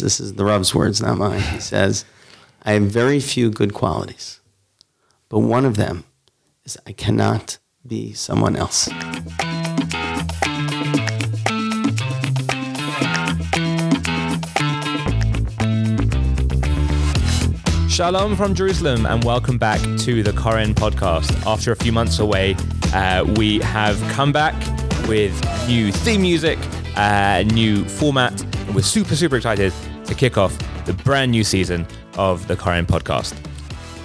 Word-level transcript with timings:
This 0.00 0.18
is 0.18 0.32
the 0.32 0.46
Rav's 0.46 0.74
words, 0.74 1.02
not 1.02 1.18
mine. 1.18 1.40
He 1.40 1.60
says, 1.60 2.06
I 2.62 2.72
have 2.72 2.84
very 2.84 3.20
few 3.20 3.50
good 3.50 3.74
qualities, 3.74 4.40
but 5.28 5.40
one 5.40 5.66
of 5.66 5.76
them 5.76 6.04
is 6.64 6.78
I 6.86 6.92
cannot 6.92 7.58
be 7.86 8.14
someone 8.14 8.56
else. 8.56 8.88
Shalom 17.90 18.36
from 18.36 18.54
Jerusalem, 18.54 19.04
and 19.04 19.22
welcome 19.22 19.58
back 19.58 19.80
to 19.98 20.22
the 20.22 20.32
Koren 20.32 20.74
podcast. 20.74 21.30
After 21.44 21.72
a 21.72 21.76
few 21.76 21.92
months 21.92 22.20
away, 22.20 22.56
uh, 22.94 23.26
we 23.36 23.58
have 23.58 24.00
come 24.12 24.32
back 24.32 24.54
with 25.06 25.38
new 25.68 25.92
theme 25.92 26.22
music, 26.22 26.58
uh, 26.96 27.44
new 27.48 27.84
format, 27.84 28.40
and 28.40 28.74
we're 28.74 28.80
super, 28.80 29.14
super 29.14 29.36
excited 29.36 29.74
to 30.10 30.16
kick 30.16 30.36
off 30.36 30.58
the 30.86 30.92
brand 30.92 31.30
new 31.30 31.44
season 31.44 31.86
of 32.18 32.46
the 32.48 32.56
Koren 32.56 32.84
podcast. 32.84 33.32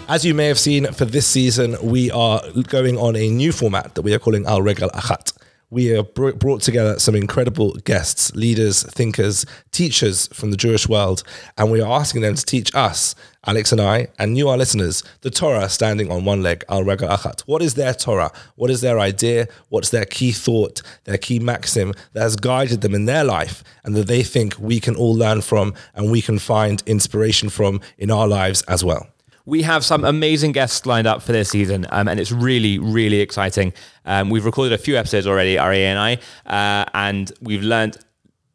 As 0.08 0.24
you 0.24 0.36
may 0.36 0.46
have 0.46 0.60
seen 0.60 0.86
for 0.94 1.04
this 1.04 1.26
season, 1.26 1.76
we 1.82 2.12
are 2.12 2.42
going 2.68 2.96
on 2.98 3.16
a 3.16 3.28
new 3.30 3.52
format 3.52 3.96
that 3.96 4.04
we 4.04 4.14
are 4.14 4.20
calling 4.20 4.46
Al 4.46 4.62
Regel 4.62 4.90
Achat. 4.92 5.35
We 5.72 5.86
have 5.88 6.14
brought 6.14 6.62
together 6.62 7.00
some 7.00 7.16
incredible 7.16 7.74
guests, 7.86 8.34
leaders, 8.36 8.84
thinkers, 8.84 9.46
teachers 9.72 10.28
from 10.28 10.52
the 10.52 10.58
Jewish 10.58 10.88
world, 10.88 11.24
and 11.58 11.72
we 11.72 11.82
are 11.82 12.00
asking 12.00 12.22
them 12.22 12.36
to 12.36 12.46
teach 12.46 12.74
us, 12.76 13.16
Alex 13.48 13.72
and 13.72 13.82
I, 13.82 14.08
and 14.20 14.38
you, 14.38 14.48
our 14.48 14.58
listeners, 14.58 15.04
the 15.22 15.32
Torah 15.32 15.68
standing 15.70 16.12
on 16.12 16.24
one 16.24 16.44
leg, 16.44 16.64
Al 16.70 16.84
Regel 16.84 17.10
Achat. 17.10 17.42
What 17.42 17.62
is 17.62 17.74
their 17.74 17.94
Torah? 17.94 18.32
What 18.56 18.70
is 18.70 18.82
their 18.82 19.00
idea? 19.00 19.48
What's 19.70 19.90
their 19.90 20.06
key 20.06 20.32
thought, 20.32 20.82
their 21.06 21.18
key 21.18 21.40
maxim 21.40 21.94
that 22.14 22.22
has 22.22 22.36
guided 22.36 22.82
them 22.82 22.94
in 22.94 23.06
their 23.06 23.24
life 23.24 23.64
and 23.84 23.96
that 23.96 24.08
they 24.08 24.24
think 24.24 24.56
we 24.60 24.80
can 24.80 24.96
all 24.96 25.16
learn 25.16 25.42
from 25.42 25.74
and 25.96 26.12
we 26.12 26.22
can 26.22 26.40
find 26.40 26.84
inspiration 26.86 27.50
from 27.50 27.82
in 27.98 28.12
our 28.12 28.28
lives 28.28 28.62
as 28.64 28.84
well? 28.84 29.08
We 29.48 29.62
have 29.62 29.86
some 29.86 30.04
amazing 30.04 30.54
guests 30.54 30.88
lined 30.88 31.06
up 31.06 31.22
for 31.22 31.32
this 31.32 31.50
season, 31.50 31.86
um, 31.92 32.08
and 32.08 32.20
it's 32.20 32.32
really, 32.32 32.80
really 32.80 33.22
exciting. 33.22 33.74
Um, 34.04 34.32
we've 34.32 34.44
recorded 34.44 34.74
a 34.74 34.78
few 34.80 34.98
episodes 34.98 35.28
already, 35.28 35.58
Ari 35.60 35.86
and 35.86 36.00
I, 36.00 36.14
uh, 36.48 36.86
and 36.96 37.32
we've 37.42 37.62
learned 37.62 37.98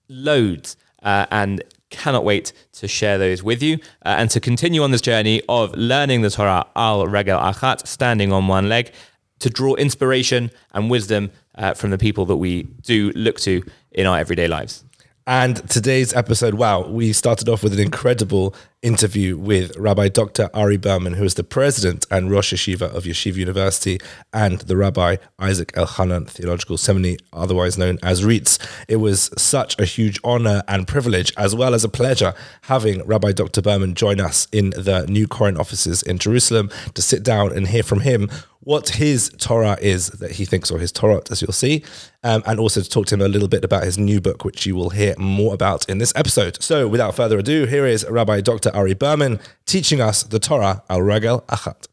loads 0.08 0.76
uh, 1.04 1.26
and 1.30 1.62
cannot 1.90 2.24
wait 2.24 2.52
to 2.72 2.88
share 2.88 3.18
those 3.18 3.42
with 3.42 3.62
you 3.62 3.74
uh, 4.04 4.16
and 4.18 4.30
to 4.30 4.40
continue 4.40 4.82
on 4.82 4.90
this 4.90 5.00
journey 5.00 5.42
of 5.48 5.72
learning 5.76 6.22
the 6.22 6.30
Torah 6.30 6.66
al 6.74 7.06
regel 7.06 7.38
achat, 7.38 7.86
standing 7.86 8.32
on 8.32 8.48
one 8.48 8.68
leg, 8.68 8.92
to 9.38 9.48
draw 9.48 9.74
inspiration 9.76 10.50
and 10.72 10.90
wisdom 10.90 11.30
uh, 11.54 11.72
from 11.74 11.90
the 11.90 11.98
people 11.98 12.26
that 12.26 12.36
we 12.36 12.64
do 12.82 13.12
look 13.14 13.38
to 13.40 13.62
in 13.92 14.06
our 14.06 14.18
everyday 14.18 14.48
lives. 14.48 14.84
And 15.26 15.68
today's 15.68 16.14
episode, 16.14 16.54
wow, 16.54 16.86
we 16.88 17.12
started 17.12 17.48
off 17.48 17.62
with 17.62 17.74
an 17.74 17.78
incredible 17.78 18.54
interview 18.82 19.36
with 19.36 19.76
Rabbi 19.76 20.08
Dr. 20.08 20.48
Ari 20.54 20.78
Berman, 20.78 21.14
who 21.14 21.24
is 21.24 21.34
the 21.34 21.44
president 21.44 22.06
and 22.10 22.30
Rosh 22.30 22.54
Yeshiva 22.54 22.94
of 22.94 23.04
Yeshiva 23.04 23.36
University, 23.36 24.00
and 24.32 24.60
the 24.60 24.76
Rabbi 24.76 25.16
Isaac 25.38 25.72
Elchanan 25.72 26.26
Theological 26.26 26.78
Seminary, 26.78 27.18
otherwise 27.32 27.76
known 27.76 27.98
as 28.02 28.24
RIETS. 28.24 28.58
It 28.88 28.96
was 28.96 29.30
such 29.36 29.78
a 29.78 29.84
huge 29.84 30.18
honor 30.24 30.62
and 30.66 30.88
privilege, 30.88 31.32
as 31.36 31.54
well 31.54 31.74
as 31.74 31.84
a 31.84 31.90
pleasure, 31.90 32.32
having 32.62 33.04
Rabbi 33.04 33.32
Dr. 33.32 33.60
Berman 33.60 33.94
join 33.94 34.20
us 34.20 34.48
in 34.50 34.70
the 34.70 35.04
new 35.08 35.28
Koren 35.28 35.58
offices 35.58 36.02
in 36.02 36.18
Jerusalem 36.18 36.70
to 36.94 37.02
sit 37.02 37.22
down 37.22 37.52
and 37.52 37.68
hear 37.68 37.82
from 37.82 38.00
him 38.00 38.30
what 38.60 38.90
his 38.90 39.30
Torah 39.38 39.78
is 39.80 40.08
that 40.08 40.32
he 40.32 40.44
thinks, 40.44 40.70
or 40.70 40.78
his 40.78 40.92
Torah, 40.92 41.22
as 41.30 41.40
you'll 41.40 41.52
see, 41.52 41.82
um, 42.22 42.42
and 42.46 42.60
also 42.60 42.82
to 42.82 42.88
talk 42.88 43.06
to 43.06 43.14
him 43.14 43.22
a 43.22 43.28
little 43.28 43.48
bit 43.48 43.64
about 43.64 43.84
his 43.84 43.98
new 43.98 44.20
book, 44.20 44.44
which 44.44 44.66
you 44.66 44.74
will 44.76 44.90
hear 44.90 45.14
more 45.18 45.54
about 45.54 45.88
in 45.88 45.98
this 45.98 46.12
episode. 46.14 46.62
So, 46.62 46.86
without 46.86 47.14
further 47.14 47.38
ado, 47.38 47.64
here 47.64 47.86
is 47.86 48.04
Rabbi 48.08 48.42
Dr. 48.42 48.70
Ari 48.74 48.94
Berman 48.94 49.40
teaching 49.64 50.00
us 50.00 50.22
the 50.22 50.38
Torah 50.38 50.82
al 50.90 51.00
Regel 51.00 51.40
Achat. 51.48 51.88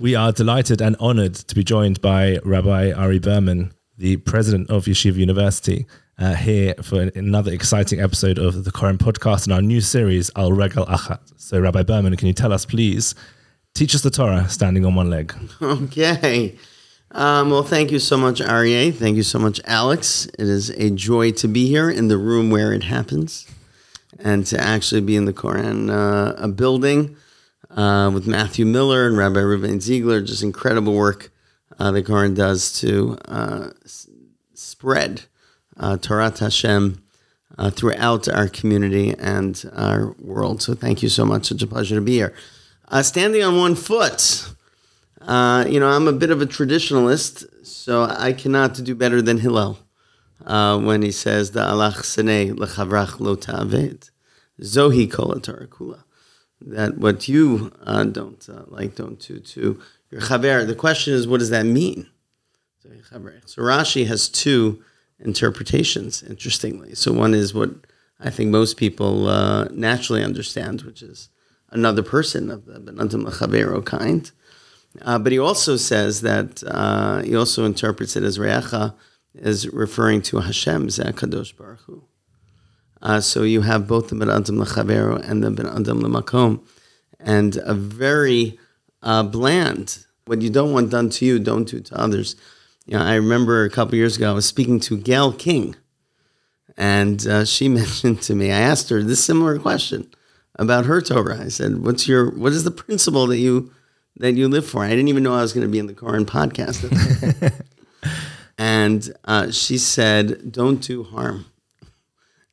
We 0.00 0.14
are 0.14 0.32
delighted 0.32 0.80
and 0.80 0.96
honored 1.00 1.34
to 1.34 1.54
be 1.54 1.64
joined 1.64 2.00
by 2.00 2.38
Rabbi 2.44 2.92
Ari 2.92 3.18
Berman, 3.18 3.72
the 3.98 4.16
president 4.18 4.70
of 4.70 4.84
Yeshiva 4.84 5.16
University, 5.16 5.86
uh, 6.18 6.34
here 6.34 6.74
for 6.82 7.10
another 7.16 7.52
exciting 7.52 8.00
episode 8.00 8.38
of 8.38 8.64
the 8.64 8.70
Koren 8.70 8.98
podcast 8.98 9.44
and 9.44 9.52
our 9.52 9.62
new 9.62 9.80
series, 9.80 10.30
Al 10.36 10.52
Regel 10.52 10.86
Achat. 10.86 11.20
So, 11.36 11.58
Rabbi 11.58 11.82
Berman, 11.82 12.16
can 12.16 12.28
you 12.28 12.34
tell 12.34 12.52
us, 12.52 12.64
please, 12.64 13.16
teach 13.74 13.94
us 13.94 14.02
the 14.02 14.10
Torah 14.10 14.48
standing 14.48 14.84
on 14.84 14.94
one 14.94 15.10
leg? 15.10 15.34
Okay. 15.60 16.56
Um, 17.10 17.50
well, 17.50 17.62
thank 17.62 17.92
you 17.92 18.00
so 18.00 18.16
much, 18.16 18.40
Aryeh. 18.40 18.92
Thank 18.92 19.16
you 19.16 19.22
so 19.22 19.38
much, 19.38 19.60
Alex. 19.66 20.26
It 20.36 20.48
is 20.48 20.70
a 20.70 20.90
joy 20.90 21.30
to 21.32 21.46
be 21.46 21.68
here 21.68 21.88
in 21.88 22.08
the 22.08 22.18
room 22.18 22.50
where 22.50 22.72
it 22.72 22.84
happens 22.84 23.46
and 24.18 24.44
to 24.46 24.60
actually 24.60 25.00
be 25.00 25.14
in 25.14 25.24
the 25.24 25.32
Koren 25.32 25.90
uh, 25.90 26.34
a 26.36 26.48
building 26.48 27.16
uh, 27.70 28.10
with 28.12 28.26
Matthew 28.26 28.64
Miller 28.64 29.06
and 29.06 29.16
Rabbi 29.16 29.38
Reuven 29.40 29.80
Ziegler. 29.80 30.22
Just 30.22 30.42
incredible 30.42 30.94
work 30.94 31.30
uh, 31.78 31.92
the 31.92 32.02
Koren 32.02 32.34
does 32.34 32.72
to 32.80 33.16
uh, 33.26 33.70
s- 33.84 34.08
spread 34.54 35.22
uh, 35.76 35.96
Torah 35.98 36.32
Hashem 36.36 37.00
uh, 37.58 37.70
throughout 37.70 38.28
our 38.28 38.48
community 38.48 39.14
and 39.18 39.64
our 39.76 40.14
world. 40.20 40.62
So 40.62 40.74
thank 40.74 41.00
you 41.02 41.08
so 41.08 41.24
much. 41.24 41.46
Such 41.46 41.62
a 41.62 41.66
pleasure 41.68 41.94
to 41.94 42.00
be 42.00 42.14
here. 42.14 42.34
Uh, 42.88 43.02
standing 43.02 43.42
on 43.42 43.56
one 43.56 43.74
foot. 43.74 44.50
Uh, 45.20 45.64
you 45.66 45.80
know, 45.80 45.88
I'm 45.88 46.06
a 46.06 46.12
bit 46.12 46.30
of 46.30 46.42
a 46.42 46.46
traditionalist, 46.46 47.66
so 47.66 48.02
I 48.02 48.34
cannot 48.34 48.74
do 48.84 48.94
better 48.94 49.22
than 49.22 49.38
Hillel 49.38 49.78
uh, 50.44 50.78
when 50.78 51.00
he 51.00 51.10
says, 51.10 51.52
"The 51.52 51.90
sene 52.02 52.56
lechavrach 52.56 53.20
lo 53.20 53.36
ta'aved, 53.36 54.10
zohi 54.60 55.08
kula." 55.08 56.04
That 56.60 56.98
what 56.98 57.26
you 57.26 57.72
uh, 57.84 58.04
don't 58.04 58.46
uh, 58.48 58.64
like, 58.66 58.96
don't 58.96 59.18
do 59.18 59.38
to 59.38 59.80
your 60.10 60.20
chaver. 60.20 60.66
The 60.66 60.74
question 60.74 61.14
is, 61.14 61.26
what 61.26 61.40
does 61.40 61.50
that 61.50 61.64
mean? 61.66 62.08
So 63.46 63.62
Rashi 63.62 64.06
has 64.06 64.28
two 64.28 64.82
interpretations. 65.18 66.22
Interestingly, 66.22 66.94
so 66.94 67.12
one 67.12 67.32
is 67.32 67.54
what 67.54 67.70
I 68.20 68.28
think 68.28 68.50
most 68.50 68.76
people 68.76 69.26
uh, 69.28 69.68
naturally 69.70 70.22
understand, 70.22 70.82
which 70.82 71.02
is 71.02 71.30
another 71.74 72.02
person 72.02 72.50
of 72.50 72.64
the 72.64 72.78
benantim 72.78 73.26
lechavero 73.26 73.84
kind. 73.84 74.30
Uh, 75.02 75.18
but 75.18 75.32
he 75.32 75.38
also 75.38 75.76
says 75.76 76.20
that 76.20 76.62
uh, 76.66 77.20
he 77.22 77.34
also 77.34 77.64
interprets 77.64 78.16
it 78.16 78.22
as 78.22 78.38
re'echa 78.38 78.94
as 79.42 79.68
referring 79.68 80.22
to 80.22 80.38
Hashem, 80.38 80.86
Kadosh 80.86 81.54
Baruch 81.56 81.80
Hu. 81.80 82.04
Uh, 83.02 83.20
so 83.20 83.42
you 83.42 83.62
have 83.62 83.88
both 83.88 84.08
the 84.08 84.14
Ben 84.14 84.30
Adam 84.30 84.60
and 84.60 85.42
the 85.42 85.50
Ben 85.50 85.66
Adam 85.66 86.00
Lemakom, 86.00 86.64
and 87.18 87.56
a 87.56 87.74
very 87.74 88.58
uh, 89.02 89.24
bland. 89.24 90.06
What 90.26 90.40
you 90.40 90.48
don't 90.48 90.72
want 90.72 90.90
done 90.90 91.10
to 91.10 91.26
you, 91.26 91.38
don't 91.38 91.68
do 91.68 91.80
to 91.80 92.00
others. 92.00 92.36
You 92.86 92.96
know, 92.96 93.04
I 93.04 93.16
remember 93.16 93.64
a 93.64 93.70
couple 93.70 93.96
years 93.96 94.16
ago 94.16 94.30
I 94.30 94.34
was 94.34 94.46
speaking 94.46 94.78
to 94.80 94.96
Gayle 94.96 95.32
King, 95.32 95.74
and 96.76 97.26
uh, 97.26 97.44
she 97.44 97.68
mentioned 97.80 98.22
to 98.22 98.34
me. 98.36 98.52
I 98.52 98.60
asked 98.60 98.88
her 98.90 99.02
this 99.02 99.22
similar 99.24 99.58
question 99.58 100.08
about 100.56 100.86
her 100.86 101.00
Torah. 101.00 101.40
I 101.40 101.48
said, 101.48 101.84
"What's 101.84 102.08
your 102.08 102.30
what 102.30 102.52
is 102.52 102.64
the 102.64 102.70
principle 102.70 103.26
that 103.28 103.38
you?" 103.38 103.72
that 104.16 104.34
you 104.34 104.48
live 104.48 104.66
for. 104.66 104.84
I 104.84 104.90
didn't 104.90 105.08
even 105.08 105.22
know 105.22 105.34
I 105.34 105.42
was 105.42 105.52
going 105.52 105.66
to 105.66 105.70
be 105.70 105.78
in 105.78 105.86
the 105.86 105.94
Koren 105.94 106.24
podcast. 106.24 106.84
and 108.58 109.12
uh, 109.24 109.50
she 109.50 109.78
said, 109.78 110.52
"Don't 110.52 110.80
do 110.80 111.02
harm." 111.02 111.46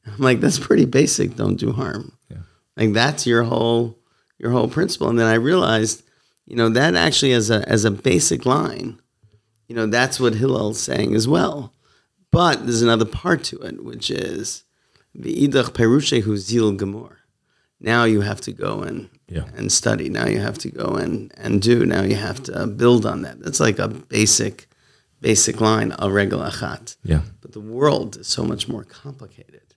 I'm 0.06 0.18
like, 0.18 0.40
"That's 0.40 0.60
pretty 0.60 0.86
basic. 0.86 1.36
Don't 1.36 1.58
do 1.58 1.72
harm." 1.72 2.18
Yeah. 2.30 2.38
Like 2.78 2.94
that's 2.94 3.28
your 3.28 3.44
whole 3.44 3.98
your 4.40 4.52
whole 4.52 4.68
principle. 4.68 5.10
And 5.10 5.20
then 5.20 5.28
I 5.28 5.36
realized, 5.36 6.04
you 6.48 6.56
know, 6.56 6.70
that 6.70 6.96
actually 6.96 7.34
as 7.34 7.50
a 7.50 7.68
as 7.70 7.86
a 7.86 7.92
basic 7.92 8.46
line, 8.46 9.00
you 9.68 9.76
know, 9.76 9.86
that's 9.86 10.20
what 10.20 10.36
Hillel's 10.36 10.80
saying 10.80 11.16
as 11.16 11.28
well. 11.28 11.74
But 12.32 12.66
there's 12.66 12.82
another 12.82 13.06
part 13.06 13.44
to 13.46 13.60
it, 13.60 13.84
which 13.84 14.10
is 14.10 14.64
the 15.14 15.48
idach 15.48 15.72
perushehu 15.72 16.38
zil 16.38 16.74
gemor. 16.74 17.18
Now 17.84 18.04
you 18.06 18.22
have 18.22 18.40
to 18.42 18.52
go 18.54 18.82
and 18.84 19.10
Yeah. 19.28 19.46
and 19.58 19.72
study. 19.72 20.10
Now 20.10 20.28
you 20.28 20.40
have 20.42 20.58
to 20.60 20.70
go 20.70 20.96
and, 21.04 21.32
and 21.38 21.62
do. 21.62 21.86
Now 21.86 22.04
you 22.04 22.16
have 22.16 22.40
to 22.44 22.68
build 22.68 23.06
on 23.06 23.22
that. 23.24 23.40
That's 23.44 23.60
like 23.60 23.80
a 23.80 23.88
basic, 23.88 24.68
basic 25.22 25.60
line, 25.62 25.92
al 26.00 26.12
regel 26.12 26.42
achat. 26.42 26.96
Yeah. 27.04 27.22
But 27.42 27.52
the 27.54 27.62
world 27.62 28.18
is 28.18 28.28
so 28.28 28.44
much 28.44 28.68
more 28.68 28.84
complicated 28.84 29.76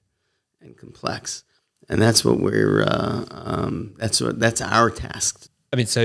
and 0.61 0.77
complex, 0.77 1.45
and 1.89 2.01
that's 2.03 2.25
what 2.25 2.41
we're. 2.41 2.83
Uh, 2.83 3.25
um, 3.31 3.95
that's 3.99 4.21
what 4.21 4.39
that's 4.41 4.61
our 4.61 4.91
task. 4.91 5.49
I 5.73 5.77
mean, 5.77 5.87
so 5.87 6.03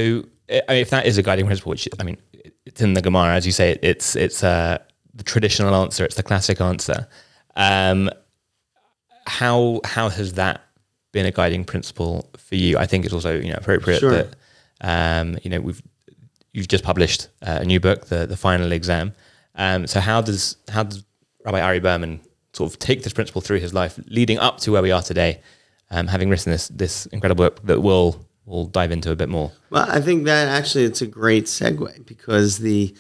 I 0.50 0.74
mean, 0.74 0.82
if 0.82 0.90
that 0.90 1.06
is 1.06 1.18
a 1.18 1.24
guiding 1.24 1.46
principle, 1.48 1.72
which 1.72 1.88
I 2.00 2.04
mean, 2.04 2.18
it's 2.66 2.82
in 2.82 2.94
the 2.94 3.02
Gemara, 3.02 3.34
as 3.36 3.46
you 3.46 3.52
say, 3.52 3.78
it's 3.82 4.16
it's 4.16 4.44
uh, 4.44 4.78
the 5.14 5.24
traditional 5.24 5.74
answer, 5.76 6.06
it's 6.06 6.16
the 6.16 6.24
classic 6.24 6.62
answer. 6.62 7.08
Um, 7.56 8.10
how 9.28 9.82
how 9.84 10.10
has 10.10 10.34
that 10.34 10.62
been 11.12 11.26
a 11.26 11.32
guiding 11.32 11.66
principle 11.66 12.30
for 12.38 12.56
you? 12.56 12.78
I 12.78 12.86
think 12.86 13.06
it's 13.06 13.14
also 13.14 13.40
you 13.40 13.50
know 13.50 13.58
appropriate 13.58 14.00
Sure. 14.00 14.12
that 14.12 14.36
um, 14.82 15.38
you 15.44 15.50
know 15.50 15.62
we've 15.62 15.82
you've 16.54 16.68
just 16.68 16.84
published 16.84 17.28
uh, 17.42 17.60
a 17.62 17.66
new 17.66 17.80
book, 17.80 18.08
the 18.08 18.26
the 18.26 18.38
final 18.38 18.72
exam. 18.72 19.14
Um, 19.56 19.88
so 19.88 20.00
how 20.00 20.22
does 20.22 20.58
how 20.70 20.84
does 20.84 21.04
Rabbi 21.46 21.62
Ari 21.62 21.80
Berman 21.80 22.20
sort 22.54 22.72
of 22.72 22.80
take 22.80 23.04
this 23.04 23.14
principle 23.14 23.42
through 23.42 23.60
his 23.60 23.74
life, 23.74 24.00
leading 24.08 24.40
up 24.40 24.60
to 24.60 24.72
where 24.72 24.82
we 24.82 24.92
are 24.92 25.02
today, 25.02 25.40
um, 25.92 26.08
having 26.08 26.30
written 26.30 26.52
this 26.52 26.68
this 26.70 27.06
incredible 27.08 27.46
book 27.46 27.66
that 27.66 27.82
we'll 27.82 28.26
we'll 28.46 28.66
dive 28.66 28.92
into 28.92 29.12
a 29.12 29.16
bit 29.16 29.30
more. 29.30 29.52
Well, 29.70 29.86
I 29.90 30.02
think 30.02 30.26
that 30.26 30.48
actually 30.48 30.86
it's 30.86 31.02
a 31.02 31.08
great 31.08 31.46
segue 31.46 32.06
because 32.06 32.60
the 32.60 32.96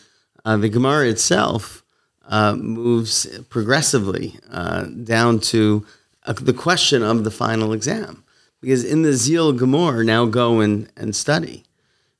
uh, 0.45 0.57
the 0.57 0.69
Gemara 0.69 1.07
itself 1.09 1.83
uh, 2.27 2.55
moves 2.55 3.25
progressively 3.49 4.37
uh, 4.51 4.83
down 4.83 5.39
to 5.39 5.85
uh, 6.29 6.33
the 6.33 6.53
question 6.53 7.03
of 7.03 7.23
the 7.23 7.31
final 7.31 7.73
exam. 7.73 8.23
Because 8.61 8.85
in 8.85 9.01
the 9.01 9.13
Zeal 9.13 9.51
Gemara, 9.51 10.03
now 10.03 10.25
go 10.25 10.59
and, 10.59 10.89
and 10.95 11.15
study. 11.15 11.63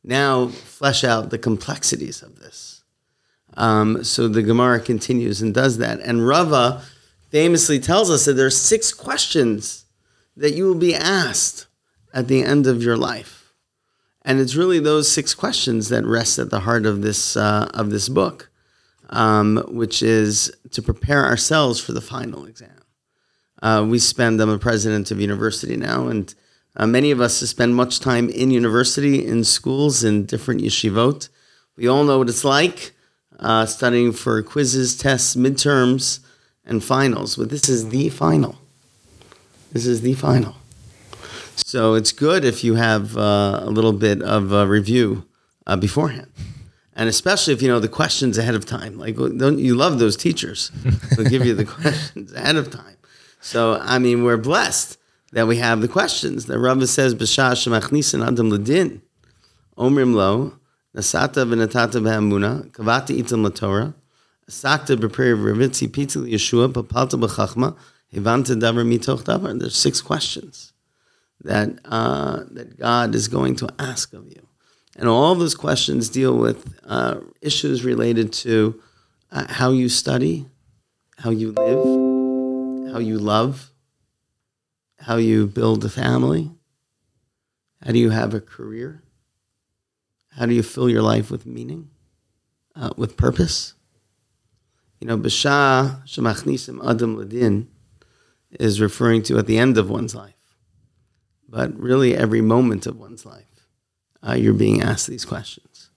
Now 0.04 0.48
flesh 0.48 1.04
out 1.04 1.30
the 1.30 1.38
complexities 1.38 2.22
of 2.22 2.40
this. 2.40 2.84
Um, 3.56 4.04
so 4.04 4.28
the 4.28 4.42
Gemara 4.42 4.80
continues 4.80 5.42
and 5.42 5.54
does 5.54 5.78
that. 5.78 6.00
And 6.00 6.26
Rava 6.26 6.82
famously 7.30 7.80
tells 7.80 8.10
us 8.10 8.26
that 8.26 8.34
there 8.34 8.48
are 8.48 8.52
six 8.52 8.94
questions 8.94 9.86
that 10.36 10.54
you 10.54 10.66
will 10.66 10.76
be 10.76 10.96
asked 10.96 11.68
at 12.14 12.28
the 12.28 12.42
end 12.44 12.68
of 12.68 12.82
your 12.82 12.98
life. 12.98 13.54
And 14.24 14.40
it's 14.40 14.56
really 14.56 14.80
those 14.80 15.12
six 15.12 15.34
questions 15.34 15.90
that 15.90 16.06
rest 16.06 16.40
at 16.40 16.50
the 16.50 16.62
heart 16.62 16.86
of 16.86 17.02
this, 17.02 17.36
uh, 17.36 17.70
of 17.74 17.90
this 17.90 18.10
book, 18.10 18.50
um, 19.10 19.64
which 19.68 20.02
is 20.02 20.52
to 20.72 20.82
prepare 20.82 21.26
ourselves 21.26 21.80
for 21.80 21.92
the 21.92 22.02
final 22.02 22.46
exam. 22.46 22.79
Uh, 23.62 23.86
we 23.88 24.00
spend, 24.00 24.42
I'm 24.42 24.50
a 24.50 24.58
president 24.58 25.12
of 25.12 25.20
university 25.20 25.76
now, 25.76 26.08
and 26.08 26.34
uh, 26.76 26.88
many 26.88 27.12
of 27.12 27.20
us 27.20 27.38
spend 27.38 27.76
much 27.76 28.00
time 28.00 28.30
in 28.30 28.52
university, 28.52 29.26
in 29.26 29.44
schools, 29.44 30.04
in 30.04 30.26
different 30.26 30.62
yeshivot. 30.62 31.30
We 31.76 31.88
all 31.88 32.04
know 32.04 32.20
what 32.20 32.30
it's 32.30 32.46
like 32.46 32.94
uh, 33.40 33.66
studying 33.66 34.12
for 34.12 34.42
quizzes, 34.44 34.98
tests, 34.98 35.36
midterms, 35.36 36.20
and 36.66 36.84
finals. 36.84 37.36
But 37.36 37.50
this 37.50 37.68
is 37.68 37.90
the 37.90 38.10
final. 38.10 38.58
This 39.72 39.86
is 39.86 40.02
the 40.02 40.14
final. 40.14 40.56
So 41.56 41.94
it's 41.94 42.12
good 42.12 42.46
if 42.46 42.64
you 42.64 42.76
have 42.76 43.18
uh, 43.18 43.60
a 43.64 43.70
little 43.70 43.94
bit 43.94 44.22
of 44.22 44.52
a 44.52 44.66
review 44.66 45.26
uh, 45.68 45.76
beforehand. 45.76 46.32
And 46.96 47.08
especially 47.08 47.54
if 47.54 47.62
you 47.62 47.68
know 47.68 47.80
the 47.80 47.88
questions 47.88 48.38
ahead 48.38 48.56
of 48.56 48.66
time. 48.66 48.98
Like, 48.98 49.16
don't 49.16 49.60
you 49.60 49.76
love 49.76 50.00
those 50.00 50.18
teachers 50.18 50.72
who 51.16 51.24
give 51.24 51.46
you 51.46 51.56
the 51.56 51.66
questions 51.82 52.34
ahead 52.34 52.56
of 52.56 52.70
time? 52.72 52.98
So, 53.40 53.80
I 53.82 54.00
mean, 54.00 54.24
we're 54.24 54.38
blessed 54.38 54.98
that 55.32 55.48
we 55.48 55.58
have 55.58 55.82
the 55.82 55.88
questions. 55.88 56.46
The 56.46 56.60
Rava 56.60 56.88
says, 56.88 57.16
B'shah 57.16 57.54
shemachnisin 57.54 58.26
adam 58.26 58.50
ladin, 58.50 59.02
omrim 59.78 60.14
lo, 60.14 60.58
nasata 60.96 61.48
v'natata 61.48 62.02
b'hamuna, 62.02 62.72
kavati 62.72 63.18
itam 63.18 63.48
latorah, 63.48 63.94
sakta 64.48 64.98
b'peri 64.98 65.38
v'rivitzi 65.38 65.92
pita 65.92 66.20
Yeshua, 66.20 66.72
papalta 66.72 67.20
b'chachma, 67.20 67.78
hivanta 68.14 68.60
davar 68.60 68.86
mitoch 68.86 69.24
davar. 69.24 69.58
There's 69.58 69.78
six 69.78 70.02
questions 70.02 70.74
that, 71.42 71.80
uh, 71.86 72.44
that 72.52 72.78
God 72.78 73.16
is 73.16 73.28
going 73.28 73.56
to 73.58 73.70
ask 73.80 74.14
of 74.14 74.28
you. 74.28 74.48
And 74.98 75.08
all 75.08 75.34
those 75.36 75.56
questions 75.56 76.10
deal 76.10 76.36
with 76.36 76.78
uh, 76.86 77.22
issues 77.42 77.86
related 77.86 78.34
to 78.34 78.82
uh, 79.32 79.46
how 79.48 79.72
you 79.72 79.88
study, 79.88 80.48
how 81.20 81.30
you 81.30 81.52
live, 81.52 81.99
how 82.92 83.00
you 83.00 83.18
love, 83.18 83.72
how 85.00 85.18
you 85.18 85.48
build 85.48 85.84
a 85.86 85.90
family, 85.90 86.52
how 87.84 87.92
do 87.92 88.00
you 88.00 88.10
have 88.10 88.34
a 88.34 88.42
career, 88.42 89.04
how 90.32 90.46
do 90.46 90.54
you 90.54 90.64
fill 90.64 90.90
your 90.90 91.02
life 91.02 91.32
with 91.32 91.46
meaning, 91.46 91.90
uh, 92.76 92.92
with 92.98 93.18
purpose. 93.18 93.74
You 95.00 95.08
know, 95.08 95.18
B'shah 95.18 96.06
shemachnisim 96.06 96.86
adam 96.88 97.18
ladin 97.18 97.70
is 98.52 98.82
referring 98.82 99.24
to 99.24 99.38
at 99.38 99.48
the 99.48 99.58
end 99.58 99.78
of 99.78 99.90
one's 99.90 100.16
life, 100.16 100.58
but 101.48 101.78
really 101.80 102.16
every 102.16 102.42
moment 102.42 102.86
of 102.86 102.98
one's 102.98 103.26
life 103.26 103.46
uh, 104.28 104.34
you're 104.34 104.54
being 104.54 104.82
asked 104.82 105.08
these 105.08 105.26
questions. 105.26 105.90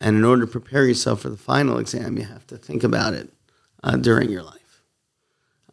And 0.00 0.16
in 0.16 0.24
order 0.24 0.46
to 0.46 0.50
prepare 0.50 0.86
yourself 0.86 1.20
for 1.20 1.30
the 1.30 1.36
final 1.36 1.78
exam, 1.78 2.16
you 2.16 2.24
have 2.24 2.46
to 2.48 2.56
think 2.56 2.82
about 2.82 3.14
it 3.14 3.32
uh, 3.84 3.96
during 3.96 4.30
your 4.30 4.42
life. 4.42 4.61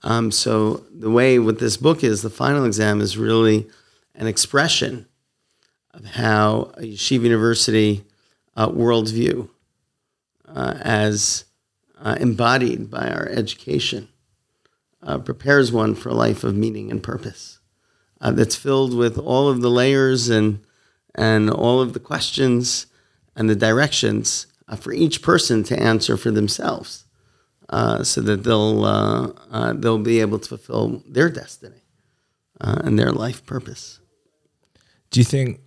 Um, 0.01 0.31
so, 0.31 0.85
the 0.93 1.09
way 1.09 1.39
with 1.39 1.59
this 1.59 1.75
book 1.75 2.03
is 2.03 2.21
the 2.21 2.29
final 2.29 2.63
exam 2.63 3.01
is 3.01 3.17
really 3.17 3.67
an 4.15 4.27
expression 4.27 5.07
of 5.93 6.05
how 6.05 6.71
a 6.77 6.83
Yeshiva 6.83 7.23
University 7.23 8.05
uh, 8.55 8.69
worldview, 8.69 9.49
uh, 10.47 10.75
as 10.81 11.45
uh, 12.01 12.15
embodied 12.19 12.89
by 12.89 13.09
our 13.09 13.27
education, 13.27 14.07
uh, 15.03 15.17
prepares 15.17 15.71
one 15.71 15.95
for 15.95 16.09
a 16.09 16.13
life 16.13 16.43
of 16.43 16.55
meaning 16.55 16.91
and 16.91 17.03
purpose 17.03 17.59
that's 18.21 18.55
filled 18.55 18.93
with 18.93 19.17
all 19.17 19.47
of 19.47 19.61
the 19.61 19.69
layers 19.69 20.29
and 20.29 20.59
and 21.15 21.49
all 21.49 21.81
of 21.81 21.93
the 21.93 21.99
questions 21.99 22.87
and 23.35 23.49
the 23.49 23.55
directions 23.55 24.47
uh, 24.67 24.75
for 24.75 24.93
each 24.93 25.21
person 25.21 25.63
to 25.63 25.79
answer 25.79 26.17
for 26.17 26.31
themselves, 26.31 27.05
uh, 27.69 28.03
so 28.03 28.21
that 28.21 28.43
they'll 28.43 28.83
uh, 28.83 29.31
uh 29.51 29.73
they'll 29.73 29.97
be 29.97 30.19
able 30.19 30.39
to 30.39 30.49
fulfill 30.49 31.03
their 31.07 31.29
destiny 31.29 31.81
uh, 32.61 32.81
and 32.83 32.97
their 32.97 33.11
life 33.11 33.45
purpose. 33.45 33.99
Do 35.11 35.19
you 35.19 35.23
think, 35.23 35.59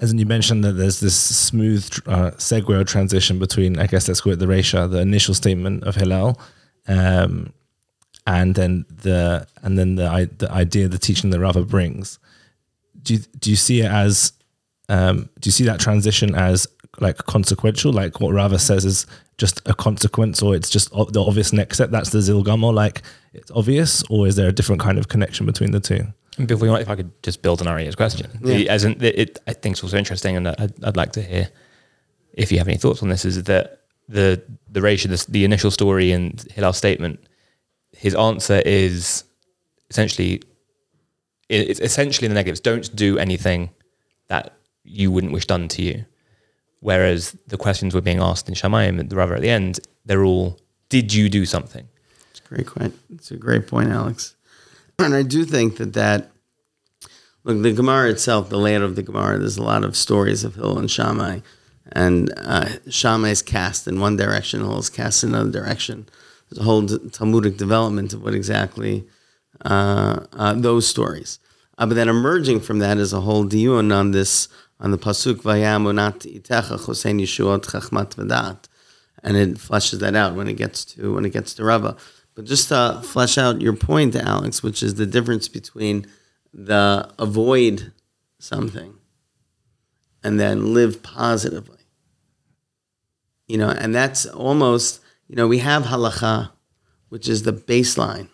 as 0.00 0.12
you 0.12 0.26
mentioned, 0.26 0.62
that 0.64 0.72
there's 0.72 1.00
this 1.00 1.16
smooth 1.16 1.86
uh, 2.06 2.32
segue 2.32 2.68
or 2.68 2.84
transition 2.84 3.38
between, 3.38 3.78
I 3.78 3.86
guess 3.86 4.08
let's 4.08 4.20
call 4.20 4.34
it 4.34 4.38
the 4.38 4.46
Resha, 4.46 4.90
the 4.90 5.00
initial 5.00 5.34
statement 5.34 5.84
of 5.84 5.96
Hillel, 5.96 6.38
um, 6.86 7.52
and 8.26 8.54
then 8.54 8.84
the 9.02 9.46
and 9.62 9.78
then 9.78 9.94
the 9.94 10.30
the 10.36 10.50
idea, 10.52 10.88
the 10.88 10.98
teaching 10.98 11.30
that 11.30 11.40
Rava 11.40 11.64
brings 11.64 12.18
do 13.08 13.14
you, 13.14 13.20
do 13.38 13.50
you 13.50 13.56
see 13.56 13.80
it 13.80 13.90
as 13.90 14.32
um, 14.88 15.28
do 15.40 15.48
you 15.48 15.52
see 15.52 15.64
that 15.64 15.80
transition 15.80 16.34
as 16.34 16.66
like 17.00 17.18
consequential, 17.18 17.92
like 17.92 18.20
what 18.20 18.32
Rava 18.32 18.58
says 18.58 18.84
is 18.84 19.06
just 19.38 19.66
a 19.68 19.74
consequence, 19.74 20.42
or 20.42 20.54
it's 20.54 20.68
just 20.68 20.90
the 20.90 21.24
obvious 21.24 21.52
next 21.52 21.76
step? 21.76 21.90
That's 21.90 22.10
the 22.10 22.18
Zilgamo, 22.18 22.74
like 22.74 23.02
it's 23.32 23.50
obvious, 23.52 24.02
or 24.10 24.26
is 24.26 24.36
there 24.36 24.48
a 24.48 24.52
different 24.52 24.80
kind 24.80 24.98
of 24.98 25.08
connection 25.08 25.46
between 25.46 25.70
the 25.70 25.80
two? 25.80 26.06
If, 26.38 26.60
we 26.60 26.68
want, 26.68 26.82
if 26.82 26.88
I 26.88 26.96
could 26.96 27.10
just 27.22 27.42
build 27.42 27.60
on 27.60 27.66
Ari's 27.66 27.96
question, 27.96 28.30
yeah. 28.42 28.70
as 28.70 28.84
in, 28.84 29.02
it, 29.02 29.38
I 29.46 29.52
think 29.54 29.74
it's 29.74 29.82
also 29.82 29.96
interesting, 29.96 30.36
and 30.36 30.48
I'd, 30.48 30.84
I'd, 30.84 30.96
like 30.96 31.12
to 31.12 31.22
hear 31.22 31.48
if 32.32 32.52
you 32.52 32.58
have 32.58 32.68
any 32.68 32.76
thoughts 32.76 33.02
on 33.02 33.08
this. 33.08 33.24
Is 33.24 33.42
that 33.44 33.80
the 34.08 34.42
the 34.70 34.80
ratio, 34.80 35.10
the, 35.10 35.26
the 35.28 35.44
initial 35.44 35.70
story 35.70 36.12
and 36.12 36.40
Hillel's 36.52 36.76
statement? 36.76 37.20
His 37.92 38.14
answer 38.14 38.62
is 38.64 39.24
essentially 39.90 40.42
it's 41.48 41.80
essentially 41.80 42.26
in 42.26 42.30
the 42.30 42.34
negatives. 42.34 42.60
Don't 42.60 42.94
do 42.94 43.18
anything 43.18 43.70
that 44.28 44.54
you 44.84 45.10
wouldn't 45.10 45.32
wish 45.32 45.46
done 45.46 45.68
to 45.68 45.82
you. 45.82 46.04
Whereas 46.80 47.36
the 47.48 47.56
questions 47.56 47.94
were 47.94 48.00
being 48.00 48.20
asked 48.20 48.48
in 48.48 48.54
Shamayim 48.54 49.12
Rava 49.12 49.34
at 49.34 49.40
the 49.40 49.50
end, 49.50 49.80
they're 50.04 50.24
all, 50.24 50.58
did 50.88 51.12
you 51.12 51.28
do 51.28 51.44
something? 51.44 51.88
It's 52.30 52.40
a 52.40 52.54
great 52.54 52.66
point. 52.66 52.98
It's 53.12 53.30
a 53.30 53.36
great 53.36 53.66
point, 53.66 53.90
Alex. 53.90 54.34
And 55.00 55.14
I 55.14 55.22
do 55.22 55.44
think 55.44 55.76
that 55.76 55.92
that, 55.92 56.32
look, 57.44 57.62
the 57.62 57.72
Gemara 57.72 58.10
itself, 58.10 58.48
the 58.48 58.56
layout 58.56 58.82
of 58.82 58.96
the 58.96 59.02
Gemara, 59.04 59.38
there's 59.38 59.56
a 59.56 59.62
lot 59.62 59.84
of 59.84 59.96
stories 59.96 60.42
of 60.42 60.56
Hillel 60.56 60.80
and 60.80 60.90
Shammai. 60.90 61.38
And 61.92 62.32
uh, 62.36 62.66
Shammai 62.90 63.30
is 63.30 63.40
cast 63.40 63.86
in 63.86 64.00
one 64.00 64.16
direction, 64.16 64.58
Hillel 64.58 64.80
is 64.80 64.90
cast 64.90 65.22
in 65.22 65.30
another 65.30 65.52
direction. 65.52 66.08
There's 66.50 66.58
a 66.58 66.64
whole 66.64 66.84
Talmudic 66.86 67.58
development 67.58 68.12
of 68.12 68.24
what 68.24 68.34
exactly 68.34 69.06
uh, 69.64 70.26
uh, 70.32 70.54
those 70.54 70.88
stories. 70.88 71.38
Uh, 71.78 71.86
but 71.86 71.94
then 71.94 72.08
emerging 72.08 72.58
from 72.58 72.80
that 72.80 72.98
is 72.98 73.12
a 73.12 73.20
whole 73.20 73.44
diun 73.44 73.96
on 73.96 74.10
this 74.10 74.48
on 74.80 74.90
the 74.90 74.98
pasuk 74.98 75.42
vayamunat 75.42 76.26
itecha 76.40 76.78
chosein 76.78 77.20
yeshuot 77.20 77.64
chachmat 77.66 78.14
v'dat, 78.14 78.68
and 79.22 79.36
it 79.36 79.54
fleshes 79.54 79.98
that 80.00 80.14
out 80.14 80.34
when 80.34 80.48
it 80.48 80.54
gets 80.54 80.84
to 80.84 81.14
when 81.14 81.24
it 81.24 81.30
gets 81.30 81.54
to 81.54 81.64
Rava. 81.64 81.96
But 82.34 82.44
just 82.44 82.68
to 82.68 83.00
flesh 83.02 83.36
out 83.36 83.60
your 83.60 83.74
point, 83.74 84.14
Alex, 84.14 84.62
which 84.62 84.82
is 84.82 84.94
the 84.94 85.06
difference 85.06 85.48
between 85.48 86.06
the 86.52 87.10
avoid 87.18 87.92
something 88.38 88.94
and 90.22 90.38
then 90.38 90.74
live 90.74 91.02
positively. 91.02 91.78
You 93.46 93.58
know, 93.58 93.70
and 93.70 93.94
that's 93.94 94.26
almost, 94.26 95.00
you 95.26 95.36
know, 95.36 95.48
we 95.48 95.58
have 95.58 95.84
halacha, 95.84 96.50
which 97.08 97.28
is 97.28 97.42
the 97.42 97.52
baseline 97.52 98.28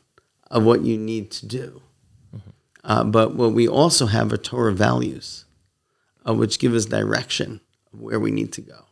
of 0.51 0.65
what 0.65 0.83
you 0.83 0.99
need 0.99 1.31
to 1.33 1.47
do. 1.47 1.81
Mm-hmm. 2.35 2.51
Uh, 2.83 3.05
but 3.05 3.35
what 3.35 3.53
we 3.53 3.69
also 3.69 4.07
have 4.07 4.33
are 4.33 4.37
Torah 4.37 4.73
values, 4.73 5.44
uh, 6.27 6.35
which 6.35 6.59
give 6.59 6.75
us 6.75 6.87
direction 6.87 7.61
of 7.93 8.01
where 8.01 8.21
we 8.21 8.31
need 8.31 8.53
to 8.53 8.61
go. 8.61 8.85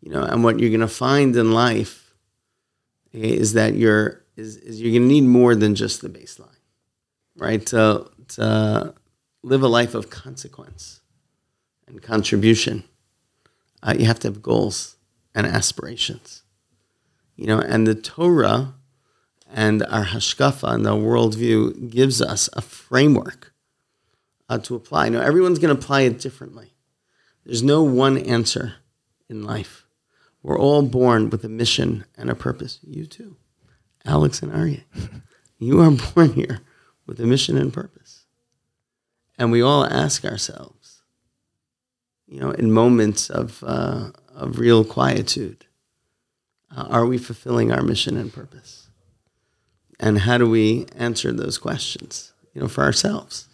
You 0.00 0.12
know, 0.12 0.22
and 0.22 0.44
what 0.44 0.60
you're 0.60 0.70
going 0.70 0.80
to 0.80 0.88
find 0.88 1.34
in 1.34 1.52
life 1.52 2.14
is 3.12 3.54
that 3.54 3.74
you're 3.74 4.22
is, 4.36 4.56
is 4.56 4.80
you're 4.80 4.90
going 4.90 5.08
to 5.08 5.14
need 5.14 5.24
more 5.24 5.54
than 5.54 5.74
just 5.74 6.02
the 6.02 6.08
baseline, 6.08 6.58
right? 7.36 7.64
To, 7.66 8.10
to 8.28 8.94
live 9.42 9.62
a 9.62 9.68
life 9.68 9.94
of 9.94 10.10
consequence 10.10 11.00
and 11.86 12.02
contribution, 12.02 12.84
uh, 13.82 13.94
you 13.96 14.06
have 14.06 14.18
to 14.20 14.28
have 14.28 14.42
goals 14.42 14.96
and 15.34 15.46
aspirations. 15.46 16.42
You 17.36 17.46
know, 17.46 17.60
and 17.60 17.86
the 17.86 17.94
Torah 17.94 18.74
and 19.52 19.82
our 19.84 20.04
hashkafa 20.04 20.74
and 20.74 20.84
the 20.84 20.90
worldview 20.90 21.90
gives 21.90 22.20
us 22.20 22.50
a 22.52 22.60
framework 22.60 23.53
uh, 24.48 24.58
to 24.58 24.74
apply. 24.74 25.08
Now, 25.08 25.20
everyone's 25.20 25.58
going 25.58 25.74
to 25.74 25.80
apply 25.80 26.02
it 26.02 26.20
differently. 26.20 26.74
There's 27.44 27.62
no 27.62 27.82
one 27.82 28.18
answer 28.18 28.74
in 29.28 29.42
life. 29.42 29.86
We're 30.42 30.58
all 30.58 30.82
born 30.82 31.30
with 31.30 31.44
a 31.44 31.48
mission 31.48 32.04
and 32.16 32.30
a 32.30 32.34
purpose. 32.34 32.78
You 32.82 33.06
too, 33.06 33.36
Alex 34.04 34.42
and 34.42 34.52
Aryeh. 34.52 34.84
You 35.56 35.80
are 35.80 35.90
born 35.90 36.32
here 36.32 36.60
with 37.06 37.20
a 37.20 37.26
mission 37.26 37.56
and 37.56 37.72
purpose. 37.72 38.26
And 39.38 39.50
we 39.50 39.62
all 39.62 39.84
ask 39.84 40.24
ourselves, 40.24 41.02
you 42.26 42.40
know, 42.40 42.50
in 42.50 42.70
moments 42.72 43.30
of, 43.30 43.62
uh, 43.66 44.10
of 44.34 44.58
real 44.58 44.84
quietude, 44.84 45.66
uh, 46.76 46.86
are 46.90 47.06
we 47.06 47.18
fulfilling 47.18 47.72
our 47.72 47.82
mission 47.82 48.16
and 48.16 48.32
purpose? 48.32 48.88
And 49.98 50.18
how 50.20 50.38
do 50.38 50.50
we 50.50 50.86
answer 50.96 51.32
those 51.32 51.56
questions, 51.56 52.32
you 52.52 52.60
know, 52.60 52.68
for 52.68 52.84
ourselves? 52.84 53.48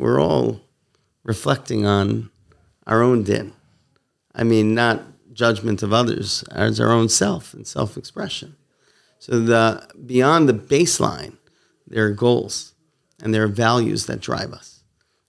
We're 0.00 0.20
all 0.20 0.60
reflecting 1.22 1.86
on 1.86 2.30
our 2.86 3.02
own 3.02 3.22
din. 3.22 3.52
I 4.34 4.44
mean, 4.44 4.74
not 4.74 5.02
judgment 5.32 5.82
of 5.82 5.92
others, 5.92 6.44
as 6.50 6.80
our 6.80 6.90
own 6.90 7.08
self 7.08 7.54
and 7.54 7.66
self 7.66 7.96
expression. 7.96 8.56
So, 9.18 9.40
the, 9.40 9.86
beyond 10.06 10.48
the 10.48 10.54
baseline, 10.54 11.36
there 11.86 12.06
are 12.06 12.10
goals 12.10 12.74
and 13.22 13.32
there 13.32 13.44
are 13.44 13.48
values 13.48 14.06
that 14.06 14.20
drive 14.20 14.52
us. 14.52 14.82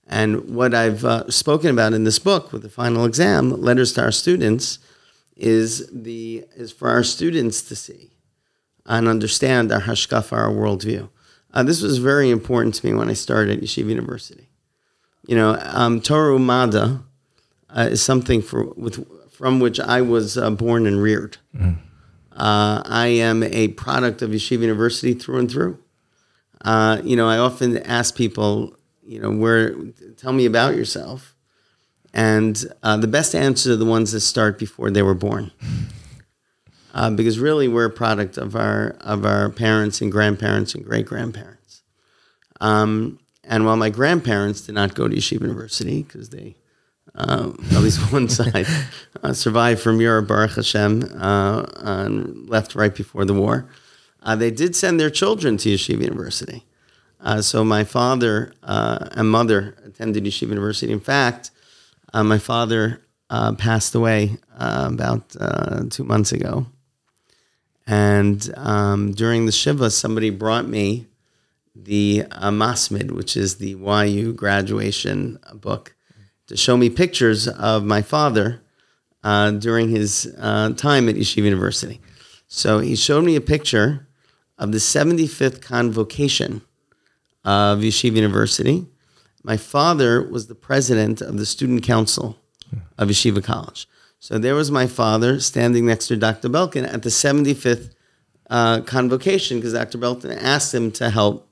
And 0.07 0.53
what 0.55 0.73
I've 0.73 1.03
uh, 1.03 1.29
spoken 1.31 1.69
about 1.69 1.93
in 1.93 2.03
this 2.03 2.19
book 2.19 2.51
with 2.51 2.61
the 2.61 2.69
final 2.69 3.05
exam, 3.05 3.49
Letters 3.49 3.93
to 3.93 4.03
Our 4.03 4.11
Students, 4.11 4.79
is, 5.35 5.89
the, 5.91 6.45
is 6.55 6.71
for 6.71 6.89
our 6.89 7.03
students 7.03 7.61
to 7.63 7.75
see 7.75 8.11
and 8.85 9.07
understand 9.07 9.71
our 9.71 9.81
hashkafa, 9.81 10.33
our 10.33 10.49
worldview. 10.49 11.09
Uh, 11.55 11.63
this 11.63 11.81
was 11.81 11.99
very 11.99 12.29
important 12.29 12.75
to 12.75 12.85
me 12.85 12.93
when 12.93 13.09
I 13.09 13.13
started 13.13 13.57
at 13.57 13.63
Yeshiva 13.63 13.87
University. 13.87 14.49
You 15.25 15.37
know, 15.37 15.57
um, 15.61 16.01
Torah 16.01 16.37
Umada 16.37 17.01
uh, 17.69 17.87
is 17.91 18.01
something 18.03 18.41
for, 18.41 18.65
with, 18.75 19.07
from 19.31 19.59
which 19.59 19.79
I 19.79 20.01
was 20.01 20.37
uh, 20.37 20.51
born 20.51 20.85
and 20.85 21.01
reared. 21.01 21.37
Mm. 21.55 21.77
I 22.37 23.07
am 23.07 23.41
a 23.43 23.69
product 23.69 24.21
of 24.21 24.31
Yeshiva 24.31 24.61
University 24.61 25.13
through 25.13 25.39
and 25.39 25.49
through. 25.49 25.79
Uh, 26.65 26.99
you 27.03 27.15
know, 27.15 27.29
I 27.29 27.37
often 27.37 27.77
ask 27.77 28.15
people, 28.15 28.75
you 29.05 29.19
know, 29.19 29.31
where, 29.31 29.75
tell 30.17 30.33
me 30.33 30.45
about 30.45 30.75
yourself. 30.75 31.35
And 32.13 32.63
uh, 32.83 32.97
the 32.97 33.07
best 33.07 33.35
answers 33.35 33.73
are 33.73 33.75
the 33.77 33.85
ones 33.85 34.11
that 34.11 34.21
start 34.21 34.57
before 34.57 34.89
they 34.91 35.01
were 35.03 35.13
born. 35.13 35.51
Uh, 36.95 37.09
because 37.09 37.37
really 37.39 37.67
we're 37.67 37.85
a 37.85 37.89
product 37.89 38.37
of 38.37 38.55
our 38.55 38.95
of 39.01 39.25
our 39.25 39.49
parents 39.49 39.99
and 39.99 40.09
grandparents 40.09 40.73
and 40.73 40.85
great 40.85 41.05
grandparents. 41.05 41.83
Um, 42.61 43.19
and 43.43 43.65
while 43.65 43.75
my 43.75 43.89
grandparents 43.89 44.61
did 44.61 44.75
not 44.75 44.95
go 44.95 45.09
to 45.09 45.15
Yeshiva 45.15 45.41
University 45.41 46.03
because 46.03 46.29
they, 46.29 46.55
uh, 47.13 47.51
at 47.71 47.81
least 47.81 47.99
one 48.13 48.29
side, 48.29 48.65
uh, 49.21 49.33
survived 49.33 49.81
from 49.81 49.99
Europe, 49.99 50.29
Baruch 50.29 50.55
Hashem, 50.55 51.03
uh, 51.19 51.65
and 51.75 52.49
left 52.49 52.75
right 52.75 52.95
before 52.95 53.25
the 53.25 53.33
war, 53.33 53.67
uh, 54.23 54.37
they 54.37 54.49
did 54.49 54.73
send 54.73 54.97
their 54.97 55.09
children 55.09 55.57
to 55.57 55.69
Yeshiva 55.69 56.01
University. 56.01 56.63
Uh, 57.19 57.41
so 57.41 57.65
my 57.65 57.83
father 57.83 58.53
and 58.63 59.29
mother 59.29 59.75
attended 59.83 60.23
Yeshiva 60.23 60.49
University. 60.49 60.93
In 60.93 61.01
fact, 61.01 61.51
my 62.13 62.37
father 62.37 63.01
passed 63.57 63.93
away 63.95 64.37
about 64.57 65.35
two 65.91 66.05
months 66.05 66.31
ago. 66.31 66.67
And 67.87 68.51
um, 68.57 69.11
during 69.11 69.45
the 69.45 69.51
Shiva, 69.51 69.91
somebody 69.91 70.29
brought 70.29 70.67
me 70.67 71.07
the 71.75 72.23
uh, 72.31 72.49
Masmid, 72.49 73.11
which 73.11 73.37
is 73.37 73.55
the 73.57 73.71
YU 73.71 74.33
graduation 74.33 75.39
book, 75.53 75.95
to 76.47 76.57
show 76.57 76.77
me 76.77 76.89
pictures 76.89 77.47
of 77.47 77.83
my 77.83 78.01
father 78.01 78.61
uh, 79.23 79.51
during 79.51 79.89
his 79.89 80.33
uh, 80.39 80.71
time 80.73 81.09
at 81.09 81.15
Yeshiva 81.15 81.43
University. 81.43 81.99
So 82.47 82.79
he 82.79 82.95
showed 82.95 83.25
me 83.25 83.35
a 83.35 83.41
picture 83.41 84.07
of 84.57 84.71
the 84.71 84.77
75th 84.77 85.61
convocation 85.61 86.61
of 87.43 87.79
Yeshiva 87.79 88.15
University. 88.15 88.85
My 89.43 89.57
father 89.57 90.21
was 90.21 90.47
the 90.47 90.55
president 90.55 91.21
of 91.21 91.37
the 91.37 91.45
student 91.45 91.83
council 91.83 92.37
of 92.97 93.09
Yeshiva 93.09 93.43
College. 93.43 93.87
So 94.25 94.39
there 94.39 94.55
was 94.55 94.71
my 94.71 94.87
father 94.87 95.39
standing 95.39 95.85
next 95.85 96.07
to 96.07 96.17
Dr. 96.17 96.49
Belkin 96.49 96.91
at 96.91 97.03
the 97.03 97.09
75th 97.09 97.91
uh, 98.49 98.81
convocation 98.81 99.59
because 99.59 99.73
Dr. 99.73 99.99
Belkin 99.99 100.35
asked 100.41 100.73
him 100.73 100.91
to 100.93 101.11
help, 101.11 101.47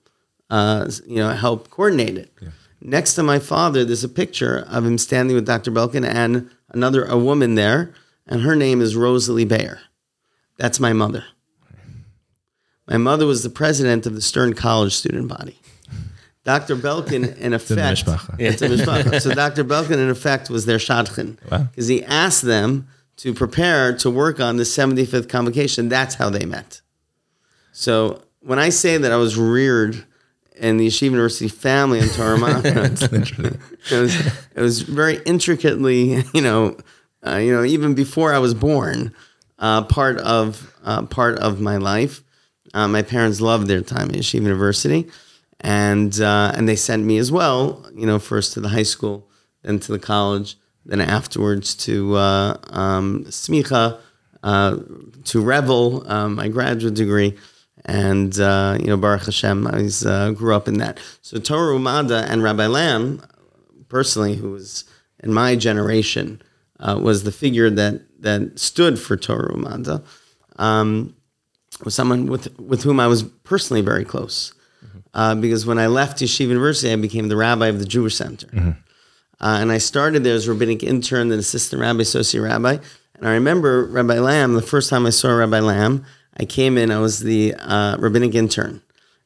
uh, 0.49 0.89
you 1.05 1.17
know, 1.17 1.29
help 1.29 1.69
coordinate 1.69 2.17
it. 2.17 2.33
Yeah. 2.41 2.49
Next 2.81 3.13
to 3.13 3.21
my 3.21 3.37
father, 3.37 3.85
there's 3.85 4.03
a 4.03 4.09
picture 4.09 4.65
of 4.67 4.87
him 4.87 4.97
standing 4.97 5.35
with 5.35 5.45
Dr. 5.45 5.69
Belkin 5.69 6.03
and 6.03 6.49
another 6.69 7.05
a 7.05 7.15
woman 7.15 7.53
there, 7.53 7.93
and 8.25 8.41
her 8.41 8.55
name 8.55 8.81
is 8.81 8.95
Rosalie 8.95 9.45
Bayer. 9.45 9.81
That's 10.57 10.79
my 10.79 10.93
mother. 10.93 11.25
My 12.87 12.97
mother 12.97 13.27
was 13.27 13.43
the 13.43 13.51
president 13.51 14.07
of 14.07 14.15
the 14.15 14.21
Stern 14.21 14.55
College 14.55 14.95
student 14.95 15.27
body. 15.27 15.59
Dr. 16.43 16.75
Belkin, 16.75 17.37
in 17.37 17.53
effect, 17.53 18.03
it's 18.37 18.61
a 18.61 18.67
mishpacha. 18.67 19.21
so 19.21 19.33
Dr. 19.33 19.63
Belkin, 19.63 19.97
in 19.97 20.09
effect, 20.09 20.49
was 20.49 20.65
their 20.65 20.77
shadchan 20.77 21.37
because 21.41 21.89
wow. 21.89 21.95
he 21.95 22.03
asked 22.03 22.43
them 22.43 22.87
to 23.17 23.33
prepare 23.33 23.95
to 23.97 24.09
work 24.09 24.39
on 24.39 24.57
the 24.57 24.63
75th 24.63 25.29
convocation. 25.29 25.89
That's 25.89 26.15
how 26.15 26.29
they 26.29 26.45
met. 26.45 26.81
So 27.71 28.23
when 28.41 28.59
I 28.59 28.69
say 28.69 28.97
that 28.97 29.11
I 29.11 29.15
was 29.15 29.37
reared 29.37 30.03
in 30.55 30.77
the 30.77 30.87
Yeshiva 30.87 31.11
University 31.11 31.47
family 31.47 31.99
in 31.99 32.05
Toramana, 32.05 32.63
it, 33.91 33.99
was, 33.99 34.15
it 34.55 34.61
was 34.61 34.81
very 34.81 35.17
intricately, 35.25 36.23
you 36.33 36.41
know, 36.41 36.77
uh, 37.25 37.37
you 37.37 37.53
know, 37.53 37.63
even 37.63 37.93
before 37.93 38.33
I 38.33 38.39
was 38.39 38.53
born, 38.53 39.13
uh, 39.59 39.83
part 39.83 40.17
of 40.17 40.75
uh, 40.83 41.03
part 41.03 41.39
of 41.39 41.61
my 41.61 41.77
life. 41.77 42.21
Uh, 42.73 42.87
my 42.87 43.01
parents 43.01 43.39
loved 43.39 43.67
their 43.67 43.81
time 43.81 44.09
at 44.09 44.15
Yeshiva 44.15 44.41
University 44.41 45.09
and 45.63 46.19
uh, 46.19 46.51
and 46.55 46.67
they 46.67 46.75
sent 46.75 47.05
me 47.05 47.17
as 47.17 47.31
well. 47.31 47.89
You 47.95 48.05
know, 48.05 48.19
first 48.19 48.53
to 48.53 48.59
the 48.59 48.69
high 48.69 48.83
school, 48.83 49.29
then 49.63 49.79
to 49.79 49.91
the 49.91 49.99
college, 49.99 50.57
then 50.85 51.01
afterwards 51.01 51.73
to 51.75 52.15
uh, 52.15 52.57
um, 52.69 53.23
Smicha, 53.25 53.99
uh, 54.43 54.77
to 55.23 55.41
Revel, 55.41 56.09
um, 56.11 56.35
my 56.35 56.49
graduate 56.49 56.93
degree, 56.93 57.37
and 57.85 58.37
uh, 58.39 58.77
you 58.79 58.87
know 58.87 58.97
Baruch 58.97 59.25
Hashem, 59.25 59.65
I 59.65 59.81
was, 59.83 60.05
uh, 60.05 60.31
grew 60.31 60.53
up 60.53 60.67
in 60.67 60.77
that. 60.79 60.99
So 61.21 61.39
Torah 61.39 61.75
Umada 61.75 62.25
and 62.29 62.43
Rabbi 62.43 62.67
Lamm, 62.67 63.25
personally, 63.87 64.35
who 64.35 64.51
was 64.51 64.83
in 65.23 65.33
my 65.33 65.55
generation, 65.55 66.41
uh, 66.81 66.99
was 67.01 67.23
the 67.23 67.31
figure 67.31 67.69
that 67.69 68.01
that 68.21 68.59
stood 68.59 68.99
for 68.99 69.15
Torah 69.15 69.53
Umada. 69.53 70.03
Um, 70.57 71.15
was 71.85 71.95
someone 71.95 72.27
with 72.27 72.59
with 72.59 72.83
whom 72.83 72.99
I 72.99 73.07
was 73.07 73.23
personally 73.23 73.81
very 73.81 74.03
close 74.03 74.53
uh, 75.13 75.35
because 75.35 75.65
when 75.65 75.79
I 75.79 75.87
left 75.87 76.19
Yeshiva 76.19 76.47
University, 76.47 76.91
I 76.91 76.95
became 76.95 77.27
the 77.27 77.35
rabbi 77.35 77.67
of 77.67 77.79
the 77.79 77.85
Jewish 77.85 78.15
Center. 78.15 78.47
Mm-hmm. 78.47 78.71
Uh, 79.41 79.57
and 79.59 79.71
I 79.71 79.77
started 79.77 80.23
there 80.23 80.35
as 80.35 80.47
rabbinic 80.47 80.83
intern, 80.83 81.29
then 81.29 81.39
assistant 81.39 81.81
rabbi, 81.81 82.01
associate 82.01 82.41
rabbi. 82.41 82.77
And 83.15 83.27
I 83.27 83.33
remember 83.33 83.85
Rabbi 83.85 84.15
Lamm, 84.15 84.55
the 84.55 84.61
first 84.61 84.89
time 84.89 85.05
I 85.05 85.11
saw 85.11 85.35
Rabbi 85.35 85.59
Lamm, 85.59 86.05
I 86.37 86.45
came 86.45 86.77
in, 86.77 86.91
I 86.91 86.99
was 86.99 87.19
the 87.19 87.53
uh, 87.55 87.97
rabbinic 87.97 88.33
intern. 88.35 88.81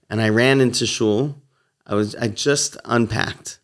And 0.09 0.21
I 0.21 0.29
ran 0.29 0.59
into 0.61 0.85
shul. 0.85 1.35
I 1.85 1.95
was 1.95 2.15
I 2.15 2.27
just 2.27 2.77
unpacked. 2.85 3.59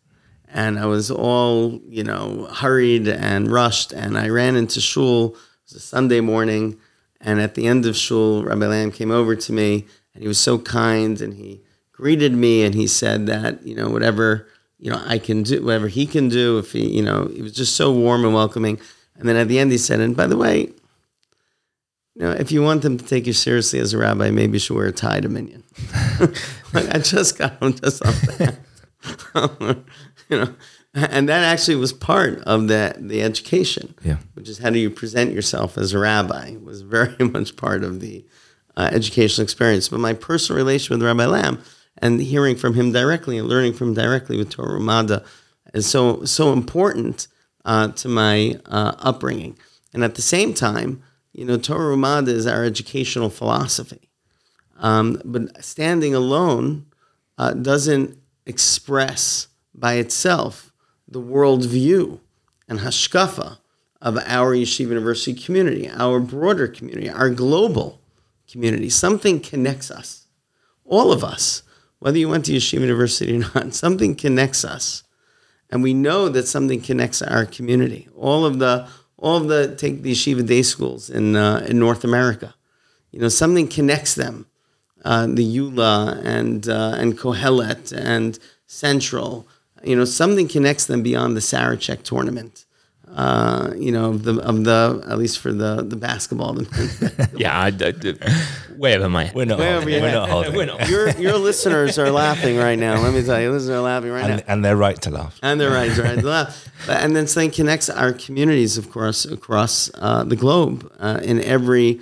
And 0.48 0.78
I 0.78 0.86
was 0.86 1.10
all, 1.10 1.80
you 1.88 2.04
know, 2.04 2.48
hurried 2.52 3.08
and 3.08 3.50
rushed. 3.50 3.92
And 3.92 4.16
I 4.16 4.28
ran 4.28 4.56
into 4.56 4.80
shul. 4.80 5.34
It 5.34 5.72
was 5.72 5.74
a 5.74 5.80
Sunday 5.80 6.20
morning. 6.20 6.78
And 7.20 7.40
at 7.40 7.54
the 7.54 7.66
end 7.66 7.86
of 7.86 7.96
shul, 7.96 8.44
Rabbi 8.44 8.66
Lamm 8.66 8.92
came 8.92 9.10
over 9.10 9.34
to 9.34 9.52
me 9.52 9.86
and 10.14 10.22
he 10.22 10.28
was 10.28 10.38
so 10.38 10.58
kind 10.58 11.20
and 11.20 11.34
he 11.34 11.60
greeted 11.94 12.32
me 12.32 12.64
and 12.64 12.74
he 12.74 12.86
said 12.86 13.26
that 13.26 13.64
you 13.66 13.74
know 13.74 13.88
whatever 13.88 14.48
you 14.78 14.90
know 14.90 15.02
I 15.06 15.18
can 15.18 15.42
do 15.42 15.64
whatever 15.64 15.88
he 15.88 16.06
can 16.06 16.28
do 16.28 16.58
if 16.58 16.72
he 16.72 16.88
you 16.88 17.02
know 17.02 17.30
he 17.34 17.40
was 17.40 17.52
just 17.52 17.76
so 17.76 17.92
warm 17.92 18.24
and 18.24 18.34
welcoming. 18.34 18.80
And 19.16 19.28
then 19.28 19.36
at 19.36 19.46
the 19.46 19.60
end 19.60 19.70
he 19.70 19.78
said 19.78 20.00
and 20.00 20.16
by 20.16 20.26
the 20.26 20.36
way 20.36 20.72
you 22.14 22.22
know 22.22 22.32
if 22.32 22.50
you 22.50 22.62
want 22.62 22.82
them 22.82 22.98
to 22.98 23.04
take 23.04 23.26
you 23.26 23.32
seriously 23.32 23.78
as 23.78 23.94
a 23.94 23.98
rabbi 23.98 24.30
maybe 24.30 24.54
you 24.54 24.58
should 24.58 24.76
wear 24.76 24.86
a 24.86 24.92
tie 24.92 25.20
to 25.20 25.28
minyan 25.28 25.62
like 26.72 26.92
I 26.92 26.98
just 26.98 27.38
got 27.38 27.62
him 27.62 27.74
just 27.74 28.04
on 28.04 28.14
that 28.38 29.84
you 30.28 30.38
know 30.38 30.54
and 30.94 31.28
that 31.28 31.44
actually 31.44 31.76
was 31.76 31.92
part 31.92 32.40
of 32.40 32.66
that 32.68 33.08
the 33.08 33.22
education 33.22 33.94
yeah. 34.02 34.16
which 34.34 34.48
is 34.48 34.58
how 34.58 34.70
do 34.70 34.80
you 34.80 34.90
present 34.90 35.32
yourself 35.32 35.78
as 35.78 35.92
a 35.92 35.98
rabbi 36.00 36.56
was 36.56 36.82
very 36.82 37.14
much 37.24 37.54
part 37.54 37.84
of 37.84 38.00
the 38.00 38.24
uh, 38.76 38.90
educational 38.92 39.44
experience. 39.44 39.88
But 39.88 40.00
my 40.00 40.12
personal 40.12 40.56
relation 40.56 40.94
with 40.94 41.06
Rabbi 41.06 41.24
Lamm 41.24 41.62
and 41.98 42.20
hearing 42.20 42.56
from 42.56 42.74
him 42.74 42.92
directly 42.92 43.38
and 43.38 43.48
learning 43.48 43.74
from 43.74 43.88
him 43.88 43.94
directly 43.94 44.36
with 44.36 44.50
Torah 44.50 44.78
Umada 44.78 45.24
is 45.72 45.86
so 45.86 46.24
so 46.24 46.52
important 46.52 47.28
uh, 47.64 47.88
to 47.88 48.08
my 48.08 48.58
uh, 48.66 48.94
upbringing. 48.98 49.58
And 49.92 50.04
at 50.04 50.14
the 50.14 50.22
same 50.22 50.54
time, 50.54 51.02
You 51.34 51.44
know, 51.44 51.58
Torah 51.58 51.96
Umada 51.96 52.28
is 52.28 52.46
our 52.46 52.64
educational 52.64 53.28
philosophy. 53.28 54.08
Um, 54.78 55.20
but 55.24 55.64
standing 55.64 56.14
alone 56.14 56.86
uh, 57.38 57.52
doesn't 57.54 58.16
express 58.46 59.48
by 59.74 59.94
itself 59.94 60.72
the 61.08 61.20
worldview 61.20 62.20
and 62.68 62.78
hashkafa 62.80 63.58
of 64.00 64.18
our 64.26 64.54
Yeshiva 64.54 64.90
University 64.90 65.34
community, 65.34 65.90
our 65.90 66.20
broader 66.20 66.68
community, 66.68 67.10
our 67.10 67.30
global 67.30 68.00
community. 68.50 68.88
Something 68.88 69.40
connects 69.40 69.90
us, 69.90 70.28
all 70.84 71.10
of 71.10 71.24
us, 71.24 71.62
whether 72.04 72.18
you 72.18 72.28
went 72.28 72.44
to 72.44 72.52
Yeshiva 72.52 72.82
University 72.82 73.34
or 73.34 73.46
not, 73.54 73.72
something 73.84 74.14
connects 74.14 74.62
us. 74.62 75.04
And 75.70 75.82
we 75.82 75.94
know 75.94 76.28
that 76.28 76.46
something 76.46 76.82
connects 76.82 77.22
our 77.22 77.46
community. 77.46 78.08
All 78.14 78.44
of 78.44 78.58
the, 78.58 78.86
all 79.16 79.38
of 79.38 79.48
the, 79.48 79.74
take 79.74 80.02
the 80.02 80.12
Yeshiva 80.12 80.46
day 80.46 80.60
schools 80.60 81.08
in, 81.08 81.34
uh, 81.34 81.64
in 81.66 81.78
North 81.78 82.04
America. 82.04 82.54
You 83.10 83.20
know, 83.20 83.30
something 83.30 83.68
connects 83.68 84.16
them. 84.16 84.44
Uh, 85.02 85.28
the 85.28 85.56
Eula 85.56 86.22
and, 86.22 86.68
uh, 86.68 86.94
and 86.98 87.16
Kohelet 87.16 87.90
and 87.96 88.38
Central, 88.66 89.48
you 89.82 89.96
know, 89.96 90.04
something 90.04 90.46
connects 90.46 90.84
them 90.84 91.02
beyond 91.02 91.34
the 91.34 91.40
Sarachek 91.40 92.02
tournament. 92.02 92.66
Uh, 93.14 93.72
you 93.76 93.92
know, 93.92 94.10
of 94.10 94.24
the 94.24 94.40
of 94.40 94.64
the 94.64 95.04
at 95.08 95.18
least 95.18 95.38
for 95.38 95.52
the 95.52 95.84
the 95.86 95.94
basketball. 95.94 96.60
yeah, 97.36 97.56
I, 97.56 97.68
I, 97.68 97.94
way 98.76 98.96
over 98.96 99.08
my. 99.08 99.30
We're 99.32 99.44
not. 99.44 99.60
holding, 99.60 100.02
we're 100.02 100.10
not 100.10 100.28
holding. 100.28 100.56
We're 100.56 100.66
not. 100.66 100.88
Your 100.88 101.10
your 101.10 101.38
listeners 101.38 101.96
are 101.96 102.10
laughing 102.10 102.56
right 102.56 102.76
now. 102.76 103.00
Let 103.00 103.14
me 103.14 103.22
tell 103.22 103.40
you, 103.40 103.52
listeners 103.52 103.70
are 103.70 103.82
laughing 103.82 104.10
right 104.10 104.24
and, 104.24 104.36
now, 104.44 104.52
and 104.52 104.64
they're 104.64 104.76
right 104.76 105.00
to 105.02 105.10
laugh. 105.10 105.38
and 105.44 105.60
they're 105.60 105.70
right, 105.70 105.96
right 105.96 106.18
to 106.18 106.26
laugh. 106.26 106.68
But, 106.86 107.02
and 107.02 107.16
then 107.16 107.26
something 107.26 107.52
connects 107.52 107.88
our 107.88 108.12
communities, 108.12 108.76
of 108.76 108.90
course, 108.90 109.24
across 109.24 109.90
uh, 109.94 110.24
the 110.24 110.36
globe, 110.36 110.92
uh, 110.98 111.20
in 111.22 111.40
every 111.40 112.00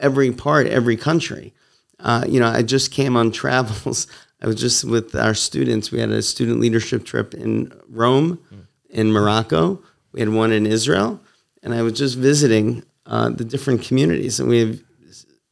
every 0.00 0.32
part, 0.32 0.66
every 0.66 0.96
country. 0.96 1.52
Uh, 2.00 2.24
you 2.26 2.40
know, 2.40 2.48
I 2.48 2.62
just 2.62 2.90
came 2.90 3.18
on 3.18 3.32
travels. 3.42 4.06
I 4.40 4.46
was 4.46 4.56
just 4.56 4.84
with 4.84 5.14
our 5.14 5.34
students. 5.34 5.92
We 5.92 6.00
had 6.00 6.10
a 6.10 6.22
student 6.22 6.58
leadership 6.58 7.04
trip 7.04 7.34
in 7.34 7.70
Rome, 7.88 8.38
in 8.88 9.12
Morocco. 9.12 9.82
We 10.14 10.20
had 10.20 10.28
one 10.28 10.52
in 10.52 10.64
Israel, 10.64 11.20
and 11.64 11.74
I 11.74 11.82
was 11.82 11.94
just 11.94 12.16
visiting 12.16 12.84
uh, 13.04 13.30
the 13.30 13.44
different 13.44 13.82
communities. 13.82 14.38
And 14.38 14.48
we 14.48 14.60
have 14.60 14.80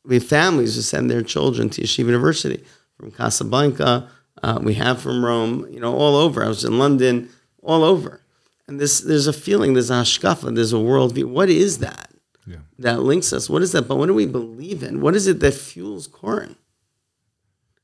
we 0.05 0.15
have 0.15 0.25
families 0.25 0.77
who 0.77 0.83
send 0.83 1.11
their 1.11 1.23
children 1.23 1.69
to 1.71 1.83
Yeshiva 1.83 2.07
University 2.07 2.65
from 2.97 3.11
Casablanca. 3.11 4.09
Uh, 4.41 4.61
we 4.63 4.75
have 4.75 5.03
from 5.03 5.25
Rome. 5.25 5.67
You 5.69 5.81
know, 5.81 5.95
all 5.95 6.15
over. 6.15 6.45
I 6.45 6.49
was 6.49 6.65
in 6.65 6.79
London, 6.79 7.29
all 7.61 7.83
over. 7.83 8.21
And 8.69 8.81
this, 8.81 9.01
there's 9.01 9.27
a 9.27 9.33
feeling, 9.33 9.75
there's 9.75 9.91
a 9.91 9.95
hashkafa, 9.95 10.55
there's 10.55 10.73
a 10.73 10.77
worldview. 10.77 11.25
What 11.25 11.51
is 11.51 11.79
that? 11.79 12.11
Yeah. 12.47 12.59
that 12.79 13.03
links 13.03 13.33
us. 13.33 13.51
What 13.51 13.63
is 13.63 13.73
that? 13.73 13.89
But 13.89 13.97
what 13.97 14.07
do 14.07 14.15
we 14.15 14.27
believe 14.27 14.83
in? 14.83 15.01
What 15.01 15.15
is 15.15 15.27
it 15.27 15.41
that 15.41 15.55
fuels 15.55 16.07
Koren? 16.07 16.57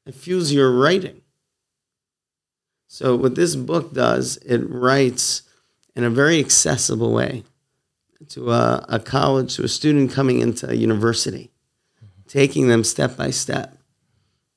It 0.07 0.15
fuels 0.15 0.53
your 0.53 0.71
writing. 0.73 1.23
So 2.87 3.17
what 3.17 3.35
this 3.35 3.55
book 3.55 3.93
does, 3.93 4.37
it 4.39 4.59
writes 4.59 5.43
in 5.99 6.05
a 6.05 6.11
very 6.11 6.39
accessible 6.39 7.13
way 7.13 7.43
to 8.29 8.53
a, 8.53 8.87
a 8.89 9.01
college, 9.01 9.57
to 9.57 9.65
a 9.65 9.69
student 9.69 10.13
coming 10.13 10.39
into 10.39 10.71
a 10.71 10.75
university, 10.75 11.51
taking 12.29 12.69
them 12.69 12.85
step 12.85 13.17
by 13.17 13.31
step. 13.31 13.77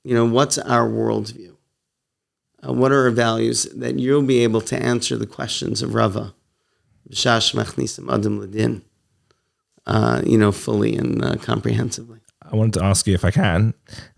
You 0.03 0.13
know, 0.13 0.25
what's 0.25 0.59
our 0.59 0.87
worldview? 0.87 1.55
Uh, 2.63 2.73
what 2.73 2.91
are 2.91 3.05
our 3.05 3.09
values 3.09 3.63
that 3.63 3.97
you'll 3.97 4.21
be 4.21 4.43
able 4.43 4.61
to 4.61 4.77
answer 4.79 5.17
the 5.17 5.25
questions 5.25 5.81
of 5.81 5.95
Rava? 5.95 6.35
B'shash 7.09 7.55
machnisam 7.55 8.13
adam 8.13 8.39
ladin 8.39 8.83
uh, 9.87 10.21
you 10.23 10.37
know, 10.37 10.51
fully 10.51 10.95
and 10.95 11.25
uh, 11.25 11.35
comprehensively. 11.37 12.19
I 12.43 12.55
wanted 12.55 12.75
to 12.75 12.83
ask 12.83 13.07
you 13.07 13.15
if 13.15 13.25
I 13.25 13.31
can, 13.31 13.73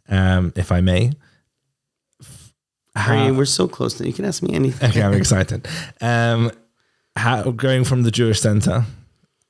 um, 0.09 0.51
if 0.57 0.73
I 0.73 0.81
may. 0.81 1.13
Harry, 2.97 3.31
we're 3.31 3.45
so 3.45 3.69
close 3.69 3.97
now. 3.97 4.07
You 4.07 4.13
can 4.13 4.25
ask 4.25 4.43
me 4.43 4.53
anything. 4.53 4.89
Okay, 4.89 5.01
I'm 5.01 5.13
excited. 5.23 5.65
Um, 6.01 6.51
how 7.15 7.51
going 7.51 7.83
from 7.83 8.03
the 8.03 8.11
Jewish 8.11 8.41
Center 8.41 8.85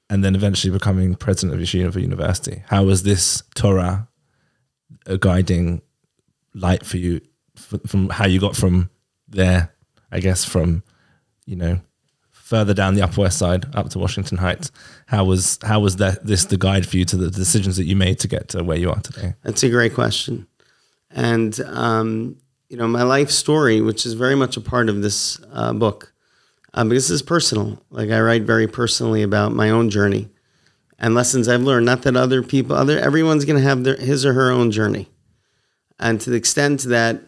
and 0.10 0.23
then 0.23 0.36
eventually 0.36 0.71
becoming 0.71 1.15
president 1.15 1.60
of 1.60 1.65
Yeshiva 1.65 2.02
University. 2.02 2.63
How 2.67 2.84
was 2.84 3.04
this 3.04 3.43
Torah 3.56 4.08
a 5.06 5.17
guiding 5.17 5.82
light 6.54 6.86
for 6.86 6.97
you 6.97 7.21
from 7.56 8.10
how 8.10 8.28
you 8.28 8.39
got 8.39 8.56
from 8.56 8.89
there? 9.28 9.71
I 10.12 10.19
guess 10.19 10.45
from 10.45 10.84
you 11.45 11.56
know 11.56 11.80
further 12.32 12.73
down 12.73 12.93
the 12.93 13.02
Upper 13.02 13.21
West 13.21 13.39
Side 13.39 13.65
up 13.76 13.89
to 13.89 13.99
Washington 13.99 14.38
Heights. 14.38 14.71
How 15.08 15.26
was 15.26 15.58
how 15.63 15.80
was 15.80 15.95
that 15.97 16.26
this 16.26 16.45
the 16.45 16.58
guide 16.58 16.88
for 16.88 16.97
you 16.97 17.06
to 17.06 17.17
the 17.17 17.32
decisions 17.32 17.78
that 17.78 17.86
you 17.86 17.95
made 17.95 18.19
to 18.19 18.28
get 18.28 18.49
to 18.49 18.63
where 18.63 18.78
you 18.78 18.91
are 18.91 18.99
today? 18.99 19.34
That's 19.43 19.63
a 19.63 19.69
great 19.69 19.93
question. 19.93 20.47
And, 21.13 21.60
um, 21.62 22.38
you 22.69 22.78
know, 22.78 22.88
my 22.88 23.04
life 23.04 23.30
story, 23.30 23.82
which 23.82 24.06
is 24.06 24.13
very 24.13 24.36
much 24.36 24.58
a 24.58 24.62
part 24.62 24.89
of 24.89 25.02
this 25.02 25.39
uh, 25.52 25.73
book, 25.73 26.12
um, 26.73 26.89
because 26.89 27.07
this 27.07 27.15
is 27.15 27.21
personal. 27.21 27.81
Like 27.89 28.09
I 28.09 28.19
write 28.21 28.43
very 28.43 28.67
personally 28.67 29.21
about 29.21 29.53
my 29.53 29.69
own 29.69 29.89
journey 29.89 30.29
and 30.99 31.13
lessons 31.13 31.47
I've 31.47 31.62
learned. 31.62 31.86
Not 31.86 32.03
that 32.03 32.15
other 32.15 32.41
people, 32.41 32.75
other 32.75 32.97
everyone's 32.97 33.45
going 33.45 33.62
to 33.62 33.67
have 33.67 33.83
their, 33.83 33.95
his 33.97 34.25
or 34.25 34.33
her 34.33 34.51
own 34.51 34.71
journey. 34.71 35.09
And 35.99 36.19
to 36.21 36.29
the 36.29 36.38
extent 36.38 36.83
that, 36.83 37.21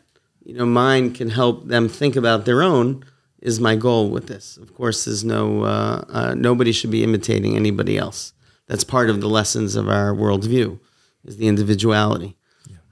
you 0.43 0.55
know, 0.55 0.65
mine 0.65 1.13
can 1.13 1.29
help 1.29 1.67
them 1.67 1.88
think 1.89 2.15
about 2.15 2.45
their 2.45 2.62
own 2.62 3.03
is 3.39 3.60
my 3.60 3.75
goal 3.75 4.10
with 4.10 4.27
this. 4.27 4.58
Of 4.58 4.73
course, 4.73 5.05
there's 5.05 5.23
no, 5.23 5.63
uh, 5.63 6.03
uh, 6.10 6.34
nobody 6.36 6.71
should 6.71 6.91
be 6.91 7.03
imitating 7.03 7.55
anybody 7.55 7.97
else. 7.97 8.34
That's 8.67 8.84
part 8.84 9.10
of 9.10 9.21
the 9.21 9.29
lessons 9.29 9.75
of 9.75 9.88
our 9.88 10.13
worldview 10.13 10.79
is 11.23 11.38
the 11.38 11.47
individuality. 11.47 12.36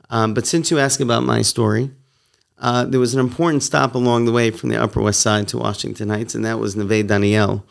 Um, 0.10 0.36
but 0.36 0.46
since 0.46 0.70
you 0.70 0.78
ask 0.78 1.00
about 1.00 1.24
my 1.24 1.42
story, 1.42 1.90
uh, 2.64 2.86
there 2.86 3.00
was 3.00 3.14
an 3.14 3.20
important 3.20 3.62
stop 3.62 3.94
along 3.94 4.26
the 4.26 4.32
way 4.32 4.50
from 4.50 4.70
the 4.70 4.82
Upper 4.82 5.02
West 5.02 5.20
Side 5.20 5.48
to 5.50 5.58
Washington 5.58 6.10
Heights, 6.10 6.34
and 6.36 6.44
that 6.46 6.58
was 6.60 6.76
Neve 6.76 7.06
Daniel 7.08 7.64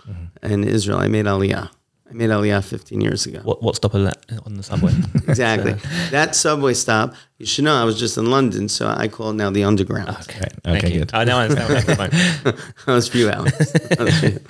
in 0.42 0.62
Israel. 0.64 0.98
I 0.98 1.08
made 1.08 1.24
Aliyah. 1.26 1.70
I 2.10 2.14
made 2.14 2.28
Aliyah 2.28 2.62
15 2.62 3.00
years 3.00 3.24
ago. 3.24 3.40
What 3.42 3.62
what 3.62 3.74
stop 3.76 3.94
on 3.94 4.04
that 4.04 4.18
on 4.46 4.52
the 4.58 4.62
subway? 4.62 4.92
Exactly. 5.32 5.74
that 6.10 6.34
subway 6.36 6.74
stop, 6.74 7.14
you 7.38 7.46
should 7.46 7.64
know 7.64 7.74
I 7.74 7.84
was 7.84 7.98
just 7.98 8.18
in 8.18 8.26
London, 8.30 8.68
so 8.68 8.86
I 8.86 9.08
call 9.08 9.30
it 9.30 9.34
now 9.42 9.48
the 9.50 9.64
Underground. 9.64 10.10
okay, 10.10 10.40
Okay, 10.40 10.48
thank 10.80 10.92
you. 10.94 10.98
good. 11.00 11.10
Oh, 11.14 11.24
now 11.24 11.38
I 11.38 11.44
understand. 11.48 12.12
That 12.86 12.92
was 12.98 13.08
for 13.08 13.16
you, 13.16 13.30
Alex. 13.30 13.56
That 13.72 13.98
was 13.98 14.20
for 14.20 14.26
you. 14.26 14.40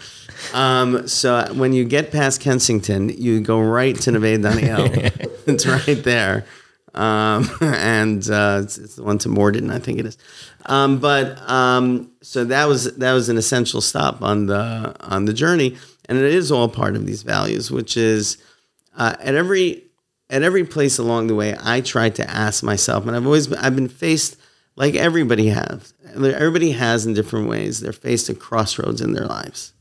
Um, 0.54 1.06
so 1.06 1.30
when 1.54 1.72
you 1.72 1.84
get 1.84 2.10
past 2.10 2.40
Kensington, 2.40 3.10
you 3.10 3.40
go 3.40 3.60
right 3.60 3.94
to 4.00 4.10
Neve 4.10 4.42
Daniel. 4.42 4.86
it's 5.46 5.64
right 5.66 6.02
there. 6.02 6.44
Um, 6.94 7.48
and 7.60 8.28
uh, 8.30 8.60
it's, 8.62 8.78
it's 8.78 8.96
the 8.96 9.02
one 9.02 9.18
to 9.18 9.28
Morden, 9.28 9.70
I 9.70 9.78
think 9.78 9.98
it 9.98 10.06
is. 10.06 10.18
Um, 10.66 10.98
but 10.98 11.38
um, 11.50 12.10
so 12.22 12.44
that 12.44 12.66
was 12.66 12.94
that 12.96 13.12
was 13.12 13.28
an 13.28 13.36
essential 13.36 13.80
stop 13.80 14.22
on 14.22 14.46
the 14.46 14.94
on 15.00 15.24
the 15.24 15.32
journey, 15.32 15.76
and 16.08 16.18
it 16.18 16.24
is 16.24 16.52
all 16.52 16.68
part 16.68 16.96
of 16.96 17.06
these 17.06 17.22
values, 17.22 17.70
which 17.70 17.96
is 17.96 18.38
uh, 18.96 19.16
at 19.20 19.34
every 19.34 19.84
at 20.32 20.42
every 20.42 20.64
place 20.64 20.98
along 20.98 21.26
the 21.26 21.34
way, 21.34 21.54
I 21.62 21.82
try 21.82 22.08
to 22.08 22.28
ask 22.28 22.62
myself, 22.62 23.06
and 23.06 23.14
I've 23.14 23.26
always 23.26 23.46
been, 23.46 23.58
I've 23.58 23.76
been 23.76 23.88
faced 23.88 24.38
like 24.76 24.94
everybody 24.94 25.48
has. 25.48 25.92
Everybody 26.14 26.72
has 26.72 27.06
in 27.06 27.14
different 27.14 27.48
ways. 27.48 27.80
They're 27.80 27.92
faced 27.92 28.30
at 28.30 28.38
crossroads 28.38 29.00
in 29.00 29.12
their 29.12 29.26
lives, 29.26 29.74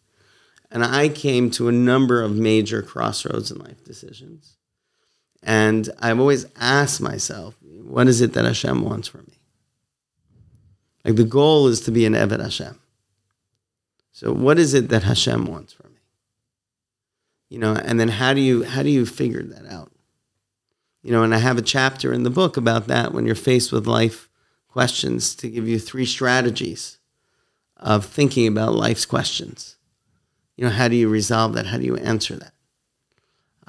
and 0.70 0.84
I 0.84 1.10
came 1.10 1.50
to 1.52 1.70
a 1.70 1.72
number 1.72 2.22
of 2.22 2.36
major 2.36 2.82
crossroads 2.82 3.50
in 3.50 3.60
life 3.60 3.84
decisions, 3.86 4.58
and 5.44 5.90
I've 6.00 6.20
always 6.20 6.46
asked 6.60 7.02
myself, 7.02 7.56
what 7.62 8.08
is 8.08 8.22
it 8.22 8.34
that 8.34 8.46
Hashem 8.46 8.84
wants 8.84 9.08
from 9.08 9.22
me? 9.22 9.40
Like 11.04 11.16
the 11.16 11.24
goal 11.24 11.68
is 11.68 11.82
to 11.82 11.92
be 11.92 12.06
an 12.06 12.14
Eved 12.14 12.42
Hashem. 12.42 12.80
So 14.12 14.32
what 14.32 14.60
is 14.60 14.74
it 14.74 14.90
that 14.90 15.04
Hashem 15.04 15.46
wants 15.46 15.74
from 15.74 15.94
me? 15.94 16.00
You 17.50 17.60
know, 17.60 17.74
and 17.74 18.00
then 18.00 18.10
how 18.10 18.34
do 18.34 18.42
you 18.42 18.64
how 18.64 18.84
do 18.84 18.90
you 18.90 19.06
figure 19.06 19.44
that 19.44 19.66
out? 19.66 19.92
You 21.02 21.12
know, 21.12 21.24
and 21.24 21.34
I 21.34 21.40
have 21.40 21.58
a 21.58 21.64
chapter 21.64 22.14
in 22.14 22.24
the 22.24 22.30
book 22.30 22.56
about 22.56 22.88
that 22.88 23.14
when 23.14 23.26
you're 23.26 23.36
faced 23.36 23.72
with 23.72 23.88
life 23.88 24.30
questions 24.68 25.36
to 25.36 25.50
give 25.50 25.68
you 25.68 25.80
three 25.80 26.06
strategies 26.06 27.00
of 27.78 28.06
thinking 28.06 28.48
about 28.48 28.76
life's 28.76 29.06
questions. 29.06 29.78
You 30.56 30.66
know, 30.66 30.72
how 30.72 30.88
do 30.88 30.96
you 30.96 31.10
resolve 31.10 31.54
that? 31.54 31.68
How 31.68 31.78
do 31.78 31.84
you 31.84 31.98
answer 31.98 32.36
that? 32.36 32.54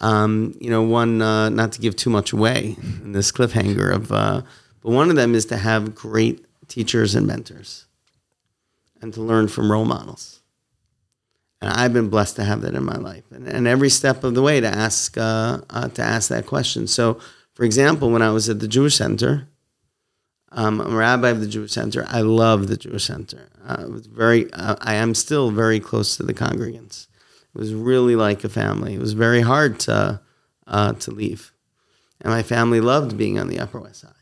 Um, 0.03 0.57
you 0.61 0.69
know, 0.69 0.83
one 0.83 1.23
uh, 1.23 1.49
not 1.49 1.73
to 1.73 1.81
give 1.81 1.95
too 1.95 2.11
much 2.11 2.33
away 2.33 2.77
in 3.03 3.13
this 3.13 3.31
cliffhanger 3.31 3.95
of, 3.95 4.11
uh, 4.11 4.43
but 4.83 4.91
one 4.91 5.11
of 5.11 5.17
them 5.17 5.35
is 5.35 5.47
to 5.47 5.57
have 5.57 5.95
great 5.95 6.45
teachers 6.67 7.15
and 7.15 7.27
mentors, 7.27 7.87
and 9.01 9.15
to 9.15 9.23
learn 9.23 9.47
from 9.47 9.71
role 9.71 9.85
models. 9.85 10.41
And 11.61 11.71
I've 11.71 11.93
been 11.93 12.09
blessed 12.09 12.35
to 12.37 12.45
have 12.45 12.63
that 12.63 12.75
in 12.75 12.85
my 12.85 12.97
life, 12.97 13.23
and, 13.31 13.47
and 13.47 13.69
every 13.69 13.91
step 13.91 14.25
of 14.25 14.35
the 14.35 14.43
way 14.43 14.61
to 14.61 14.67
ask 14.67 15.17
uh, 15.17 15.61
uh, 15.71 15.89
to 15.89 16.03
ask 16.03 16.29
that 16.31 16.47
question. 16.47 16.89
So, 16.89 17.21
for 17.55 17.65
example, 17.65 18.11
when 18.11 18.23
I 18.23 18.31
was 18.31 18.49
at 18.49 18.59
the 18.59 18.67
Jewish 18.67 18.97
Center, 18.97 19.47
um, 20.51 20.81
I'm 20.81 20.93
a 20.93 20.97
rabbi 20.97 21.29
of 21.29 21.41
the 21.41 21.47
Jewish 21.47 21.71
Center. 21.71 22.05
I 22.09 22.23
love 22.23 22.67
the 22.67 22.77
Jewish 22.77 23.05
Center. 23.05 23.49
Uh, 23.65 23.87
very. 23.89 24.53
Uh, 24.53 24.75
I 24.81 24.95
am 24.95 25.15
still 25.15 25.53
very 25.53 25.79
close 25.79 26.17
to 26.17 26.25
the 26.25 26.35
congregants. 26.35 27.07
It 27.55 27.59
was 27.59 27.75
really 27.75 28.17
like 28.17 28.45
a 28.45 28.49
family. 28.49 28.95
It 28.95 29.01
was 29.01 29.13
very 29.13 29.43
hard 29.43 29.81
to 29.81 30.21
uh, 30.67 30.93
to 30.95 31.11
leave. 31.11 31.53
And 32.21 32.33
my 32.33 32.43
family 32.43 32.81
loved 32.81 33.17
being 33.17 33.39
on 33.39 33.49
the 33.49 33.59
Upper 33.59 33.81
West 33.81 34.01
Side. 34.01 34.13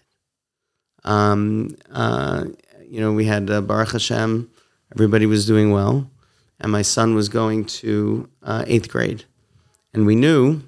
Um, 1.05 1.77
uh, 1.93 2.47
you 2.89 3.01
know, 3.01 3.13
we 3.13 3.25
had 3.25 3.51
uh, 3.51 3.61
Baruch 3.61 3.93
Hashem, 3.93 4.51
everybody 4.93 5.27
was 5.27 5.47
doing 5.47 5.71
well, 5.71 6.11
and 6.59 6.73
my 6.73 6.83
son 6.83 7.15
was 7.15 7.29
going 7.29 7.67
to 7.67 8.29
uh, 8.43 8.65
eighth 8.67 8.89
grade. 8.89 9.25
And 9.95 10.07
we 10.07 10.17
knew 10.17 10.63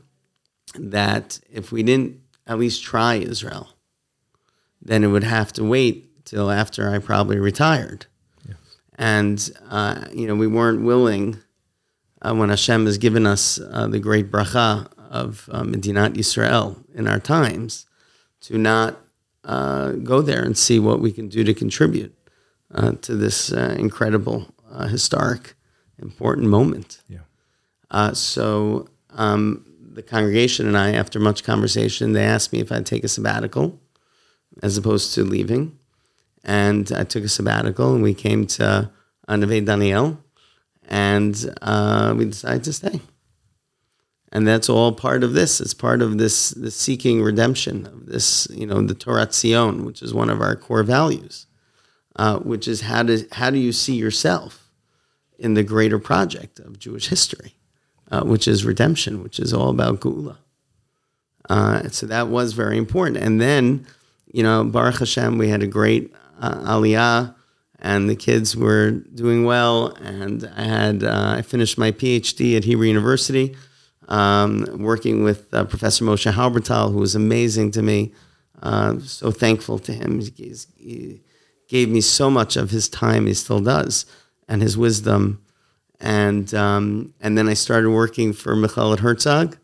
that 0.74 1.40
if 1.50 1.72
we 1.72 1.82
didn't 1.82 2.20
at 2.46 2.58
least 2.58 2.82
try 2.82 3.14
Israel, 3.14 3.68
then 4.80 5.04
it 5.04 5.08
would 5.08 5.24
have 5.24 5.52
to 5.54 5.64
wait 5.64 6.24
till 6.24 6.50
after 6.50 6.90
I 6.90 6.98
probably 6.98 7.38
retired. 7.38 8.06
And, 8.96 9.50
uh, 9.70 10.04
you 10.12 10.26
know, 10.26 10.34
we 10.34 10.46
weren't 10.46 10.84
willing, 10.84 11.38
uh, 12.22 12.34
when 12.34 12.48
Hashem 12.48 12.86
has 12.86 12.98
given 12.98 13.26
us 13.26 13.60
uh, 13.60 13.86
the 13.88 13.98
great 13.98 14.30
bracha 14.30 14.90
of 15.10 15.48
uh, 15.52 15.62
Medinat 15.62 16.14
Yisrael 16.14 16.82
in 16.94 17.06
our 17.06 17.18
times, 17.18 17.86
to 18.42 18.58
not 18.58 18.98
uh, 19.44 19.92
go 19.92 20.22
there 20.22 20.42
and 20.42 20.56
see 20.56 20.78
what 20.78 21.00
we 21.00 21.12
can 21.12 21.28
do 21.28 21.44
to 21.44 21.54
contribute 21.54 22.14
uh, 22.74 22.92
to 23.02 23.14
this 23.14 23.52
uh, 23.52 23.74
incredible, 23.78 24.52
uh, 24.70 24.86
historic, 24.86 25.54
important 25.98 26.48
moment. 26.48 27.02
Yeah. 27.08 27.18
Uh, 27.90 28.14
so 28.14 28.88
um, 29.10 29.66
the 29.80 30.02
congregation 30.02 30.66
and 30.66 30.78
I, 30.78 30.92
after 30.92 31.20
much 31.20 31.44
conversation, 31.44 32.12
they 32.12 32.24
asked 32.24 32.52
me 32.52 32.60
if 32.60 32.72
I'd 32.72 32.86
take 32.86 33.04
a 33.04 33.08
sabbatical 33.08 33.78
as 34.62 34.76
opposed 34.76 35.14
to 35.14 35.24
leaving. 35.24 35.78
And 36.44 36.90
I 36.92 37.04
took 37.04 37.24
a 37.24 37.28
sabbatical 37.28 37.94
and 37.94 38.02
we 38.02 38.14
came 38.14 38.46
to 38.46 38.90
Neve 39.28 39.64
Daniel 39.64 40.18
and 40.92 41.54
uh, 41.62 42.14
we 42.16 42.26
decided 42.26 42.64
to 42.64 42.72
stay. 42.72 43.00
And 44.30 44.46
that's 44.46 44.68
all 44.68 44.92
part 44.92 45.24
of 45.24 45.34
this. 45.34 45.60
It's 45.60 45.74
part 45.74 46.00
of 46.00 46.18
this, 46.18 46.50
this 46.50 46.76
seeking 46.76 47.22
redemption 47.22 47.86
of 47.86 48.06
this, 48.06 48.48
you 48.50 48.66
know, 48.66 48.80
the 48.80 48.94
Torah 48.94 49.30
Zion, 49.30 49.84
which 49.84 50.02
is 50.02 50.14
one 50.14 50.30
of 50.30 50.40
our 50.40 50.56
core 50.56 50.82
values, 50.82 51.46
uh, 52.16 52.38
which 52.38 52.66
is 52.66 52.82
how, 52.82 53.02
do, 53.02 53.26
how 53.32 53.50
do 53.50 53.58
you 53.58 53.72
see 53.72 53.94
yourself 53.94 54.70
in 55.38 55.54
the 55.54 55.62
greater 55.62 55.98
project 55.98 56.60
of 56.60 56.78
Jewish 56.78 57.08
history? 57.08 57.56
uh, 58.12 58.22
which 58.22 58.46
is 58.46 58.64
redemption, 58.64 59.22
which 59.22 59.40
is 59.40 59.52
all 59.52 59.70
about 59.70 60.00
Geula. 60.00 60.36
Uh, 61.48 61.88
so 61.88 62.06
that 62.06 62.28
was 62.28 62.52
very 62.52 62.76
important. 62.76 63.16
And 63.16 63.40
then, 63.40 63.86
you 64.30 64.42
know, 64.42 64.62
Baruch 64.64 64.98
Hashem, 64.98 65.38
we 65.38 65.48
had 65.48 65.62
a 65.62 65.66
great 65.66 66.14
uh, 66.38 66.54
aliyah, 66.56 67.34
and 67.82 68.08
the 68.08 68.16
kids 68.16 68.56
were 68.56 68.90
doing 68.90 69.44
well. 69.44 69.88
And 70.00 70.50
I 70.56 70.62
had 70.62 71.04
uh, 71.04 71.34
I 71.38 71.42
finished 71.42 71.76
my 71.76 71.92
PhD 71.92 72.56
at 72.56 72.64
Hebrew 72.64 72.86
University, 72.86 73.54
um, 74.08 74.64
working 74.78 75.22
with 75.22 75.52
uh, 75.52 75.64
Professor 75.64 76.04
Moshe 76.04 76.32
Halbertal, 76.32 76.92
who 76.92 76.98
was 76.98 77.14
amazing 77.14 77.72
to 77.72 77.82
me. 77.82 78.12
Uh, 78.62 78.98
so 79.00 79.30
thankful 79.30 79.78
to 79.80 79.92
him. 79.92 80.20
He, 80.20 80.54
he 80.78 81.20
gave 81.68 81.90
me 81.90 82.00
so 82.00 82.30
much 82.30 82.56
of 82.56 82.70
his 82.70 82.88
time. 82.88 83.26
He 83.26 83.34
still 83.34 83.60
does, 83.60 84.06
and 84.48 84.62
his 84.62 84.78
wisdom 84.78 85.42
and 86.02 86.52
um, 86.52 87.14
and 87.20 87.38
then 87.38 87.48
I 87.48 87.54
started 87.54 87.90
working 87.90 88.32
for 88.32 88.54
Michlelet 88.54 88.98
Herzog. 88.98 89.56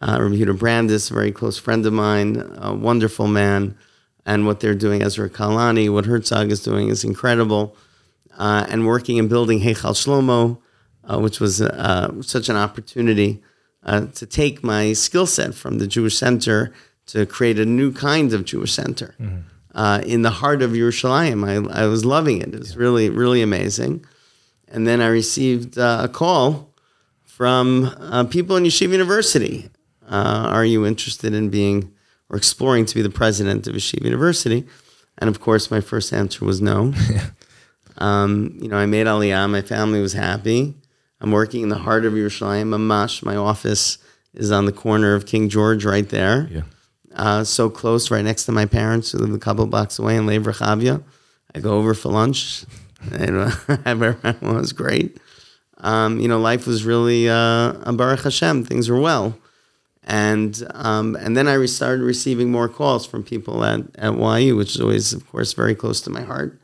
Uh, 0.00 0.18
Rabbi 0.20 0.34
Yehuda 0.34 0.58
Brandes, 0.58 1.10
a 1.10 1.14
very 1.14 1.32
close 1.32 1.58
friend 1.58 1.86
of 1.86 1.92
mine, 1.92 2.52
a 2.56 2.74
wonderful 2.74 3.26
man, 3.28 3.76
and 4.24 4.46
what 4.46 4.60
they're 4.60 4.74
doing, 4.74 5.02
Ezra 5.02 5.28
Kalani, 5.28 5.92
what 5.92 6.06
Herzog 6.06 6.50
is 6.50 6.62
doing 6.62 6.88
is 6.88 7.04
incredible. 7.04 7.76
Uh, 8.38 8.64
and 8.68 8.86
working 8.86 9.18
and 9.18 9.28
building 9.28 9.60
Heichal 9.60 9.92
Shlomo, 9.92 10.58
uh, 11.04 11.20
which 11.20 11.38
was 11.38 11.60
uh, 11.60 12.22
such 12.22 12.48
an 12.48 12.56
opportunity 12.56 13.42
uh, 13.84 14.06
to 14.06 14.24
take 14.26 14.64
my 14.64 14.92
skill 14.94 15.26
set 15.26 15.54
from 15.54 15.78
the 15.78 15.86
Jewish 15.86 16.16
Center 16.16 16.72
to 17.06 17.26
create 17.26 17.58
a 17.58 17.66
new 17.66 17.92
kind 17.92 18.32
of 18.32 18.44
Jewish 18.44 18.72
Center 18.72 19.14
uh, 19.74 20.00
in 20.06 20.22
the 20.22 20.30
heart 20.30 20.62
of 20.62 20.70
Yerushalayim. 20.70 21.44
I, 21.46 21.82
I 21.82 21.86
was 21.86 22.04
loving 22.04 22.40
it. 22.40 22.54
It 22.54 22.58
was 22.58 22.76
really, 22.76 23.10
really 23.10 23.42
amazing. 23.42 24.04
And 24.68 24.86
then 24.86 25.00
I 25.00 25.08
received 25.08 25.78
uh, 25.78 26.00
a 26.04 26.08
call 26.08 26.72
from 27.24 27.94
uh, 27.98 28.24
people 28.24 28.56
in 28.56 28.64
Yeshiva 28.64 28.92
University. 28.92 29.68
Uh, 30.08 30.46
are 30.48 30.64
you 30.64 30.86
interested 30.86 31.34
in 31.34 31.50
being 31.50 31.92
or 32.32 32.38
exploring 32.38 32.86
to 32.86 32.94
be 32.94 33.02
the 33.02 33.10
president 33.10 33.68
of 33.68 33.74
Yeshiva 33.74 34.04
University? 34.04 34.66
And 35.18 35.28
of 35.28 35.40
course, 35.40 35.70
my 35.70 35.80
first 35.80 36.12
answer 36.12 36.44
was 36.44 36.60
no. 36.60 36.92
um, 37.98 38.58
you 38.60 38.68
know, 38.68 38.76
I 38.76 38.86
made 38.86 39.06
Aliyah. 39.06 39.48
My 39.48 39.62
family 39.62 40.00
was 40.00 40.14
happy. 40.14 40.74
I'm 41.20 41.30
working 41.30 41.62
in 41.62 41.68
the 41.68 41.78
heart 41.78 42.04
of 42.04 42.14
Yerushalayim, 42.14 42.68
Mamash. 42.74 43.24
My 43.24 43.36
office 43.36 43.98
is 44.34 44.50
on 44.50 44.64
the 44.66 44.72
corner 44.72 45.14
of 45.14 45.26
King 45.26 45.48
George, 45.48 45.84
right 45.84 46.08
there. 46.08 46.48
Yeah. 46.50 46.62
Uh, 47.14 47.44
so 47.44 47.70
close, 47.70 48.10
right 48.10 48.24
next 48.24 48.46
to 48.46 48.52
my 48.52 48.66
parents, 48.66 49.12
who 49.12 49.18
live 49.18 49.34
a 49.34 49.38
couple 49.38 49.66
blocks 49.66 49.98
away 49.98 50.16
in 50.16 50.26
Lev 50.26 50.44
Rechavia. 50.44 51.02
I 51.54 51.60
go 51.60 51.74
over 51.74 51.94
for 51.94 52.10
lunch. 52.10 52.64
And 53.10 53.36
uh, 53.36 53.50
everyone 53.84 54.36
was 54.40 54.72
great. 54.72 55.18
Um, 55.78 56.20
you 56.20 56.28
know, 56.28 56.38
life 56.38 56.68
was 56.68 56.84
really 56.84 57.28
uh, 57.28 57.72
Baruch 57.72 58.20
Hashem. 58.20 58.64
Things 58.64 58.88
were 58.88 59.00
well, 59.00 59.36
and 60.04 60.66
um, 60.74 61.16
and 61.16 61.36
then 61.36 61.48
I 61.48 61.54
re- 61.54 61.66
started 61.66 62.02
receiving 62.02 62.50
more 62.50 62.68
calls 62.68 63.06
from 63.06 63.22
people 63.22 63.64
at, 63.64 63.80
at 63.96 64.14
YU, 64.14 64.56
which 64.56 64.74
is 64.74 64.80
always, 64.80 65.12
of 65.12 65.28
course, 65.28 65.52
very 65.52 65.74
close 65.74 66.00
to 66.02 66.10
my 66.10 66.22
heart, 66.22 66.60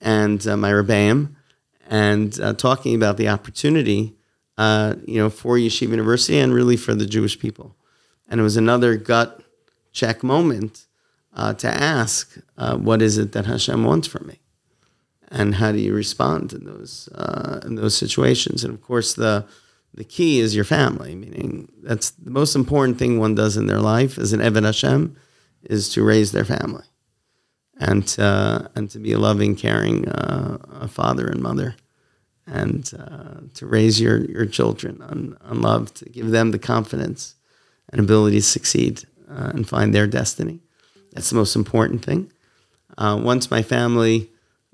and 0.00 0.46
uh, 0.46 0.56
my 0.56 0.70
rebbeim, 0.70 1.34
and 1.88 2.40
uh, 2.40 2.54
talking 2.54 2.94
about 2.94 3.16
the 3.16 3.28
opportunity, 3.28 4.14
uh, 4.56 4.94
you 5.06 5.18
know, 5.18 5.30
for 5.30 5.56
Yeshiva 5.56 5.90
University 5.90 6.38
and 6.38 6.54
really 6.54 6.76
for 6.76 6.94
the 6.94 7.06
Jewish 7.06 7.38
people, 7.38 7.76
and 8.28 8.40
it 8.40 8.42
was 8.42 8.56
another 8.56 8.96
gut 8.96 9.42
check 9.92 10.22
moment 10.22 10.86
uh, 11.34 11.52
to 11.54 11.68
ask, 11.68 12.38
uh, 12.56 12.76
what 12.76 13.02
is 13.02 13.18
it 13.18 13.32
that 13.32 13.46
Hashem 13.46 13.84
wants 13.84 14.08
from 14.08 14.26
me? 14.26 14.38
and 15.32 15.54
how 15.54 15.72
do 15.72 15.78
you 15.78 15.94
respond 15.94 16.52
in 16.52 16.64
those 16.64 17.08
uh, 17.14 17.60
in 17.64 17.74
those 17.74 17.96
situations? 17.96 18.62
And 18.62 18.74
of 18.74 18.82
course, 18.82 19.14
the 19.14 19.46
the 19.94 20.04
key 20.04 20.40
is 20.40 20.54
your 20.54 20.64
family. 20.64 21.14
Meaning 21.14 21.70
that's 21.82 22.10
the 22.10 22.30
most 22.30 22.54
important 22.54 22.98
thing 22.98 23.18
one 23.18 23.34
does 23.34 23.56
in 23.56 23.66
their 23.66 23.80
life 23.80 24.18
as 24.18 24.32
an 24.32 24.40
Eved 24.40 24.64
Hashem 24.64 25.16
is 25.62 25.88
to 25.90 26.02
raise 26.02 26.32
their 26.32 26.44
family, 26.44 26.84
and 27.78 28.06
to, 28.08 28.70
and 28.74 28.90
to 28.90 28.98
be 28.98 29.12
a 29.12 29.18
loving, 29.18 29.54
caring 29.54 30.08
uh, 30.08 30.88
father 30.88 31.28
and 31.28 31.42
mother, 31.42 31.76
and 32.46 32.92
uh, 32.98 33.40
to 33.54 33.66
raise 33.66 34.00
your 34.00 34.24
your 34.24 34.46
children 34.46 35.02
on 35.02 35.36
on 35.42 35.60
love, 35.60 35.94
to 35.94 36.04
give 36.06 36.30
them 36.30 36.50
the 36.50 36.58
confidence 36.58 37.36
and 37.90 38.00
ability 38.00 38.36
to 38.36 38.42
succeed 38.42 39.04
uh, 39.30 39.50
and 39.54 39.68
find 39.68 39.94
their 39.94 40.06
destiny. 40.06 40.60
That's 41.12 41.30
the 41.30 41.36
most 41.36 41.54
important 41.54 42.04
thing. 42.04 42.32
Uh, 42.98 43.20
once 43.22 43.50
my 43.50 43.62
family 43.62 44.30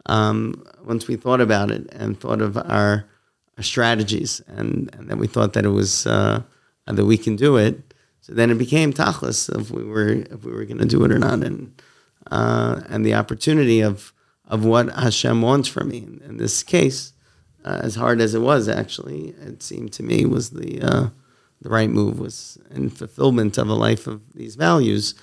um, 0.09 0.65
once 0.85 1.07
we 1.07 1.17
thought 1.17 1.41
about 1.41 1.71
it 1.71 1.87
and 1.93 2.19
thought 2.19 2.41
of 2.41 2.57
our 2.57 3.05
strategies, 3.63 4.41
and, 4.47 4.91
and 4.95 5.09
then 5.09 5.19
we 5.19 5.27
thought 5.27 5.53
that 5.53 5.65
it 5.65 5.71
was 5.71 6.07
uh, 6.07 6.43
that 6.87 7.05
we 7.05 7.19
can 7.19 7.37
do 7.37 7.57
it. 7.57 7.95
So 8.21 8.35
then 8.35 8.51
it 8.51 8.59
became 8.59 8.93
tachlis 8.93 9.55
if 9.59 9.71
we 9.71 9.85
were 9.85 10.09
if 10.09 10.45
we 10.45 10.53
were 10.53 10.65
going 10.65 10.79
to 10.79 10.87
do 10.87 11.05
it 11.05 11.13
or 11.13 11.19
not, 11.19 11.43
and 11.43 11.81
uh, 12.31 12.83
and 12.89 13.05
the 13.05 13.15
opportunity 13.15 13.81
of 13.81 14.13
of 14.47 14.65
what 14.65 14.91
Hashem 14.93 15.43
wants 15.43 15.69
from 15.69 15.89
me. 15.89 15.99
In, 15.99 16.23
in 16.25 16.37
this 16.37 16.63
case, 16.63 17.13
uh, 17.65 17.81
as 17.83 17.97
hard 17.97 18.21
as 18.21 18.35
it 18.35 18.41
was, 18.41 18.69
actually, 18.69 19.35
it 19.41 19.63
seemed 19.63 19.93
to 19.95 20.03
me 20.03 20.25
was 20.25 20.51
the 20.51 20.81
uh, 20.83 21.09
the 21.61 21.69
right 21.69 21.91
move 21.91 22.19
was 22.19 22.59
in 22.71 22.91
fulfillment 22.91 23.59
of 23.59 23.69
a 23.69 23.75
life 23.75 24.07
of 24.07 24.21
these 24.35 24.57
values 24.57 25.15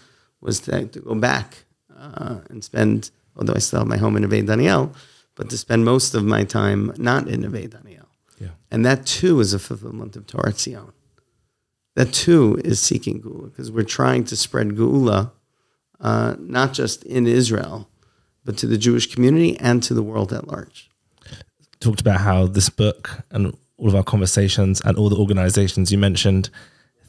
was 0.41 0.60
to, 0.62 0.86
to 0.88 1.00
go 1.00 1.15
back 1.15 1.65
uh, 1.98 2.39
and 2.50 2.63
spend 2.63 3.10
although 3.38 3.54
I 3.54 3.60
still 3.60 3.80
have 3.80 3.88
my 3.88 3.98
home 3.98 4.15
in 4.15 4.28
Neve 4.28 4.45
Daniel, 4.45 4.93
but 5.36 5.50
to 5.50 5.58
spend 5.58 5.86
most 5.86 6.13
of 6.13 6.24
my 6.24 6.43
time 6.43 6.93
not 6.98 7.28
in 7.28 7.41
Neve 7.41 7.69
Daniel. 7.69 8.05
Yeah. 8.39 8.50
And 8.71 8.86
that 8.86 9.06
too 9.06 9.39
is 9.39 9.54
a 9.54 9.60
fulfillment 9.60 10.15
of 10.15 10.28
Torah 10.28 10.52
Zion. 10.52 10.91
That 11.95 12.12
too 12.12 12.60
is 12.63 12.82
seeking 12.82 13.21
Geula 13.21 13.52
because 13.52 13.71
we're 13.71 13.84
trying 13.84 14.26
to 14.26 14.36
spread 14.36 14.69
Geula 14.69 15.32
uh, 16.02 16.36
not 16.39 16.74
just 16.74 17.04
in 17.04 17.26
Israel, 17.26 17.89
but 18.43 18.58
to 18.58 18.67
the 18.67 18.78
Jewish 18.78 19.13
community 19.13 19.58
and 19.60 19.82
to 19.84 19.93
the 19.93 20.04
world 20.04 20.34
at 20.34 20.48
large. 20.48 20.89
Talked 21.80 22.02
about 22.02 22.21
how 22.21 22.48
this 22.48 22.69
book 22.69 23.24
and 23.32 23.56
all 23.78 23.88
of 23.88 23.95
our 23.95 24.04
conversations 24.04 24.82
and 24.82 24.98
all 24.98 25.10
the 25.10 25.17
organizations 25.17 25.91
you 25.91 25.98
mentioned, 25.98 26.50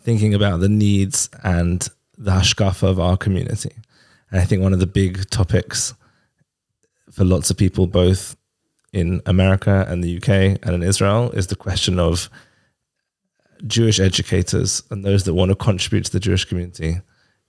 thinking 0.02 0.34
about 0.34 0.60
the 0.60 0.68
needs 0.68 1.28
and 1.42 1.88
the 2.16 2.30
hashkafa 2.32 2.88
of 2.88 3.00
our 3.00 3.16
community. 3.16 3.72
And 4.30 4.40
I 4.40 4.44
think 4.44 4.62
one 4.62 4.72
of 4.72 4.80
the 4.80 4.86
big 4.86 5.28
topics 5.30 5.94
for 7.10 7.24
lots 7.24 7.50
of 7.50 7.56
people, 7.56 7.86
both 7.86 8.36
in 8.96 9.20
America 9.26 9.84
and 9.88 10.02
the 10.02 10.16
UK 10.16 10.28
and 10.64 10.74
in 10.74 10.82
Israel, 10.82 11.30
is 11.32 11.48
the 11.48 11.54
question 11.54 11.98
of 11.98 12.30
Jewish 13.66 14.00
educators 14.00 14.82
and 14.90 15.04
those 15.04 15.24
that 15.24 15.34
want 15.34 15.50
to 15.50 15.54
contribute 15.54 16.06
to 16.06 16.12
the 16.12 16.20
Jewish 16.20 16.46
community 16.46 17.00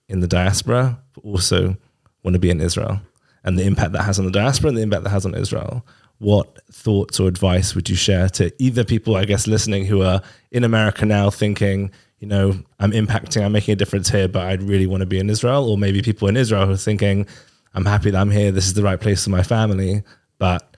in 0.09 0.19
the 0.19 0.27
diaspora, 0.27 0.99
but 1.13 1.23
also 1.23 1.77
want 2.21 2.33
to 2.33 2.39
be 2.39 2.49
in 2.49 2.59
Israel, 2.59 2.99
and 3.45 3.57
the 3.57 3.63
impact 3.63 3.93
that 3.93 4.03
has 4.03 4.19
on 4.19 4.25
the 4.25 4.31
diaspora 4.31 4.67
and 4.69 4.77
the 4.77 4.81
impact 4.81 5.05
that 5.05 5.09
has 5.09 5.25
on 5.25 5.35
Israel. 5.35 5.85
What 6.17 6.59
thoughts 6.69 7.17
or 7.17 7.29
advice 7.29 7.75
would 7.75 7.89
you 7.89 7.95
share 7.95 8.27
to 8.29 8.51
either 8.61 8.83
people, 8.83 9.15
I 9.15 9.23
guess, 9.23 9.47
listening 9.47 9.85
who 9.85 10.01
are 10.01 10.21
in 10.51 10.65
America 10.65 11.05
now 11.05 11.29
thinking, 11.29 11.91
you 12.19 12.27
know, 12.27 12.59
I'm 12.79 12.91
impacting, 12.91 13.45
I'm 13.45 13.53
making 13.53 13.71
a 13.71 13.75
difference 13.77 14.09
here, 14.09 14.27
but 14.27 14.41
I'd 14.47 14.63
really 14.63 14.87
want 14.87 15.01
to 15.01 15.05
be 15.05 15.19
in 15.19 15.29
Israel. 15.29 15.69
Or 15.69 15.77
maybe 15.77 16.01
people 16.01 16.27
in 16.27 16.35
Israel 16.35 16.65
who 16.65 16.73
are 16.73 16.77
thinking, 16.77 17.25
I'm 17.73 17.85
happy 17.85 18.09
that 18.09 18.19
I'm 18.19 18.31
here. 18.31 18.51
This 18.51 18.65
is 18.65 18.73
the 18.73 18.83
right 18.83 18.99
place 18.99 19.23
for 19.23 19.29
my 19.29 19.43
family, 19.43 20.03
but 20.39 20.76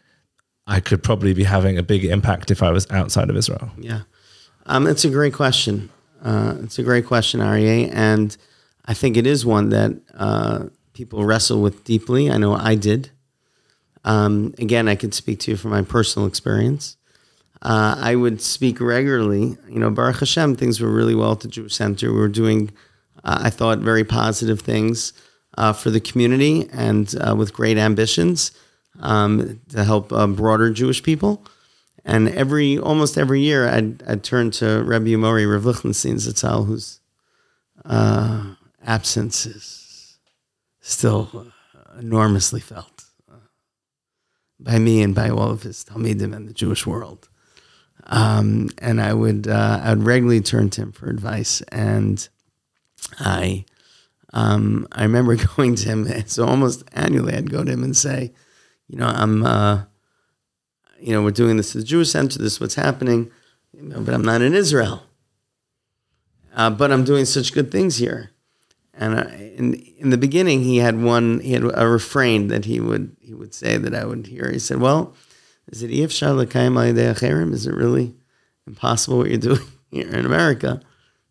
I 0.70 0.80
could 0.80 1.02
probably 1.02 1.34
be 1.34 1.44
having 1.44 1.80
a 1.80 1.84
big 1.84 2.06
impact 2.06 2.52
if 2.52 2.62
I 2.62 2.70
was 2.70 2.90
outside 2.92 3.30
of 3.32 3.36
Israel. 3.36 3.72
Yeah. 3.78 4.02
Um, 4.68 4.86
it's 4.86 5.04
a 5.04 5.10
great 5.10 5.34
question. 5.34 5.90
Uh, 6.24 6.56
it's 6.64 6.78
a 6.78 6.84
great 6.84 7.08
question, 7.08 7.40
Aryeh. 7.40 7.90
And 7.92 8.38
I 8.86 8.94
think 8.94 9.18
it 9.18 9.26
is 9.26 9.46
one 9.46 9.70
that 9.70 10.00
uh, 10.14 10.66
people 10.94 11.26
wrestle 11.26 11.62
with 11.62 11.84
deeply. 11.86 12.30
I 12.30 12.38
know 12.38 12.54
I 12.54 12.76
did. 12.76 13.10
Um, 14.04 14.54
again, 14.60 14.88
I 14.88 14.96
could 14.96 15.16
speak 15.16 15.40
to 15.42 15.52
you 15.52 15.58
from 15.58 15.72
my 15.72 15.82
personal 15.82 16.28
experience. 16.28 16.98
Uh, 17.64 17.96
I 17.98 18.16
would 18.16 18.40
speak 18.40 18.80
regularly. 18.80 19.58
You 19.68 19.80
know, 19.80 19.90
Baruch 19.90 20.20
Hashem, 20.20 20.56
things 20.56 20.80
were 20.80 20.92
really 20.92 21.16
well 21.16 21.32
at 21.32 21.40
the 21.40 21.48
Jewish 21.48 21.76
Center. 21.76 22.14
We 22.14 22.20
were 22.20 22.28
doing, 22.28 22.72
uh, 23.24 23.40
I 23.44 23.50
thought, 23.50 23.80
very 23.80 24.04
positive 24.04 24.62
things 24.62 25.14
uh, 25.58 25.74
for 25.74 25.90
the 25.90 26.00
community 26.00 26.70
and 26.72 27.14
uh, 27.20 27.36
with 27.36 27.54
great 27.54 27.78
ambitions 27.80 28.52
um, 29.00 29.62
to 29.70 29.84
help 29.84 30.12
uh, 30.12 30.28
broader 30.28 30.72
Jewish 30.72 31.04
people. 31.04 31.44
And 32.06 32.30
every 32.30 32.78
almost 32.78 33.18
every 33.18 33.42
year, 33.42 33.68
I'd, 33.68 34.02
I'd 34.08 34.24
turn 34.24 34.52
to 34.52 34.84
Rabbi 34.84 35.16
Mori 35.16 35.46
Rav 35.46 35.66
Lichtenstein 35.66 36.16
Zatzal, 36.16 36.66
whose 36.66 37.02
uh, 37.86 38.56
absence 38.84 39.46
is 39.46 40.18
still 40.82 41.52
enormously 42.00 42.62
felt 42.62 43.06
by 44.60 44.78
me 44.78 45.02
and 45.02 45.16
by 45.16 45.30
all 45.30 45.52
of 45.52 45.64
his 45.64 45.84
Talmidim 45.84 46.36
and 46.36 46.48
the 46.48 46.54
Jewish 46.54 46.86
world. 46.86 47.30
Um, 48.08 48.70
and 48.80 49.00
I 49.02 49.14
would 49.14 49.48
uh, 49.48 49.82
I 49.84 49.90
would 49.94 50.04
regularly 50.04 50.42
turn 50.42 50.70
to 50.72 50.82
him 50.82 50.92
for 50.92 51.10
advice, 51.10 51.62
and 51.70 52.28
I 53.20 53.66
um, 54.34 54.88
I 54.92 55.04
remember 55.04 55.36
going 55.56 55.76
to 55.76 55.90
him. 55.90 56.08
So 56.28 56.46
almost 56.46 56.84
annually, 56.94 57.36
I'd 57.36 57.52
go 57.52 57.64
to 57.64 57.72
him 57.72 57.84
and 57.84 57.96
say, 57.96 58.34
you 58.90 58.98
know, 58.98 59.08
I'm 59.08 59.46
uh, 59.46 59.84
you 61.00 61.14
know 61.14 61.24
we're 61.24 61.32
doing 61.32 61.58
this 61.58 61.76
at 61.76 61.82
the 61.82 61.88
Jewish 61.88 62.12
Center. 62.12 62.40
This 62.40 62.54
is 62.54 62.60
what's 62.60 62.76
happening, 62.76 63.32
you 63.72 63.84
know, 63.84 64.02
but 64.02 64.14
I'm 64.14 64.24
not 64.24 64.42
in 64.42 64.54
Israel. 64.54 65.04
Uh, 66.56 66.70
but 66.70 66.92
I'm 66.92 67.04
doing 67.04 67.26
such 67.26 67.54
good 67.54 67.72
things 67.72 67.98
here. 67.98 68.32
And 68.94 69.18
uh, 69.18 69.28
in 69.30 69.76
in 69.98 70.10
the 70.10 70.18
beginning, 70.18 70.64
he 70.64 70.78
had 70.78 71.02
one 71.02 71.40
he 71.40 71.54
had 71.54 71.64
a 71.64 71.88
refrain 71.88 72.48
that 72.48 72.66
he 72.66 72.80
would 72.80 73.16
he 73.22 73.34
would 73.34 73.54
say 73.54 73.78
that 73.78 73.94
I 73.94 74.06
would 74.06 74.28
hear. 74.28 74.52
He 74.52 74.60
said, 74.60 74.80
"Well." 74.80 75.16
Is 75.72 75.84
it 75.84 75.92
Is 77.54 77.68
it 77.68 77.76
really 77.76 78.16
impossible 78.66 79.20
what 79.20 79.30
you're 79.30 79.38
doing 79.50 79.68
here 79.92 80.10
in 80.10 80.26
America 80.26 80.82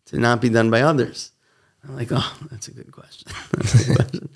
to 0.05 0.17
not 0.17 0.41
be 0.41 0.49
done 0.49 0.69
by 0.69 0.81
others? 0.81 1.31
I'm 1.83 1.95
like, 1.95 2.09
oh, 2.11 2.37
that's 2.49 2.67
a 2.67 2.71
good 2.71 2.91
question. 2.91 3.31
a 3.53 3.57
good 3.57 3.95
question. 3.95 4.29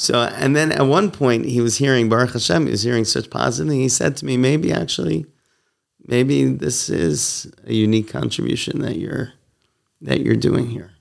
So, 0.00 0.22
and 0.22 0.54
then 0.54 0.70
at 0.70 0.86
one 0.86 1.10
point 1.10 1.46
he 1.46 1.60
was 1.60 1.78
hearing 1.78 2.08
Baruch 2.08 2.34
Hashem, 2.34 2.66
he 2.66 2.70
was 2.70 2.84
hearing 2.84 3.04
such 3.04 3.30
positive. 3.30 3.72
He 3.72 3.88
said 3.88 4.16
to 4.18 4.24
me, 4.24 4.36
maybe 4.36 4.72
actually, 4.72 5.26
maybe 6.06 6.44
this 6.44 6.88
is 6.88 7.52
a 7.66 7.74
unique 7.74 8.08
contribution 8.08 8.80
that 8.82 8.96
you're 8.96 9.32
that 10.02 10.20
you're 10.20 10.36
doing 10.36 10.70
here, 10.70 10.92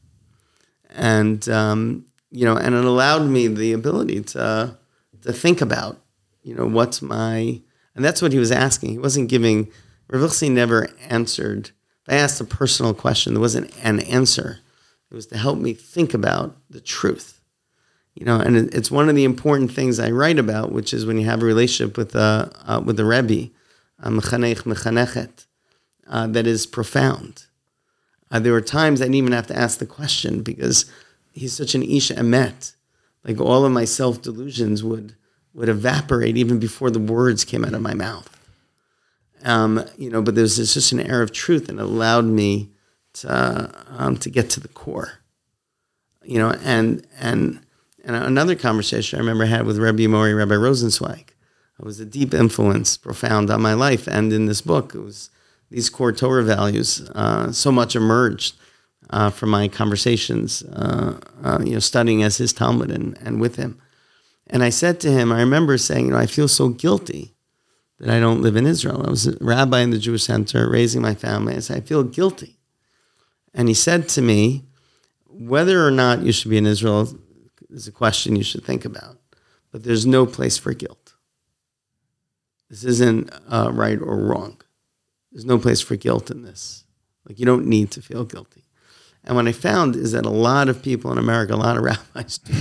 and 0.90 1.48
um, 1.48 2.08
you 2.32 2.44
know, 2.44 2.58
and 2.58 2.74
it 2.74 2.86
allowed 2.86 3.28
me 3.28 3.48
the 3.48 3.72
ability 3.72 4.22
to 4.22 4.76
to 5.22 5.32
think 5.32 5.62
about, 5.62 6.02
you 6.42 6.56
know, 6.56 6.66
what's 6.66 7.00
my 7.00 7.62
and 7.94 8.04
that's 8.04 8.20
what 8.20 8.34
he 8.34 8.40
was 8.40 8.52
asking. 8.52 8.90
He 8.90 8.98
wasn't 8.98 9.30
giving, 9.30 9.72
Rav 10.08 10.42
never 10.42 10.90
answered. 11.08 11.68
If 12.08 12.14
I 12.14 12.16
asked 12.16 12.42
a 12.42 12.46
personal 12.46 12.96
question, 12.96 13.36
there 13.36 13.42
wasn't 13.42 13.72
an 13.84 14.00
answer. 14.00 14.58
It 15.12 15.14
was 15.14 15.28
to 15.28 15.38
help 15.38 15.60
me 15.60 15.74
think 15.76 16.16
about 16.16 16.58
the 16.68 16.82
truth. 16.82 17.37
You 18.18 18.26
know, 18.26 18.40
and 18.40 18.74
it's 18.74 18.90
one 18.90 19.10
of 19.10 19.16
the 19.16 19.26
important 19.26 19.72
things 19.72 20.00
I 20.00 20.10
write 20.10 20.40
about, 20.40 20.72
which 20.72 20.92
is 20.92 21.06
when 21.06 21.20
you 21.20 21.26
have 21.28 21.44
a 21.44 21.46
relationship 21.46 21.98
with 21.98 22.16
a, 22.16 22.52
uh, 22.66 22.82
with 22.84 23.00
a 23.00 23.06
Rebbe, 23.06 23.52
a 24.00 24.10
mechanech, 24.10 24.64
mechanechet, 24.64 25.46
uh, 26.08 26.26
that 26.26 26.48
is 26.48 26.66
profound. 26.66 27.46
Uh, 28.32 28.40
there 28.40 28.54
were 28.54 28.62
times 28.62 29.02
I 29.02 29.06
didn't 29.06 29.16
even 29.16 29.34
have 29.34 29.46
to 29.48 29.56
ask 29.56 29.78
the 29.78 29.86
question 29.86 30.42
because 30.42 30.86
he's 31.32 31.54
such 31.54 31.76
an 31.76 31.84
Isha 31.84 32.16
Emet. 32.16 32.74
Like 33.24 33.40
all 33.40 33.64
of 33.66 33.72
my 33.72 33.86
self 33.86 34.20
delusions 34.24 34.84
would 34.84 35.16
would 35.54 35.70
evaporate 35.70 36.38
even 36.38 36.58
before 36.58 36.90
the 36.90 37.00
words 37.00 37.46
came 37.46 37.64
out 37.64 37.76
of 37.76 37.82
my 37.84 37.94
mouth. 37.94 38.36
Um, 39.44 39.86
you 39.96 40.10
know, 40.10 40.24
but 40.24 40.34
there's 40.34 40.58
just 40.58 40.92
an 40.92 41.00
air 41.00 41.22
of 41.22 41.32
truth 41.32 41.70
and 41.70 41.80
it 41.80 41.84
allowed 41.84 42.26
me 42.26 42.72
to, 43.14 43.72
um, 43.90 44.18
to 44.18 44.30
get 44.32 44.50
to 44.52 44.60
the 44.60 44.68
core. 44.68 45.20
You 46.24 46.40
know, 46.40 46.52
and 46.64 47.06
and 47.20 47.60
and 48.08 48.16
another 48.16 48.56
conversation 48.56 49.18
I 49.18 49.20
remember 49.20 49.44
I 49.44 49.48
had 49.48 49.66
with 49.66 49.78
Rabbi 49.78 50.08
Mori, 50.08 50.34
Rabbi 50.34 50.54
Rosensweig. 50.54 51.28
It 51.78 51.86
was 51.86 52.00
a 52.00 52.06
deep 52.06 52.34
influence, 52.34 52.96
profound 52.96 53.52
on 53.52 53.62
my 53.62 53.74
life 53.74 54.08
and 54.08 54.32
in 54.32 54.46
this 54.46 54.62
book. 54.62 54.96
It 54.96 55.02
was 55.02 55.30
these 55.70 55.90
core 55.90 56.14
Torah 56.14 56.44
values. 56.44 57.08
Uh, 57.14 57.52
so 57.52 57.70
much 57.70 57.98
emerged 57.98 58.56
uh, 59.10 59.30
from 59.30 59.50
my 59.50 59.68
conversations, 59.68 60.64
uh, 60.64 61.20
uh 61.44 61.60
you 61.62 61.74
know, 61.74 61.80
studying 61.80 62.24
as 62.24 62.38
his 62.38 62.54
Talmud 62.54 62.92
and, 62.92 63.18
and 63.22 63.42
with 63.42 63.58
him. 63.58 63.78
And 64.48 64.64
I 64.64 64.70
said 64.70 65.02
to 65.02 65.12
him, 65.12 65.34
I 65.34 65.42
remember 65.42 65.78
saying, 65.78 66.06
you 66.06 66.12
know, 66.12 66.18
I 66.18 66.28
feel 66.28 66.48
so 66.48 66.70
guilty 66.70 67.36
that 68.00 68.10
I 68.10 68.22
don't 68.22 68.42
live 68.42 68.56
in 68.56 68.66
Israel. 68.66 69.04
I 69.06 69.10
was 69.10 69.28
a 69.28 69.38
rabbi 69.42 69.82
in 69.82 69.90
the 69.90 70.00
Jewish 70.00 70.24
Center, 70.24 70.70
raising 70.70 71.02
my 71.02 71.14
family. 71.14 71.58
I 71.58 71.60
said, 71.60 71.78
I 71.78 71.82
feel 71.82 72.04
guilty. 72.04 72.58
And 73.54 73.68
he 73.68 73.74
said 73.74 74.08
to 74.10 74.22
me, 74.22 74.64
whether 75.28 75.86
or 75.86 75.92
not 75.92 76.22
you 76.22 76.32
should 76.32 76.50
be 76.50 76.58
in 76.58 76.66
Israel 76.66 77.10
is 77.70 77.88
a 77.88 77.92
question 77.92 78.36
you 78.36 78.44
should 78.44 78.64
think 78.64 78.86
about, 78.86 79.18
but 79.72 79.84
there's 79.84 80.06
no 80.06 80.26
place 80.26 80.58
for 80.58 80.74
guilt. 80.74 81.14
This 82.70 82.84
isn't 82.84 83.32
uh, 83.50 83.70
right 83.72 84.00
or 84.00 84.18
wrong. 84.18 84.62
There's 85.32 85.46
no 85.46 85.58
place 85.58 85.82
for 85.82 85.96
guilt 85.96 86.30
in 86.30 86.44
this. 86.44 86.84
Like, 87.28 87.40
you 87.40 87.46
don't 87.46 87.66
need 87.66 87.92
to 87.92 88.02
feel 88.02 88.24
guilty. 88.24 88.64
And 89.24 89.36
what 89.36 89.48
I 89.48 89.52
found 89.52 89.96
is 89.96 90.14
that 90.14 90.26
a 90.26 90.30
lot 90.30 90.70
of 90.70 90.82
people 90.82 91.12
in 91.12 91.18
America, 91.18 91.54
a 91.54 91.56
lot 91.56 91.78
of 91.78 91.84
rabbis 92.16 92.38
do 92.38 92.54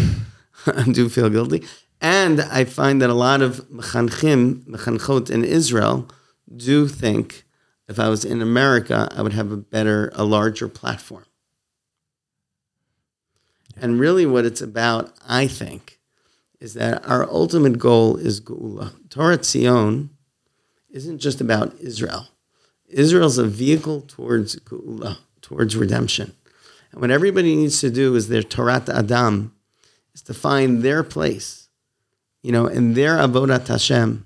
do 0.93 1.09
feel 1.09 1.31
guilty. 1.31 1.65
And 2.01 2.41
I 2.41 2.65
find 2.65 3.01
that 3.01 3.11
a 3.11 3.15
lot 3.15 3.41
of 3.41 3.69
mechanchim, 3.69 4.65
mechanchot 4.65 5.31
in 5.31 5.45
Israel 5.45 6.09
do 6.55 6.89
think 6.89 7.45
if 7.89 7.99
I 7.99 8.09
was 8.09 8.25
in 8.25 8.43
America, 8.43 9.09
I 9.15 9.23
would 9.23 9.33
have 9.33 9.53
a 9.53 9.57
better, 9.57 10.11
a 10.15 10.25
larger 10.25 10.69
platform. 10.69 11.25
And 13.77 14.01
really, 14.01 14.25
what 14.25 14.47
it's 14.47 14.63
about, 14.63 15.13
I 15.29 15.47
think, 15.47 15.99
is 16.61 16.75
that 16.75 17.07
our 17.07 17.31
ultimate 17.31 17.79
goal 17.79 18.17
is 18.17 18.41
Geula. 18.41 18.93
Torah 19.11 19.39
Tzion 19.39 20.09
isn't 20.91 21.19
just 21.19 21.41
about 21.41 21.75
Israel. 21.79 22.29
Israel's 22.89 23.39
a 23.39 23.45
vehicle 23.45 24.01
towards 24.03 24.57
Geula, 24.61 25.19
towards 25.43 25.77
redemption. 25.77 26.35
And 26.93 27.01
what 27.01 27.11
everybody 27.11 27.55
needs 27.55 27.81
to 27.81 27.91
do 27.91 28.15
is 28.15 28.29
their 28.29 28.43
Torah 28.43 28.83
Adam, 28.89 29.55
is 30.15 30.23
to 30.23 30.35
find 30.35 30.83
their 30.83 31.03
place, 31.03 31.69
you 32.43 32.53
know, 32.53 32.67
in 32.67 32.95
their 32.95 33.17
Avodat 33.17 33.69
Hashem 33.69 34.25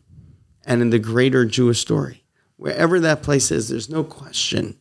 and 0.64 0.82
in 0.82 0.90
the 0.90 0.98
greater 0.98 1.44
Jewish 1.44 1.80
story. 1.80 2.22
Wherever 2.56 3.00
that 3.00 3.22
place 3.22 3.50
is, 3.50 3.68
there's 3.68 3.88
no 3.88 4.04
question 4.04 4.80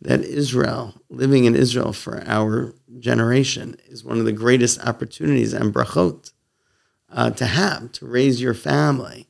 that 0.00 0.20
Israel, 0.20 0.94
living 1.08 1.44
in 1.44 1.54
Israel 1.54 1.92
for 1.92 2.22
our 2.26 2.74
generation, 2.98 3.76
is 3.86 4.04
one 4.04 4.18
of 4.18 4.24
the 4.24 4.32
greatest 4.32 4.84
opportunities 4.86 5.52
and 5.52 5.72
brachot 5.72 6.32
uh, 7.10 7.30
to 7.30 7.46
have, 7.46 7.92
to 7.92 8.06
raise 8.06 8.40
your 8.40 8.54
family 8.54 9.26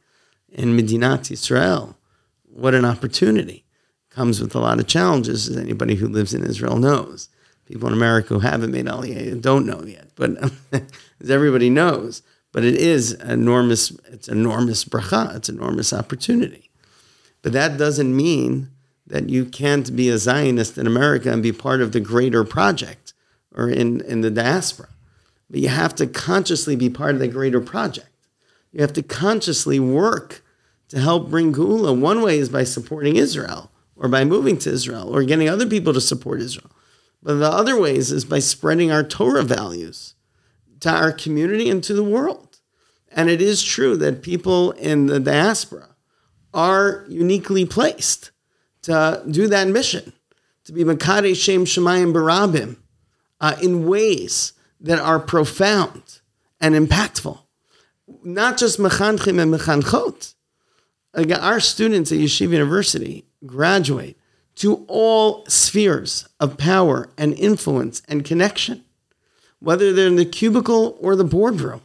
in 0.49 0.77
Medinat 0.77 1.31
Israel. 1.31 1.97
What 2.43 2.75
an 2.75 2.85
opportunity. 2.85 3.65
Comes 4.11 4.41
with 4.41 4.55
a 4.55 4.61
lot 4.61 4.81
of 4.81 4.87
challenges, 4.87 5.49
as 5.49 5.57
anybody 5.57 5.97
who 5.97 6.09
lives 6.09 6.33
in 6.33 6.43
Israel 6.43 6.79
knows 6.79 7.29
people 7.67 7.89
in 7.89 7.95
America 7.95 8.35
who 8.35 8.41
haven't 8.41 8.71
made 8.71 8.87
Aliyah 8.87 9.41
don't 9.41 9.67
know 9.67 9.83
yet, 9.85 10.09
but 10.15 10.31
as 11.21 11.31
everybody 11.31 11.69
knows. 11.69 12.23
But 12.53 12.65
it 12.65 12.77
is 12.77 13.13
enormous. 13.13 13.91
It's 14.07 14.29
enormous 14.29 14.85
bracha. 14.85 15.37
It's 15.37 15.51
enormous 15.51 15.93
opportunity. 15.93 16.71
But 17.43 17.53
that 17.53 17.77
doesn't 17.77 18.17
mean 18.17 18.71
that 19.07 19.29
you 19.29 19.45
can't 19.45 19.95
be 19.95 20.09
a 20.09 20.19
Zionist 20.19 20.79
in 20.79 20.87
America 20.87 21.33
and 21.33 21.43
be 21.43 21.53
part 21.53 21.81
of 21.81 21.93
the 21.93 22.01
greater 22.01 22.45
project 22.45 23.15
or 23.55 23.69
in, 23.69 24.01
in 24.03 24.21
the 24.21 24.31
diaspora. 24.31 24.89
But 25.49 25.61
you 25.61 25.69
have 25.69 25.95
to 25.97 26.07
consciously 26.07 26.77
be 26.77 26.91
part 26.91 27.15
of 27.15 27.21
the 27.21 27.29
greater 27.29 27.61
project. 27.61 28.09
You 28.73 28.81
have 28.81 28.93
to 28.95 29.03
consciously 29.03 29.79
work 29.79 30.43
to 30.89 31.01
help 31.01 31.31
bring 31.31 31.55
Geula. 31.55 31.99
One 31.99 32.21
way 32.21 32.39
is 32.39 32.49
by 32.49 32.65
supporting 32.65 33.17
Israel 33.17 33.71
or 33.97 34.09
by 34.09 34.25
moving 34.25 34.59
to 34.59 34.71
Israel 34.71 35.15
or 35.15 35.23
getting 35.23 35.49
other 35.49 35.67
people 35.67 35.93
to 35.95 36.01
support 36.01 36.41
Israel. 36.41 36.71
But 37.23 37.35
the 37.35 37.51
other 37.51 37.81
ways 37.81 38.13
is 38.13 38.25
by 38.25 38.41
spreading 38.41 38.91
our 38.91 39.03
Torah 39.03 39.43
values 39.43 40.15
to 40.81 40.91
our 40.91 41.13
community 41.13 41.71
and 41.71 41.83
to 41.85 41.95
the 41.95 42.05
world. 42.05 42.59
And 43.11 43.31
it 43.31 43.41
is 43.41 43.63
true 43.63 43.97
that 43.97 44.23
people 44.23 44.73
in 44.73 45.07
the 45.07 45.21
diaspora 45.21 45.97
are 46.53 47.05
uniquely 47.09 47.65
placed 47.65 48.31
to 48.87 49.23
do 49.29 49.49
that 49.49 49.67
mission, 49.67 50.13
to 50.65 50.73
be 50.73 50.85
Makade 50.85 51.37
Shem 51.37 51.65
Shemayim 51.65 52.13
Barabim 52.13 52.77
uh, 53.41 53.57
in 53.61 53.87
ways 53.87 54.53
that 54.81 55.01
are 55.01 55.19
profound 55.19 56.21
and 56.61 56.75
impactful. 56.75 57.41
Not 58.23 58.57
just 58.57 58.79
Mechanchim 58.79 59.41
and 59.41 59.53
Mechanchot. 59.53 60.35
Our 61.15 61.61
students 61.61 62.13
at 62.13 62.19
Yeshiva 62.19 62.53
University 62.53 63.25
graduate 63.45 64.17
to 64.57 64.85
all 64.87 65.45
spheres 65.47 66.29
of 66.39 66.57
power 66.57 67.09
and 67.19 67.35
influence 67.35 68.03
and 68.07 68.25
connection, 68.25 68.85
whether 69.59 69.93
they're 69.93 70.07
in 70.07 70.17
the 70.17 70.25
cubicle 70.25 70.97
or 71.01 71.17
the 71.17 71.25
boardroom, 71.25 71.83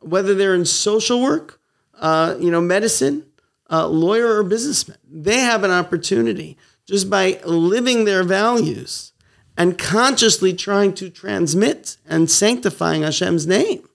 whether 0.00 0.34
they're 0.34 0.54
in 0.54 0.66
social 0.66 1.22
work, 1.22 1.58
uh, 1.98 2.36
you 2.38 2.50
know, 2.50 2.60
medicine, 2.60 3.24
uh, 3.72 3.88
lawyer 3.88 4.36
or 4.36 4.42
businessman. 4.42 4.98
They 5.10 5.40
have 5.40 5.64
an 5.64 5.70
opportunity 5.70 6.58
just 6.86 7.08
by 7.08 7.40
living 7.44 8.04
their 8.04 8.22
values 8.22 9.12
and 9.56 9.78
consciously 9.78 10.52
trying 10.52 10.94
to 10.94 11.10
transmit 11.10 11.96
and 12.06 12.30
sanctifying 12.30 13.02
Hashem's 13.02 13.46
name. 13.46 13.88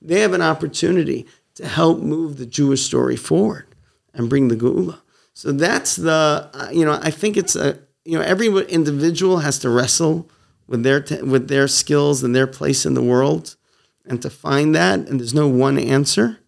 They 0.00 0.20
have 0.20 0.34
an 0.34 0.42
opportunity 0.42 1.26
to 1.54 1.66
help 1.66 2.00
move 2.00 2.36
the 2.36 2.46
Jewish 2.46 2.82
story 2.82 3.16
forward 3.16 3.66
and 4.12 4.28
bring 4.28 4.48
the 4.48 4.56
Geula. 4.56 5.00
So 5.34 5.52
that's 5.52 5.96
the, 5.96 6.50
uh, 6.52 6.70
you 6.72 6.84
know, 6.84 6.98
I 7.02 7.10
think 7.10 7.36
it's 7.36 7.56
a, 7.56 7.78
you 8.04 8.18
know, 8.18 8.24
every 8.24 8.48
individual 8.68 9.38
has 9.38 9.58
to 9.60 9.70
wrestle 9.70 10.30
with 10.66 10.82
their 10.82 11.04
with 11.22 11.48
their 11.48 11.68
skills 11.68 12.22
and 12.22 12.34
their 12.34 12.46
place 12.46 12.86
in 12.86 12.94
the 12.94 13.02
world, 13.02 13.56
and 14.04 14.20
to 14.22 14.30
find 14.30 14.74
that. 14.74 15.00
And 15.00 15.20
there's 15.20 15.34
no 15.34 15.48
one 15.48 15.78
answer. 15.78 16.38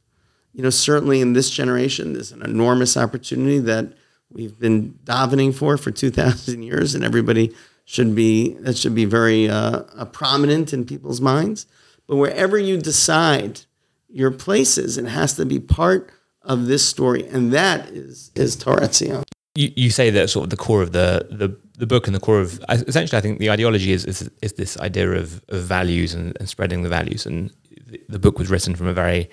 You 0.59 0.65
know, 0.65 0.71
certainly 0.71 1.21
in 1.21 1.35
this 1.35 1.51
generation, 1.51 2.15
there's 2.15 2.33
an 2.33 2.43
enormous 2.43 2.97
opportunity 2.97 3.61
that 3.61 3.93
we've 4.29 4.59
been 4.59 4.99
davening 5.05 5.55
for 5.55 5.77
for 5.79 5.93
two 5.93 6.11
thousand 6.11 6.63
years, 6.65 6.97
and 6.97 7.05
everybody 7.05 7.55
should 7.85 8.17
be 8.17 8.55
that 8.65 8.77
should 8.77 8.97
be 8.97 9.05
very 9.05 9.49
uh, 9.49 9.85
uh, 9.97 10.05
prominent 10.07 10.73
in 10.73 10.85
people's 10.85 11.21
minds. 11.21 11.69
But 12.09 12.17
wherever 12.17 12.59
you 12.59 12.77
decide 12.77 13.61
your 14.09 14.33
places, 14.33 14.99
it 14.99 15.07
has 15.07 15.37
to 15.37 15.47
be 15.47 15.61
part 15.61 16.11
of 16.43 16.67
this 16.67 16.85
story, 16.85 17.25
and 17.29 17.53
that 17.53 17.91
is 17.91 18.33
is 18.35 18.57
Torah 18.57 18.93
Zion. 18.93 19.23
You, 19.55 19.71
you 19.77 19.91
say 19.91 20.11
that 20.11 20.29
sort 20.29 20.45
of 20.45 20.51
the 20.51 20.57
core 20.57 20.83
of 20.83 20.91
the, 20.91 21.27
the, 21.31 21.57
the 21.79 21.87
book 21.87 22.07
and 22.09 22.17
the 22.17 22.21
core 22.21 22.41
of 22.41 22.59
essentially, 22.69 23.17
I 23.17 23.21
think 23.21 23.39
the 23.39 23.51
ideology 23.51 23.93
is 23.93 24.05
is, 24.05 24.29
is 24.43 24.55
this 24.55 24.77
idea 24.81 25.13
of, 25.13 25.41
of 25.51 25.63
values 25.63 26.15
and, 26.15 26.37
and 26.41 26.49
spreading 26.49 26.83
the 26.83 26.89
values. 26.89 27.27
And 27.27 27.53
the, 27.87 28.01
the 28.09 28.19
book 28.19 28.41
was 28.41 28.51
written 28.51 28.75
from 28.75 28.89
a 28.89 28.93
very 28.93 29.31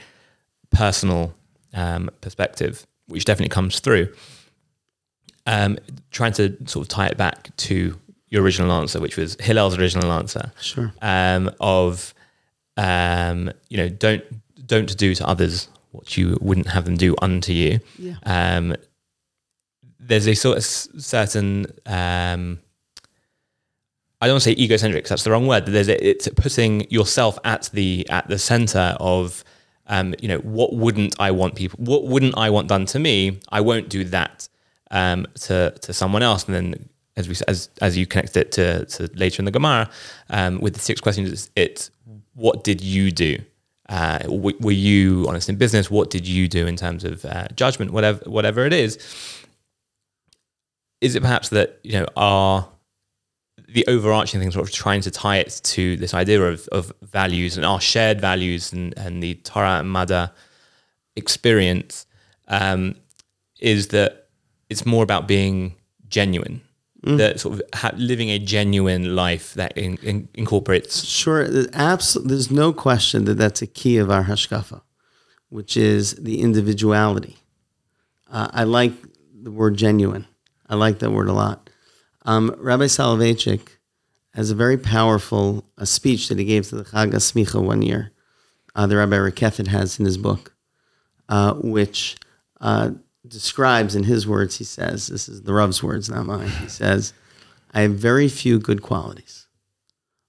personal 0.76 1.34
um, 1.74 2.10
perspective, 2.22 2.86
which 3.08 3.26
definitely 3.26 3.54
comes 3.54 3.80
through. 3.80 4.14
Um, 5.48 5.78
trying 6.12 6.34
to 6.34 6.58
sort 6.66 6.86
of 6.86 6.90
tie 6.90 7.08
it 7.08 7.18
back 7.18 7.56
to 7.58 8.00
your 8.30 8.42
original 8.44 8.72
answer, 8.72 9.00
which 9.00 9.16
was 9.18 9.38
Hillel's 9.40 9.78
original 9.78 10.12
answer, 10.12 10.52
Sure. 10.60 10.92
um, 11.02 11.52
of 11.60 12.14
um, 12.78 13.52
you 13.70 13.78
know 13.78 13.90
don't 13.90 14.24
don't 14.68 14.98
do 14.98 15.14
to 15.16 15.28
others 15.28 15.70
what 15.92 16.18
you 16.18 16.38
wouldn't 16.42 16.68
have 16.68 16.86
them 16.86 16.98
do 16.98 17.16
unto 17.22 17.54
you. 17.54 17.80
Yeah. 18.00 18.16
Um, 18.26 18.76
there's 20.00 20.28
a 20.28 20.34
sort 20.36 20.58
of 20.58 20.64
certain 20.66 21.66
um, 21.86 22.60
I 24.22 24.28
don't 24.28 24.34
want 24.36 24.44
to 24.44 24.50
say 24.50 24.56
egocentric 24.58 25.08
that's 25.08 25.24
the 25.24 25.32
wrong 25.32 25.46
word. 25.48 25.66
But 25.66 25.74
there's 25.74 25.90
a, 25.90 26.08
it's 26.10 26.28
putting 26.36 26.90
yourself 26.90 27.38
at 27.44 27.70
the 27.74 28.08
at 28.10 28.28
the 28.28 28.40
center 28.40 28.96
of 29.00 29.44
um, 29.88 30.15
you 30.19 30.28
know 30.28 30.39
what 30.39 30.74
wouldn't 30.74 31.15
I 31.19 31.32
want 31.32 31.56
people 31.56 31.80
what 31.84 32.06
wouldn't 32.06 32.38
I 32.38 32.50
want 32.50 32.67
done 32.67 32.86
to 32.88 33.00
me? 33.00 33.39
I 33.50 33.62
won't 33.62 33.89
do 33.89 34.04
that 34.06 34.48
um, 34.91 35.28
to 35.41 35.71
to 35.82 35.93
someone 35.93 36.24
else. 36.24 36.45
And 36.45 36.56
then 36.56 36.89
as 37.17 37.28
we 37.30 37.36
as 37.48 37.69
as 37.82 37.98
you 37.98 38.06
connect 38.06 38.36
it 38.38 38.52
to, 38.54 38.86
to 38.86 39.10
later 39.13 39.41
in 39.41 39.45
the 39.45 39.52
Gemara 39.52 39.89
um, 40.30 40.60
with 40.60 40.74
the 40.74 40.80
six 40.80 41.02
questions, 41.02 41.32
it's, 41.32 41.50
it's 41.56 41.91
what 42.34 42.63
did 42.63 42.82
you 42.82 43.12
do? 43.12 43.38
Uh, 43.88 44.19
w- 44.19 44.58
were 44.60 44.71
you 44.71 45.26
honest 45.28 45.48
in 45.48 45.56
business? 45.58 45.91
What 45.91 46.10
did 46.10 46.28
you 46.28 46.48
do 46.48 46.65
in 46.65 46.76
terms 46.76 47.04
of 47.04 47.24
uh, 47.26 47.48
judgment? 47.56 47.91
Whatever 47.91 48.30
whatever 48.30 48.65
it 48.65 48.74
is, 48.74 48.98
is 51.02 51.15
it 51.15 51.21
perhaps 51.21 51.50
that 51.50 51.80
you 51.84 51.93
know 51.93 52.08
our 52.15 52.67
the 53.67 53.86
overarching 53.88 54.39
thing, 54.39 54.51
sort 54.51 54.67
of 54.67 54.73
trying 54.73 55.01
to 55.01 55.12
tie 55.12 55.38
it 55.38 55.60
to 55.63 55.97
this 55.97 56.13
idea 56.13 56.41
of, 56.41 56.67
of 56.71 56.93
values 57.01 57.58
and 57.58 57.65
our 57.65 57.82
shared 57.82 58.21
values 58.21 58.71
and, 58.71 58.97
and 58.97 59.21
the 59.21 59.36
Torah 59.36 59.80
and 59.80 59.89
Mada 59.89 60.34
experience 61.15 62.06
um, 62.47 62.95
is 63.60 63.88
that 63.89 64.28
it's 64.69 64.86
more 64.86 65.04
about 65.04 65.28
being 65.28 65.75
genuine, 66.08 66.62
that 67.04 67.39
sort 67.39 67.60
of 67.60 67.62
ha- 67.73 67.91
living 67.97 68.30
a 68.30 68.39
genuine 68.39 69.15
life 69.15 69.54
that 69.54 69.78
in, 69.78 69.97
in, 69.97 70.28
incorporates. 70.34 71.06
Sure, 71.06 71.47
there's, 71.47 71.67
abs- 71.73 72.17
there's 72.25 72.49
no 72.49 72.73
question 72.73 73.25
that 73.25 73.36
that's 73.36 73.62
a 73.62 73.67
key 73.67 73.97
of 73.97 74.10
our 74.10 74.23
hashkafa, 74.23 74.82
which 75.49 75.78
is 75.78 76.15
the 76.15 76.41
individuality. 76.41 77.38
Uh, 78.28 78.47
I 78.51 78.63
like 78.63 78.93
the 79.34 79.51
word 79.51 79.78
genuine. 79.78 80.25
I 80.67 80.75
like 80.75 80.97
that 80.99 81.12
word 81.12 81.30
a 81.30 81.34
lot. 81.34 81.64
Um, 82.26 82.56
Rabbi 82.58 82.86
Soloveitchik 82.86 83.78
has 84.34 84.50
a 84.50 84.56
very 84.56 84.78
powerful 84.78 85.64
uh, 85.78 85.86
speech 85.86 86.28
that 86.28 86.40
he 86.40 86.46
gave 86.46 86.68
to 86.70 86.76
the 86.76 86.84
Chag 86.84 87.14
Smicha 87.14 87.64
one 87.64 87.84
year. 87.84 88.12
Uh, 88.76 88.88
the 88.88 88.98
Rabbi 88.98 89.16
Rakeffet 89.16 89.68
has 89.68 90.00
in 90.00 90.06
his 90.06 90.18
book, 90.18 90.54
uh, 91.30 91.54
which 91.54 92.18
uh, 92.60 92.92
describes, 93.28 93.96
in 93.96 94.04
his 94.04 94.28
words, 94.28 94.58
he 94.58 94.64
says, 94.64 95.08
this 95.08 95.30
is 95.30 95.44
the 95.44 95.54
Rav's 95.54 95.84
words, 95.84 96.10
not 96.10 96.26
mine. 96.26 96.50
He 96.50 96.68
says, 96.68 97.14
I 97.74 97.82
have 97.82 97.94
very 97.94 98.28
few 98.28 98.60
good 98.60 98.82
qualities, 98.82 99.48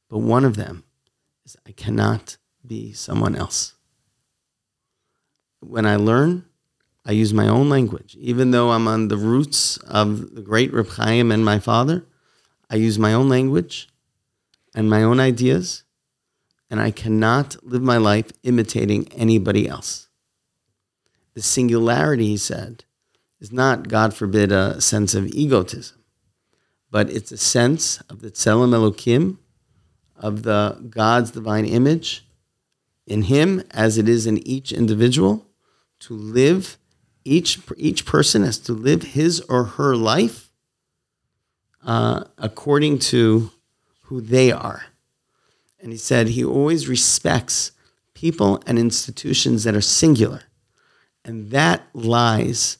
but 0.08 0.18
one 0.18 0.44
of 0.44 0.56
them 0.56 0.84
is 1.44 1.56
I 1.66 1.72
cannot 1.72 2.36
be 2.64 2.92
someone 2.92 3.34
else. 3.34 3.74
When 5.60 5.86
I 5.86 5.96
learn, 5.96 6.44
I 7.08 7.12
use 7.12 7.32
my 7.32 7.46
own 7.46 7.68
language. 7.68 8.16
Even 8.18 8.50
though 8.50 8.70
I'm 8.70 8.88
on 8.88 9.06
the 9.06 9.16
roots 9.16 9.76
of 9.78 10.34
the 10.34 10.42
great 10.42 10.72
Reb 10.72 10.88
Chaim 10.88 11.30
and 11.30 11.44
my 11.44 11.60
father, 11.60 12.04
I 12.68 12.74
use 12.76 12.98
my 12.98 13.12
own 13.12 13.28
language 13.28 13.88
and 14.74 14.90
my 14.90 15.04
own 15.04 15.20
ideas, 15.20 15.84
and 16.68 16.80
I 16.80 16.90
cannot 16.90 17.56
live 17.62 17.82
my 17.82 17.96
life 17.96 18.32
imitating 18.42 19.06
anybody 19.12 19.68
else. 19.68 20.08
The 21.34 21.42
singularity, 21.42 22.26
he 22.26 22.36
said, 22.36 22.84
is 23.40 23.52
not, 23.52 23.88
God 23.88 24.12
forbid, 24.12 24.50
a 24.50 24.80
sense 24.80 25.14
of 25.14 25.28
egotism, 25.28 26.02
but 26.90 27.08
it's 27.08 27.30
a 27.30 27.36
sense 27.36 28.00
of 28.10 28.20
the 28.20 28.32
Tselem 28.32 28.74
Elokim, 28.74 29.38
of 30.16 30.42
the 30.42 30.84
God's 30.90 31.30
divine 31.30 31.66
image 31.66 32.26
in 33.06 33.22
him 33.22 33.62
as 33.70 33.96
it 33.96 34.08
is 34.08 34.26
in 34.26 34.38
each 34.46 34.72
individual 34.72 35.46
to 36.00 36.14
live 36.14 36.78
each 37.26 37.58
each 37.76 38.06
person 38.06 38.42
has 38.44 38.58
to 38.58 38.72
live 38.72 39.02
his 39.02 39.40
or 39.40 39.64
her 39.64 39.96
life 39.96 40.52
uh, 41.84 42.24
according 42.38 42.98
to 42.98 43.50
who 44.02 44.20
they 44.20 44.52
are. 44.52 44.86
And 45.80 45.92
he 45.92 45.98
said 45.98 46.28
he 46.28 46.44
always 46.44 46.88
respects 46.88 47.72
people 48.14 48.62
and 48.66 48.78
institutions 48.78 49.64
that 49.64 49.74
are 49.74 49.80
singular. 49.80 50.42
And 51.24 51.50
that 51.50 51.82
lies 51.92 52.78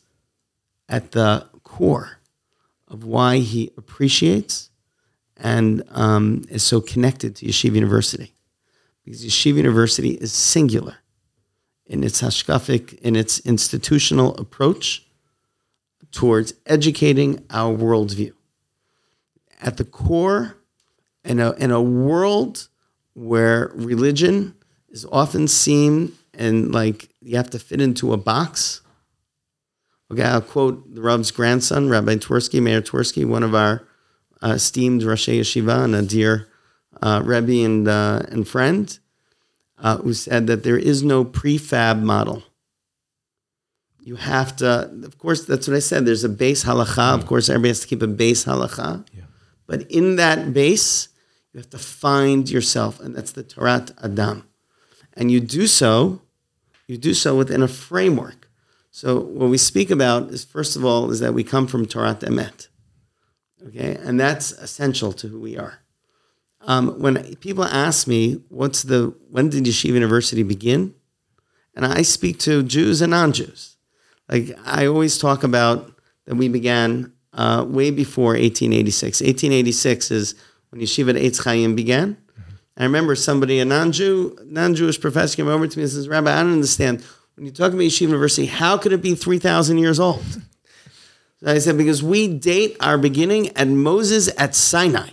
at 0.89 1.13
the 1.13 1.49
core 1.63 2.19
of 2.89 3.05
why 3.05 3.39
he 3.39 3.73
appreciates 3.77 4.71
and 5.37 5.83
um, 5.91 6.45
is 6.49 6.63
so 6.63 6.81
connected 6.81 7.37
to 7.37 7.47
Yeshiva 7.47 7.75
University. 7.75 8.35
Because 9.05 9.25
Yeshiva 9.25 9.57
University 9.57 10.11
is 10.11 10.33
singular 10.33 10.99
in 11.87 12.03
its 12.03 12.21
hashkafic, 12.23 12.99
in 13.01 13.17
its 13.17 13.39
institutional 13.41 14.35
approach 14.37 15.07
towards 16.11 16.55
educating 16.67 17.45
our 17.51 17.77
worldview. 17.77 18.33
At 19.61 19.77
the 19.77 19.85
core, 19.85 20.57
in 21.25 21.41
a, 21.41 21.53
in 21.53 21.71
a 21.71 21.83
world 21.83 22.69
where 23.15 23.71
religion 23.75 24.55
is 24.89 25.07
often 25.11 25.49
seen 25.49 26.13
and 26.35 26.73
like 26.73 27.09
you 27.21 27.37
have 27.37 27.51
to 27.51 27.59
fit 27.59 27.81
into 27.81 28.13
a 28.13 28.17
box. 28.17 28.83
Okay, 30.13 30.23
I'll 30.23 30.41
quote 30.41 30.95
the 30.95 31.01
Rav's 31.01 31.31
grandson, 31.31 31.89
Rabbi 31.89 32.17
Twersky, 32.17 32.63
Mayer 32.63 32.83
Twersky, 32.83 33.27
one 33.27 33.43
of 33.43 33.55
our 33.55 33.87
uh, 34.43 34.51
esteemed 34.51 35.03
Rosh 35.03 35.29
Yeshiva 35.29 35.85
and 35.85 35.95
a 35.95 36.03
dear 36.03 36.49
uh, 37.03 37.23
Rebbe 37.25 37.65
and, 37.65 37.89
uh, 37.89 38.23
and 38.29 38.47
friend, 38.47 38.99
uh, 39.79 39.99
who 39.99 40.15
said 40.15 40.47
that 40.47 40.63
there 40.63 40.79
is 40.79 41.03
no 41.03 41.25
prefab 41.25 42.03
model. 42.03 42.43
You 44.01 44.17
have 44.17 44.55
to, 44.57 44.91
of 45.05 45.19
course, 45.19 45.45
that's 45.45 45.67
what 45.67 45.77
I 45.77 45.81
said. 45.81 46.07
There's 46.07 46.25
a 46.25 46.29
base 46.29 46.65
halacha. 46.65 47.15
Of 47.15 47.27
course, 47.27 47.49
everybody 47.49 47.71
has 47.71 47.81
to 47.81 47.87
keep 47.89 48.03
a 48.03 48.07
base 48.07 48.45
halacha. 48.45 49.05
But 49.67 49.91
in 49.91 50.17
that 50.17 50.53
base, 50.53 51.09
you 51.53 51.59
have 51.59 51.71
to 51.71 51.79
find 51.79 52.49
yourself, 52.49 53.01
and 53.01 53.17
that's 53.17 53.33
the 53.33 53.43
Torat 53.43 53.93
Adam. 54.03 54.49
And 55.15 55.31
you 55.31 55.41
do 55.41 55.67
so, 55.67 56.21
you 56.87 56.99
do 56.99 57.15
so 57.15 57.37
within 57.37 57.63
a 57.63 57.69
framework. 57.69 58.49
So 58.91 59.19
what 59.19 59.51
we 59.51 59.59
speak 59.59 59.91
about 59.91 60.31
is, 60.31 60.45
first 60.45 60.77
of 60.77 60.85
all, 60.85 61.11
is 61.11 61.21
that 61.21 61.35
we 61.35 61.43
come 61.43 61.67
from 61.67 61.85
Torat 61.85 62.21
Emet. 62.21 62.69
Okay, 63.67 63.97
and 64.01 64.21
that's 64.21 64.53
essential 64.53 65.13
to 65.15 65.29
who 65.29 65.41
we 65.41 65.59
are. 65.59 65.81
Um, 66.67 66.99
when 67.01 67.37
people 67.37 67.65
ask 67.65 68.07
me, 68.07 68.43
"What's 68.49 68.83
the 68.83 69.15
when 69.31 69.49
did 69.49 69.65
Yeshiva 69.65 69.95
University 69.95 70.43
begin?" 70.43 70.95
and 71.75 71.87
I 71.87 72.03
speak 72.03 72.39
to 72.41 72.63
Jews 72.63 73.03
and 73.03 73.11
non-Jews, 73.11 73.77
like 74.29 74.59
I 74.65 74.87
always 74.87 75.19
talk 75.19 75.45
about 75.45 75.93
that 76.25 76.35
we 76.35 76.49
began 76.49 77.13
uh, 77.33 77.65
way 77.69 77.91
before 77.91 78.33
1886. 78.33 79.21
1886 79.21 80.11
is 80.11 80.35
when 80.71 80.81
Yeshiva 80.81 81.15
Eitz 81.15 81.45
Chaim 81.45 81.77
began. 81.77 82.17
I 82.79 82.83
remember 82.83 83.15
somebody, 83.15 83.61
a 83.61 83.65
non-Jew, 83.65 84.39
non-Jewish 84.45 85.01
professor, 85.01 85.37
came 85.37 85.49
over 85.49 85.67
to 85.67 85.79
me 85.79 85.85
and 85.85 85.93
says, 85.93 86.09
"Rabbi, 86.09 86.33
I 86.33 86.43
don't 86.43 86.53
understand 86.53 87.05
when 87.37 87.47
you 87.47 87.53
talk 87.53 87.73
about 87.73 87.83
Yeshiva 87.83 88.03
University. 88.03 88.47
How 88.47 88.77
could 88.77 88.93
it 88.93 89.03
be 89.03 89.15
3,000 89.15 89.79
years 89.79 90.01
old?" 90.01 90.25
So 91.41 91.47
I 91.47 91.59
said, 91.59 91.79
"Because 91.79 92.03
we 92.03 92.27
date 92.27 92.77
our 92.81 92.99
beginning 92.99 93.57
at 93.57 93.69
Moses 93.69 94.31
at 94.37 94.55
Sinai." 94.55 95.11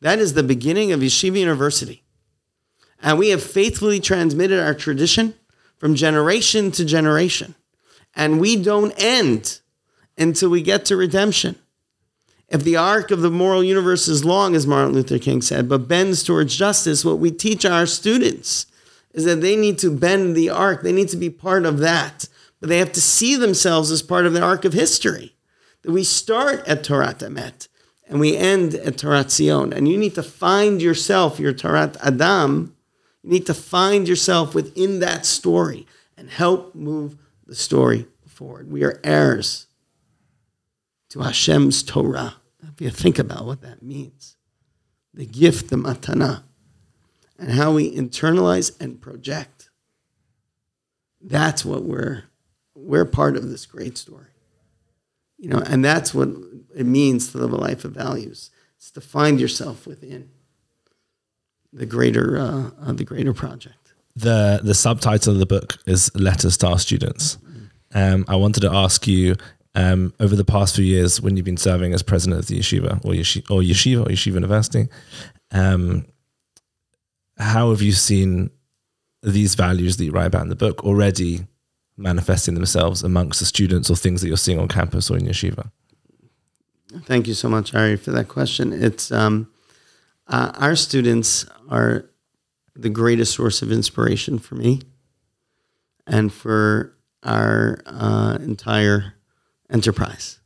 That 0.00 0.18
is 0.18 0.34
the 0.34 0.42
beginning 0.42 0.92
of 0.92 1.00
Yeshiva 1.00 1.38
University. 1.38 2.02
And 3.02 3.18
we 3.18 3.30
have 3.30 3.42
faithfully 3.42 4.00
transmitted 4.00 4.62
our 4.62 4.74
tradition 4.74 5.34
from 5.78 5.94
generation 5.94 6.70
to 6.72 6.84
generation. 6.84 7.54
And 8.14 8.40
we 8.40 8.56
don't 8.56 8.94
end 8.96 9.60
until 10.16 10.48
we 10.48 10.62
get 10.62 10.84
to 10.86 10.96
redemption. 10.96 11.56
If 12.48 12.62
the 12.62 12.76
arc 12.76 13.10
of 13.10 13.22
the 13.22 13.30
moral 13.30 13.64
universe 13.64 14.06
is 14.08 14.24
long, 14.24 14.54
as 14.54 14.66
Martin 14.66 14.94
Luther 14.94 15.18
King 15.18 15.42
said, 15.42 15.68
but 15.68 15.88
bends 15.88 16.22
towards 16.22 16.56
justice, 16.56 17.04
what 17.04 17.18
we 17.18 17.30
teach 17.30 17.64
our 17.64 17.86
students 17.86 18.66
is 19.12 19.24
that 19.24 19.40
they 19.40 19.56
need 19.56 19.78
to 19.78 19.90
bend 19.90 20.36
the 20.36 20.50
arc. 20.50 20.82
They 20.82 20.92
need 20.92 21.08
to 21.08 21.16
be 21.16 21.30
part 21.30 21.66
of 21.66 21.78
that. 21.78 22.28
But 22.60 22.68
they 22.68 22.78
have 22.78 22.92
to 22.92 23.00
see 23.00 23.34
themselves 23.34 23.90
as 23.90 24.02
part 24.02 24.26
of 24.26 24.32
the 24.32 24.42
arc 24.42 24.64
of 24.64 24.72
history. 24.72 25.34
That 25.82 25.92
we 25.92 26.04
start 26.04 26.66
at 26.68 26.84
Torat 26.84 27.18
Emet 27.18 27.68
and 28.08 28.20
we 28.20 28.36
end 28.36 28.74
at 28.74 28.96
Torat 28.96 29.30
Zion. 29.30 29.72
And 29.72 29.88
you 29.88 29.96
need 29.98 30.14
to 30.14 30.22
find 30.22 30.80
yourself, 30.80 31.40
your 31.40 31.52
Torat 31.52 31.96
Adam. 32.02 32.76
You 33.22 33.30
need 33.30 33.46
to 33.46 33.54
find 33.54 34.06
yourself 34.06 34.54
within 34.54 35.00
that 35.00 35.26
story 35.26 35.86
and 36.16 36.30
help 36.30 36.74
move 36.74 37.16
the 37.46 37.54
story 37.54 38.06
forward. 38.26 38.70
We 38.70 38.84
are 38.84 39.00
heirs 39.02 39.66
to 41.10 41.20
Hashem's 41.20 41.82
Torah. 41.82 42.36
If 42.62 42.80
you 42.80 42.90
think 42.90 43.18
about 43.18 43.46
what 43.46 43.62
that 43.62 43.82
means, 43.82 44.36
the 45.14 45.26
gift, 45.26 45.70
the 45.70 45.76
matana, 45.76 46.42
and 47.38 47.50
how 47.50 47.72
we 47.72 47.94
internalize 47.94 48.78
and 48.80 49.00
project. 49.00 49.70
That's 51.20 51.64
what 51.64 51.84
we're 51.84 52.24
we're 52.74 53.06
part 53.06 53.36
of 53.36 53.48
this 53.48 53.66
great 53.66 53.96
story. 53.96 54.35
You 55.38 55.50
know, 55.50 55.58
and 55.58 55.84
that's 55.84 56.14
what 56.14 56.28
it 56.74 56.86
means 56.86 57.32
to 57.32 57.38
live 57.38 57.52
a 57.52 57.56
life 57.56 57.84
of 57.84 57.92
values. 57.92 58.50
It's 58.76 58.90
to 58.92 59.00
find 59.00 59.40
yourself 59.40 59.86
within 59.86 60.30
the 61.72 61.86
greater 61.86 62.38
uh, 62.38 62.70
uh, 62.80 62.92
the 62.92 63.04
greater 63.04 63.34
project. 63.34 63.94
The 64.14 64.60
the 64.62 64.74
subtitle 64.74 65.34
of 65.34 65.38
the 65.38 65.46
book 65.46 65.78
is 65.86 66.14
Letters 66.14 66.56
to 66.58 66.68
Our 66.68 66.78
Students. 66.78 67.38
Um, 67.94 68.24
I 68.28 68.36
wanted 68.36 68.60
to 68.60 68.72
ask 68.72 69.06
you 69.06 69.36
um, 69.74 70.12
over 70.20 70.34
the 70.34 70.44
past 70.44 70.74
few 70.74 70.84
years 70.84 71.20
when 71.20 71.36
you've 71.36 71.44
been 71.44 71.56
serving 71.56 71.92
as 71.92 72.02
president 72.02 72.40
of 72.40 72.46
the 72.46 72.58
yeshiva 72.58 73.04
or 73.04 73.12
yeshiva 73.12 73.50
or 73.50 73.60
yeshiva, 73.60 74.02
or 74.02 74.08
yeshiva 74.08 74.34
university, 74.34 74.88
um, 75.52 76.06
how 77.38 77.70
have 77.70 77.82
you 77.82 77.92
seen 77.92 78.50
these 79.22 79.54
values 79.54 79.96
that 79.96 80.04
you 80.04 80.12
write 80.12 80.26
about 80.26 80.42
in 80.42 80.48
the 80.48 80.56
book 80.56 80.84
already 80.84 81.46
manifesting 81.96 82.54
themselves 82.54 83.02
amongst 83.02 83.40
the 83.40 83.46
students 83.46 83.90
or 83.90 83.96
things 83.96 84.20
that 84.20 84.28
you're 84.28 84.36
seeing 84.36 84.58
on 84.58 84.68
campus 84.68 85.10
or 85.10 85.16
in 85.16 85.24
yeshiva? 85.24 85.70
Thank 87.04 87.26
you 87.26 87.34
so 87.34 87.48
much, 87.48 87.74
Ari, 87.74 87.96
for 87.96 88.10
that 88.12 88.28
question. 88.28 88.72
It's 88.72 89.10
um, 89.10 89.48
uh, 90.28 90.52
our 90.54 90.76
students 90.76 91.46
are 91.68 92.06
the 92.74 92.90
greatest 92.90 93.34
source 93.34 93.62
of 93.62 93.72
inspiration 93.72 94.38
for 94.38 94.54
me 94.54 94.82
and 96.06 96.32
for 96.32 96.94
our 97.22 97.80
uh, 97.86 98.38
entire 98.40 99.14
enterprise. 99.70 100.38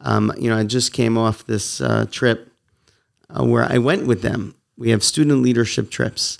Um, 0.00 0.32
you 0.38 0.48
know, 0.48 0.56
I 0.56 0.64
just 0.64 0.92
came 0.92 1.18
off 1.18 1.46
this 1.46 1.80
uh, 1.80 2.06
trip 2.10 2.52
uh, 3.28 3.44
where 3.44 3.64
I 3.64 3.78
went 3.78 4.06
with 4.06 4.22
them. 4.22 4.54
We 4.76 4.90
have 4.90 5.02
student 5.02 5.42
leadership 5.42 5.90
trips. 5.90 6.38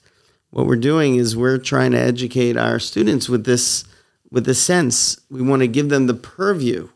What 0.50 0.66
we're 0.66 0.76
doing 0.76 1.16
is 1.16 1.36
we're 1.36 1.58
trying 1.58 1.90
to 1.92 1.98
educate 1.98 2.56
our 2.56 2.78
students 2.78 3.28
with 3.28 3.44
this, 3.44 3.84
with 4.30 4.44
this 4.44 4.62
sense. 4.62 5.20
We 5.30 5.42
want 5.42 5.60
to 5.60 5.68
give 5.68 5.88
them 5.88 6.06
the 6.06 6.14
purview 6.14 6.88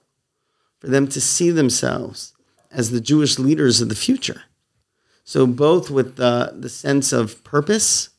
for 0.79 0.89
them 0.89 1.09
to 1.09 1.21
see 1.21 1.51
themselves 1.51 2.35
as 2.71 2.91
the 2.91 3.01
Jewish 3.01 3.39
leaders 3.39 3.81
of 3.81 3.89
the 3.89 3.95
future. 3.95 4.43
So 5.25 5.47
both 5.47 5.91
with 5.91 6.17
the, 6.17 6.55
the 6.59 6.69
sense 6.69 7.13
of 7.13 7.45
purpose, 7.45 8.11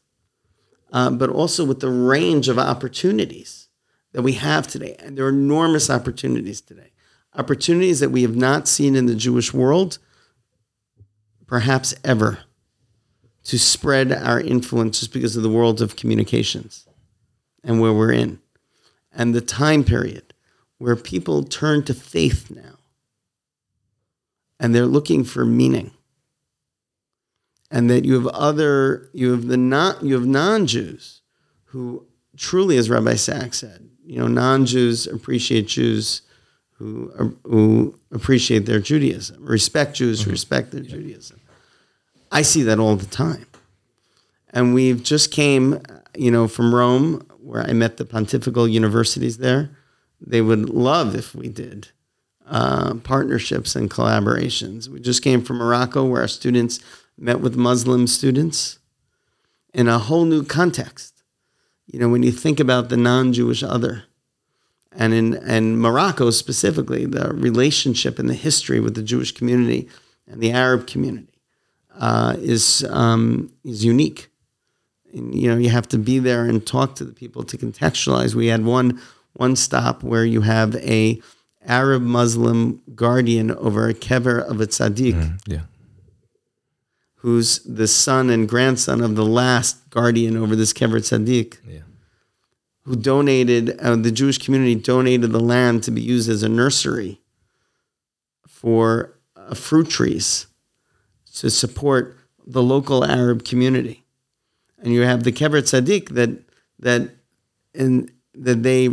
uh, 0.92 1.10
but 1.10 1.30
also 1.30 1.66
with 1.66 1.80
the 1.80 1.90
range 1.90 2.48
of 2.48 2.58
opportunities 2.58 3.68
that 4.14 4.22
we 4.22 4.34
have 4.34 4.68
today. 4.68 4.96
And 5.00 5.18
there 5.18 5.26
are 5.26 5.30
enormous 5.30 5.90
opportunities 5.90 6.62
today. 6.62 6.92
Opportunities 7.36 8.00
that 8.00 8.12
we 8.12 8.22
have 8.22 8.36
not 8.36 8.68
seen 8.68 8.96
in 8.96 9.08
the 9.08 9.16
Jewish 9.16 9.54
world, 9.54 9.98
perhaps 11.48 11.96
ever, 12.04 12.40
to 13.46 13.60
spread 13.60 14.12
our 14.12 14.40
influence 14.40 15.00
just 15.00 15.12
because 15.12 15.36
of 15.36 15.44
the 15.44 15.50
world 15.50 15.82
of 15.82 15.96
communications 15.96 16.88
and 17.64 17.82
where 17.82 17.92
we're 17.92 18.14
in. 18.14 18.40
And 19.16 19.34
the 19.34 19.42
time 19.42 19.84
period 19.84 20.34
where 20.78 20.96
people 20.96 21.44
turn 21.44 21.84
to 21.84 21.94
faith 21.94 22.50
now 22.50 22.78
and 24.60 24.74
they're 24.74 24.86
looking 24.86 25.24
for 25.24 25.46
meaning 25.46 25.92
and 27.70 27.90
that 27.90 28.06
you 28.06 28.14
have 28.14 28.28
other 28.28 29.10
you 29.14 29.32
have 29.32 29.48
the 29.48 29.58
not 29.58 30.04
you 30.04 30.14
have 30.14 30.26
non-jews 30.26 31.22
who 31.66 32.06
truly 32.38 32.78
as 32.78 32.90
rabbi 32.90 33.16
Sacks 33.16 33.60
said 33.60 33.90
you 34.06 34.20
know 34.20 34.28
non-jews 34.28 35.08
appreciate 35.08 35.68
jews 35.68 36.22
who 36.78 37.38
who 37.44 37.98
appreciate 38.12 38.66
their 38.66 38.80
judaism 38.80 39.44
respect 39.46 39.96
jews 39.96 40.20
who 40.20 40.26
mm-hmm. 40.26 40.32
respect 40.32 40.72
their 40.72 40.82
judaism. 40.82 41.40
I 42.32 42.42
see 42.42 42.64
that 42.64 42.80
all 42.80 42.96
the 42.96 43.06
time. 43.06 43.46
And 44.50 44.74
we've 44.74 45.04
just 45.04 45.32
came 45.32 45.82
you 46.16 46.32
know 46.32 46.48
from 46.48 46.74
rome 46.74 47.26
where 47.54 47.64
i 47.64 47.74
met 47.74 47.98
the 47.98 48.06
pontifical 48.06 48.68
universities 48.68 49.38
there 49.38 49.70
they 50.20 50.42
would 50.42 50.70
love 50.70 51.16
if 51.16 51.36
we 51.36 51.48
did 51.48 51.90
uh, 52.48 52.96
partnerships 52.96 53.76
and 53.76 53.90
collaborations 53.90 54.88
we 54.88 55.00
just 55.00 55.22
came 55.22 55.42
from 55.42 55.58
morocco 55.58 56.06
where 56.06 56.22
our 56.22 56.28
students 56.28 56.80
met 57.18 57.40
with 57.40 57.56
Muslim 57.56 58.08
students 58.08 58.80
in 59.74 59.88
a 59.88 60.00
whole 60.00 60.26
new 60.26 60.44
context. 60.44 61.24
You 61.88 62.00
know, 62.00 62.10
when 62.10 62.24
you 62.24 62.32
think 62.32 62.60
about 62.60 62.90
the 62.90 62.98
non-Jewish 62.98 63.64
other, 63.64 64.04
and 64.96 65.14
in 65.14 65.34
and 65.34 65.80
Morocco 65.80 66.30
specifically, 66.30 67.06
the 67.06 67.34
relationship 67.34 68.20
and 68.20 68.30
the 68.30 68.36
history 68.36 68.80
with 68.80 68.94
the 68.94 69.02
Jewish 69.02 69.32
community 69.32 69.90
and 70.28 70.40
the 70.40 70.52
Arab 70.52 70.86
community 70.86 71.42
uh, 72.00 72.36
is 72.38 72.86
um, 72.90 73.52
is 73.64 73.84
unique. 73.84 74.30
You 75.14 75.50
know, 75.50 75.58
you 75.58 75.70
have 75.70 75.88
to 75.90 75.98
be 76.00 76.18
there 76.20 76.46
and 76.46 76.66
talk 76.66 76.96
to 76.96 77.06
the 77.06 77.14
people 77.14 77.44
to 77.44 77.58
contextualize. 77.58 78.34
We 78.34 78.48
had 78.48 78.66
one 78.66 79.00
one 79.34 79.56
stop 79.56 80.04
where 80.04 80.26
you 80.26 80.42
have 80.42 80.76
a 80.78 81.22
Arab 81.66 82.02
Muslim 82.02 82.82
guardian 82.96 83.52
over 83.52 83.88
a 83.88 83.94
kever 83.94 84.42
of 84.44 84.60
a 84.60 84.68
tzaddik. 84.68 85.14
Mm, 85.14 85.40
yeah. 85.48 85.62
who's 87.18 87.60
the 87.60 87.88
son 87.88 88.30
and 88.30 88.50
grandson 88.50 89.02
of 89.02 89.16
the 89.16 89.26
last 89.26 89.90
guardian 89.90 90.36
over 90.36 90.58
this 90.58 90.74
Kever 90.74 91.00
Tzaddik, 91.00 91.56
Yeah. 91.66 91.80
who 92.84 92.98
donated, 92.98 93.80
uh, 93.80 93.96
the 93.96 94.12
Jewish 94.12 94.38
community 94.40 94.76
donated 94.76 95.32
the 95.32 95.40
land 95.40 95.84
to 95.84 95.92
be 95.92 96.02
used 96.02 96.30
as 96.30 96.44
a 96.44 96.50
nursery 96.50 97.22
for 98.46 99.14
uh, 99.38 99.54
fruit 99.56 99.90
trees 99.90 100.48
to 101.36 101.50
support 101.50 102.18
the 102.46 102.62
local 102.62 103.06
Arab 103.06 103.46
community. 103.46 104.03
And 104.84 104.94
you 104.94 105.02
have 105.02 105.24
the 105.24 105.32
Kever 105.32 105.62
Tzaddik 105.62 106.10
that, 106.10 106.30
that, 106.80 107.10
in, 107.74 108.12
that 108.36 108.62
they 108.62 108.90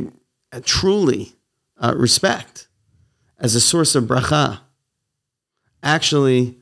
truly 0.62 1.34
uh, 1.78 1.95
respect 1.97 2.68
as 3.38 3.55
a 3.55 3.61
source 3.61 3.95
of 3.95 4.05
bracha, 4.05 4.61
actually 5.82 6.59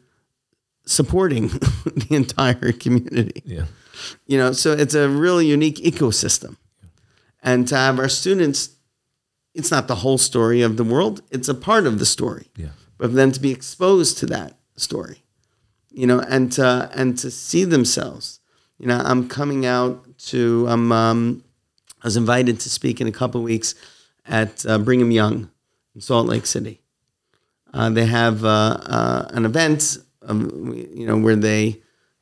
supporting 0.86 1.48
the 1.84 2.06
entire 2.10 2.72
community. 2.72 3.42
Yeah. 3.44 3.64
You 4.26 4.38
know, 4.38 4.52
so 4.52 4.72
it's 4.72 4.94
a 4.94 5.08
really 5.08 5.46
unique 5.46 5.76
ecosystem. 5.76 6.56
And 7.42 7.68
to 7.68 7.76
have 7.76 7.98
our 7.98 8.08
students, 8.08 8.70
it's 9.54 9.70
not 9.70 9.88
the 9.88 9.96
whole 9.96 10.18
story 10.18 10.62
of 10.62 10.76
the 10.76 10.84
world, 10.84 11.22
it's 11.30 11.48
a 11.48 11.54
part 11.54 11.86
of 11.86 11.98
the 11.98 12.06
story. 12.06 12.48
Yeah. 12.56 12.68
But 12.96 13.10
for 13.10 13.16
them 13.16 13.32
to 13.32 13.40
be 13.40 13.50
exposed 13.50 14.18
to 14.18 14.26
that 14.26 14.56
story, 14.76 15.22
you 15.90 16.06
know, 16.06 16.20
and 16.20 16.50
to, 16.52 16.90
and 16.94 17.18
to 17.18 17.30
see 17.30 17.64
themselves. 17.64 18.37
You 18.78 18.86
know, 18.86 19.00
I'm 19.04 19.28
coming 19.28 19.66
out 19.66 20.18
to, 20.18 20.66
I'm, 20.68 20.92
um, 20.92 21.44
I 22.02 22.06
was 22.06 22.16
invited 22.16 22.60
to 22.60 22.70
speak 22.70 23.00
in 23.00 23.08
a 23.08 23.12
couple 23.12 23.42
weeks 23.42 23.74
at 24.26 24.64
uh, 24.66 24.78
Brigham 24.78 25.10
Young 25.10 25.50
in 25.94 26.00
Salt 26.00 26.26
Lake 26.28 26.46
City. 26.46 26.80
Uh, 27.74 27.90
they 27.90 28.06
have 28.06 28.44
uh, 28.44 28.78
uh, 28.86 29.28
an 29.30 29.44
event, 29.44 29.98
um, 30.22 30.72
you 30.94 31.06
know, 31.06 31.18
where 31.18 31.36
they, 31.36 31.80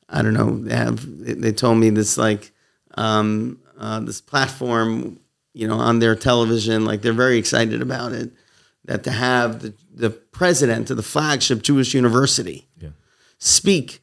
I 0.09 0.21
don't 0.21 0.33
know, 0.33 0.57
they 0.59 0.75
have. 0.75 1.05
They, 1.05 1.51
told 1.51 1.77
me 1.77 1.89
this 1.89 2.17
like 2.17 2.51
um, 2.95 3.59
uh, 3.77 3.99
this 3.99 4.21
platform, 4.21 5.19
you 5.53 5.67
know, 5.67 5.75
on 5.75 5.99
their 5.99 6.15
television. 6.15 6.85
Like 6.85 7.01
they're 7.01 7.13
very 7.13 7.37
excited 7.37 7.81
about 7.81 8.13
it. 8.13 8.31
That 8.85 9.03
to 9.03 9.11
have 9.11 9.61
the, 9.61 9.73
the 9.93 10.09
president 10.09 10.89
of 10.89 10.97
the 10.97 11.03
flagship 11.03 11.61
Jewish 11.61 11.93
university 11.93 12.67
Yeah. 12.79 12.89
speak 13.37 14.01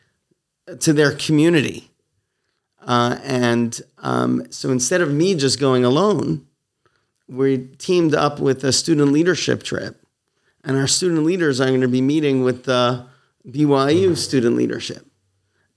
to 0.80 0.92
their 0.92 1.12
community. 1.12 1.90
Uh, 2.84 3.18
and 3.22 3.80
um, 3.98 4.46
so 4.50 4.70
instead 4.70 5.00
of 5.00 5.10
me 5.10 5.34
just 5.34 5.58
going 5.58 5.84
alone, 5.84 6.46
we 7.28 7.58
teamed 7.58 8.14
up 8.14 8.38
with 8.38 8.62
a 8.64 8.72
student 8.72 9.12
leadership 9.12 9.62
trip. 9.62 10.00
And 10.62 10.76
our 10.76 10.86
student 10.86 11.24
leaders 11.24 11.60
are 11.60 11.66
going 11.66 11.80
to 11.80 11.88
be 11.88 12.00
meeting 12.00 12.42
with 12.42 12.64
the 12.64 13.06
BYU 13.46 14.16
student 14.16 14.56
leadership. 14.56 15.06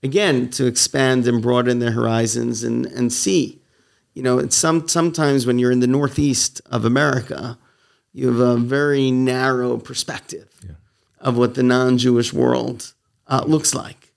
Again, 0.02 0.48
to 0.50 0.66
expand 0.66 1.26
and 1.26 1.42
broaden 1.42 1.78
their 1.78 1.90
horizons 1.90 2.62
and, 2.62 2.86
and 2.86 3.12
see. 3.12 3.60
You 4.14 4.22
know, 4.22 4.38
it's 4.38 4.56
some 4.56 4.88
sometimes 4.88 5.46
when 5.46 5.58
you're 5.58 5.70
in 5.70 5.80
the 5.80 5.86
northeast 5.86 6.60
of 6.66 6.84
America, 6.84 7.58
you 8.12 8.28
have 8.28 8.40
a 8.40 8.56
very 8.56 9.10
narrow 9.10 9.76
perspective 9.76 10.48
of 11.20 11.36
what 11.36 11.54
the 11.54 11.62
non-Jewish 11.62 12.32
world 12.32 12.94
uh, 13.26 13.44
looks 13.46 13.74
like, 13.74 14.14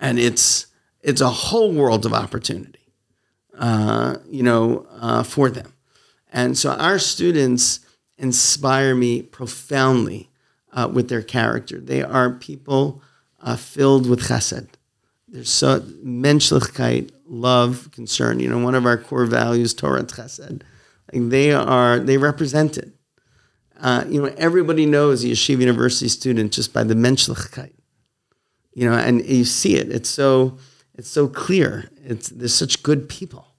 and 0.00 0.18
it's 0.18 0.66
it's 1.04 1.20
a 1.20 1.28
whole 1.28 1.72
world 1.72 2.06
of 2.06 2.14
opportunity, 2.14 2.90
uh, 3.58 4.16
you 4.26 4.42
know, 4.42 4.86
uh, 4.90 5.22
for 5.22 5.50
them. 5.50 5.72
And 6.32 6.58
so 6.58 6.72
our 6.72 6.98
students 6.98 7.80
inspire 8.16 8.94
me 8.94 9.22
profoundly 9.22 10.30
uh, 10.72 10.88
with 10.92 11.08
their 11.08 11.22
character. 11.22 11.78
They 11.78 12.02
are 12.02 12.30
people 12.30 13.02
uh, 13.40 13.56
filled 13.56 14.08
with 14.08 14.28
chesed. 14.28 14.68
There's 15.28 15.50
so 15.50 15.80
menschlichkeit, 15.80 17.10
love, 17.26 17.90
concern. 17.92 18.40
You 18.40 18.48
know, 18.48 18.58
one 18.58 18.74
of 18.74 18.86
our 18.86 18.96
core 18.96 19.26
values, 19.26 19.74
Torah 19.74 20.04
chesed. 20.04 20.62
Like 21.12 21.28
they 21.28 21.52
are, 21.52 21.98
they 21.98 22.16
represent 22.16 22.78
it. 22.78 22.92
Uh, 23.78 24.04
you 24.08 24.22
know, 24.22 24.32
everybody 24.38 24.86
knows 24.86 25.22
a 25.22 25.28
yeshiva 25.28 25.60
university 25.60 26.08
student 26.08 26.52
just 26.52 26.72
by 26.72 26.82
the 26.82 26.94
menschlichkeit. 26.94 27.74
You 28.72 28.88
know, 28.88 28.96
and 28.96 29.24
you 29.26 29.44
see 29.44 29.76
it. 29.76 29.90
It's 29.90 30.08
so, 30.08 30.58
it's 30.96 31.08
so 31.08 31.28
clear. 31.28 31.90
It's 32.04 32.28
they're 32.28 32.48
such 32.48 32.82
good 32.82 33.08
people 33.08 33.54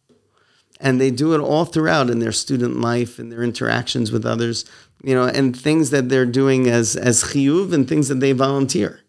and 0.80 1.00
they 1.00 1.12
do 1.12 1.34
it 1.34 1.40
all 1.40 1.66
throughout 1.66 2.10
in 2.10 2.20
their 2.20 2.32
student 2.32 2.80
life 2.80 3.18
and 3.20 3.32
their 3.32 3.44
interactions 3.44 4.12
with 4.12 4.26
others, 4.26 4.66
you 5.04 5.16
know, 5.16 5.26
and 5.26 5.58
things 5.58 5.90
that 5.90 6.10
they're 6.10 6.26
doing 6.26 6.68
as 6.68 6.96
as 6.96 7.24
chiyuv 7.24 7.74
and 7.74 7.88
things 7.88 8.08
that 8.08 8.20
they 8.20 8.32
volunteer. 8.32 9.02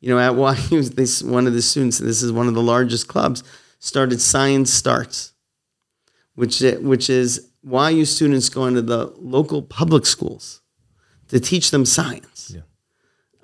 You 0.00 0.10
know, 0.10 0.18
at 0.18 0.70
YU, 0.70 0.82
this 0.82 1.22
one 1.22 1.46
of 1.46 1.54
the 1.54 1.62
students, 1.62 1.98
this 1.98 2.22
is 2.22 2.32
one 2.32 2.48
of 2.48 2.54
the 2.54 2.62
largest 2.62 3.08
clubs, 3.08 3.42
started 3.78 4.20
Science 4.20 4.72
Starts, 4.72 5.32
which 6.34 6.60
which 6.80 7.08
is 7.08 7.50
YU 7.64 8.04
students 8.04 8.48
going 8.48 8.74
to 8.74 8.82
the 8.82 9.12
local 9.18 9.62
public 9.62 10.06
schools 10.06 10.60
to 11.28 11.40
teach 11.40 11.70
them 11.70 11.84
science. 11.84 12.35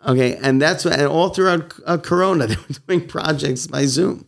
Okay, 0.07 0.37
and 0.37 0.61
that's 0.61 0.85
what, 0.85 0.95
and 0.95 1.07
all 1.07 1.29
throughout 1.29 1.73
uh, 1.87 1.97
Corona, 1.97 2.47
they 2.49 2.57
were 2.57 2.75
doing 2.87 3.07
projects 3.07 3.67
by 3.67 3.87
Zoom 3.87 4.27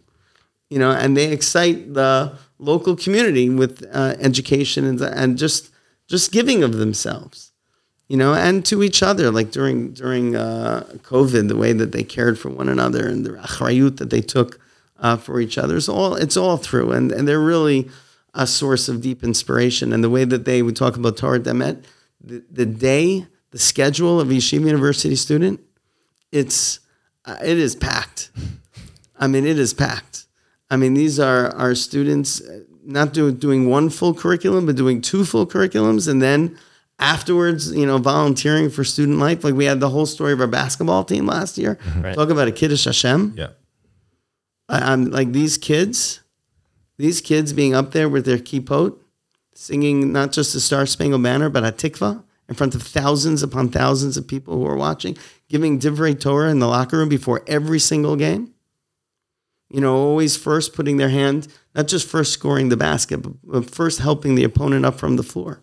you 0.74 0.80
know, 0.80 0.90
and 0.90 1.16
they 1.16 1.30
excite 1.30 1.94
the 1.94 2.36
local 2.58 2.96
community 2.96 3.48
with 3.48 3.86
uh, 3.92 4.16
education 4.18 4.84
and, 4.84 5.00
and 5.00 5.38
just 5.38 5.70
just 6.08 6.32
giving 6.32 6.62
of 6.62 6.74
themselves, 6.74 7.52
you 8.08 8.16
know, 8.16 8.34
and 8.34 8.66
to 8.66 8.82
each 8.82 9.00
other. 9.00 9.30
Like 9.30 9.52
during 9.52 9.92
during 9.92 10.34
uh, 10.34 10.84
COVID, 11.02 11.46
the 11.46 11.56
way 11.56 11.72
that 11.72 11.92
they 11.92 12.02
cared 12.02 12.38
for 12.38 12.48
one 12.48 12.68
another 12.68 13.06
and 13.06 13.24
the 13.24 13.30
achrayut 13.30 13.98
that 13.98 14.10
they 14.10 14.20
took 14.20 14.60
uh, 14.98 15.16
for 15.16 15.40
each 15.40 15.58
other, 15.58 15.76
it's 15.76 15.88
all 15.88 16.16
it's 16.16 16.36
all 16.36 16.56
through, 16.56 16.90
and 16.90 17.12
and 17.12 17.28
they're 17.28 17.40
really 17.40 17.88
a 18.34 18.46
source 18.46 18.88
of 18.88 19.00
deep 19.00 19.22
inspiration. 19.22 19.92
And 19.92 20.02
the 20.02 20.10
way 20.10 20.24
that 20.24 20.44
they 20.44 20.60
would 20.60 20.74
talk 20.74 20.96
about 20.96 21.16
Torat 21.16 21.44
Emet, 21.44 21.84
the, 22.20 22.42
the 22.50 22.66
day, 22.66 23.28
the 23.54 23.60
schedule 23.60 24.18
of 24.20 24.26
a 24.30 24.34
yeshiva 24.34 24.66
university 24.66 25.14
student, 25.26 25.60
it's 26.32 26.80
uh, 27.24 27.36
it 27.52 27.56
is 27.66 27.76
packed. 27.76 28.30
I 29.22 29.26
mean, 29.32 29.44
it 29.46 29.58
is 29.60 29.72
packed. 29.72 30.26
I 30.72 30.76
mean, 30.76 30.94
these 30.94 31.20
are 31.20 31.54
our 31.54 31.74
students 31.76 32.40
uh, 32.40 32.60
not 32.84 33.12
do, 33.14 33.30
doing 33.30 33.70
one 33.70 33.90
full 33.90 34.12
curriculum, 34.12 34.66
but 34.66 34.74
doing 34.76 35.00
two 35.00 35.24
full 35.24 35.46
curriculums, 35.46 36.08
and 36.10 36.20
then 36.20 36.58
afterwards, 36.98 37.72
you 37.72 37.86
know, 37.86 37.98
volunteering 37.98 38.70
for 38.70 38.82
student 38.82 39.18
life. 39.18 39.44
Like 39.44 39.54
we 39.54 39.66
had 39.66 39.78
the 39.78 39.88
whole 39.94 40.06
story 40.06 40.32
of 40.32 40.40
our 40.40 40.48
basketball 40.60 41.04
team 41.04 41.24
last 41.26 41.56
year. 41.58 41.78
Right. 41.98 42.14
Talk 42.16 42.30
about 42.30 42.48
a 42.48 42.52
kiddush 42.52 42.84
Hashem. 42.86 43.34
Yeah. 43.36 43.50
I- 44.68 44.92
I'm 44.92 45.10
like 45.18 45.30
these 45.32 45.56
kids, 45.58 46.20
these 46.98 47.20
kids 47.20 47.52
being 47.52 47.72
up 47.74 47.92
there 47.92 48.08
with 48.08 48.24
their 48.26 48.38
kippot, 48.38 48.96
singing 49.54 50.12
not 50.12 50.32
just 50.32 50.52
the 50.54 50.60
Star 50.60 50.86
Spangled 50.86 51.22
Banner, 51.22 51.48
but 51.50 51.62
Hatikvah 51.62 52.22
in 52.48 52.54
front 52.54 52.74
of 52.74 52.82
thousands 52.82 53.42
upon 53.42 53.68
thousands 53.68 54.16
of 54.16 54.28
people 54.28 54.54
who 54.54 54.66
are 54.66 54.76
watching, 54.76 55.16
giving 55.48 55.78
divrei 55.78 56.18
Torah 56.18 56.50
in 56.50 56.58
the 56.58 56.66
locker 56.66 56.98
room 56.98 57.08
before 57.08 57.42
every 57.46 57.78
single 57.78 58.16
game. 58.16 58.52
You 59.70 59.80
know, 59.80 59.96
always 59.96 60.36
first 60.36 60.74
putting 60.74 60.98
their 60.98 61.08
hand, 61.08 61.48
not 61.74 61.88
just 61.88 62.08
first 62.08 62.32
scoring 62.32 62.68
the 62.68 62.76
basket, 62.76 63.18
but- 63.18 63.70
first 63.70 64.00
helping 64.00 64.34
the 64.34 64.44
opponent 64.44 64.84
up 64.84 64.98
from 64.98 65.16
the 65.16 65.22
floor. 65.22 65.62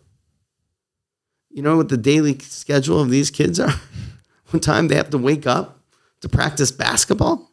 You 1.49 1.61
know 1.61 1.77
what 1.77 1.89
the 1.89 1.97
daily 1.97 2.37
schedule 2.39 2.99
of 2.99 3.09
these 3.09 3.29
kids 3.29 3.59
are? 3.59 3.73
What 4.49 4.63
time 4.63 4.89
they 4.89 4.95
have 4.95 5.11
to 5.11 5.17
wake 5.17 5.47
up 5.47 5.79
to 6.19 6.27
practice 6.27 6.73
basketball? 6.73 7.51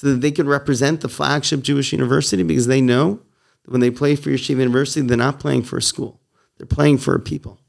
so 0.00 0.06
that 0.06 0.22
they 0.22 0.32
could 0.32 0.46
represent 0.46 1.02
the 1.02 1.10
flagship 1.10 1.60
Jewish 1.60 1.92
university 1.92 2.42
because 2.42 2.66
they 2.66 2.80
know 2.80 3.20
that 3.62 3.70
when 3.70 3.82
they 3.82 3.90
play 3.90 4.16
for 4.16 4.30
Yeshiva 4.30 4.56
University, 4.60 5.06
they're 5.06 5.14
not 5.14 5.38
playing 5.38 5.62
for 5.62 5.76
a 5.76 5.82
school. 5.82 6.18
They're 6.56 6.66
playing 6.66 6.96
for 6.96 7.14
a 7.14 7.20
people. 7.20 7.59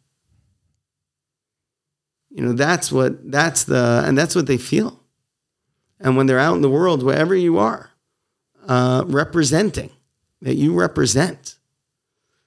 You 2.31 2.45
know, 2.45 2.53
that's 2.53 2.91
what 2.91 3.29
that's 3.31 3.65
the 3.65 4.03
and 4.05 4.17
that's 4.17 4.35
what 4.35 4.47
they 4.47 4.57
feel. 4.57 4.99
And 5.99 6.17
when 6.17 6.25
they're 6.25 6.39
out 6.39 6.55
in 6.55 6.61
the 6.61 6.69
world, 6.69 7.03
wherever 7.03 7.35
you 7.35 7.59
are, 7.59 7.91
uh, 8.67 9.03
representing 9.05 9.91
that 10.41 10.55
you 10.55 10.73
represent. 10.73 11.55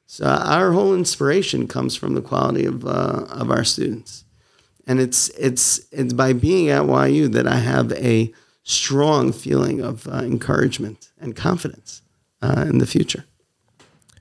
So 0.07 0.26
our 0.26 0.72
whole 0.72 0.95
inspiration 0.95 1.66
comes 1.68 1.97
from 1.97 2.14
the 2.14 2.22
quality 2.22 2.64
of 2.64 2.85
uh, 2.85 3.26
of 3.30 3.51
our 3.51 3.64
students, 3.64 4.24
and 4.87 5.01
it's 5.01 5.28
it's 5.30 5.80
it's 5.91 6.12
by 6.12 6.32
being 6.32 6.68
at 6.70 6.87
YU 6.87 7.28
that 7.28 7.47
I 7.47 7.57
have 7.57 7.93
a 7.93 8.32
strong 8.62 9.32
feeling 9.32 9.80
of 9.80 10.09
uh, 10.09 10.18
encouragement 10.18 11.11
and 11.20 11.37
confidence 11.37 12.03
uh, 12.43 12.64
in 12.68 12.78
the 12.78 12.87
future. 12.87 13.24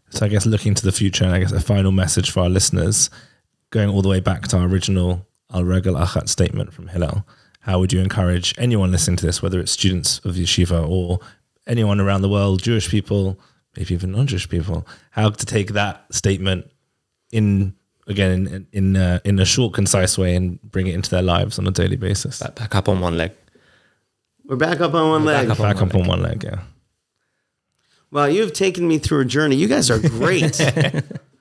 So 0.10 0.26
I 0.26 0.30
guess 0.30 0.46
looking 0.46 0.76
to 0.76 0.86
the 0.86 0.92
future, 0.92 1.26
and 1.26 1.34
I 1.34 1.40
guess 1.40 1.52
a 1.52 1.60
final 1.60 1.92
message 1.92 2.32
for 2.32 2.42
our 2.42 2.50
listeners, 2.50 3.10
going 3.72 3.90
all 3.90 4.02
the 4.02 4.10
way 4.10 4.20
back 4.20 4.48
to 4.50 4.58
our 4.58 4.68
original 4.68 5.26
Al 5.54 5.64
Regel 5.64 5.96
Achat 5.96 6.30
statement 6.30 6.74
from 6.74 6.88
Hillel, 6.88 7.26
how 7.62 7.80
would 7.80 7.94
you 7.94 8.02
encourage 8.02 8.54
anyone 8.58 8.92
listening 8.92 9.18
to 9.18 9.26
this, 9.26 9.42
whether 9.42 9.60
it's 9.60 9.72
students 9.72 10.20
of 10.20 10.36
yeshiva 10.36 10.88
or 10.88 11.20
anyone 11.68 12.00
around 12.00 12.22
the 12.22 12.30
world, 12.30 12.62
Jewish 12.62 12.90
people, 12.90 13.40
maybe 13.78 13.94
even 13.94 14.12
non-Jewish 14.12 14.50
people, 14.50 14.86
how 15.12 15.30
to 15.30 15.46
take 15.46 15.72
that 15.74 16.06
statement 16.14 16.70
in 17.32 17.74
again 18.08 18.48
in 18.48 18.68
in, 18.74 18.96
uh, 18.98 19.20
in 19.24 19.40
a 19.40 19.46
short, 19.46 19.74
concise 19.74 20.18
way 20.18 20.36
and 20.36 20.62
bring 20.62 20.88
it 20.88 20.94
into 20.94 21.10
their 21.10 21.22
lives 21.22 21.58
on 21.58 21.68
a 21.68 21.72
daily 21.72 21.96
basis? 21.96 22.40
Back, 22.40 22.56
back 22.56 22.76
up 22.76 22.90
on 22.90 23.00
one 23.00 23.18
leg. 23.18 23.32
We're 24.46 24.58
back 24.58 24.82
up 24.82 24.94
on 24.94 25.10
one 25.10 25.24
leg. 25.24 25.50
up 25.50 25.60
on 25.60 25.66
Back 25.66 25.76
one 25.78 25.90
up 25.90 25.96
on 25.96 26.08
one 26.08 26.22
leg, 26.22 26.44
yeah. 26.44 26.60
Well, 28.12 28.30
you've 28.30 28.54
taken 28.54 28.88
me 28.88 29.00
through 29.00 29.22
a 29.22 29.26
journey. 29.26 29.56
You 29.56 29.68
guys 29.68 29.90
are 29.90 30.00
great. 30.00 30.60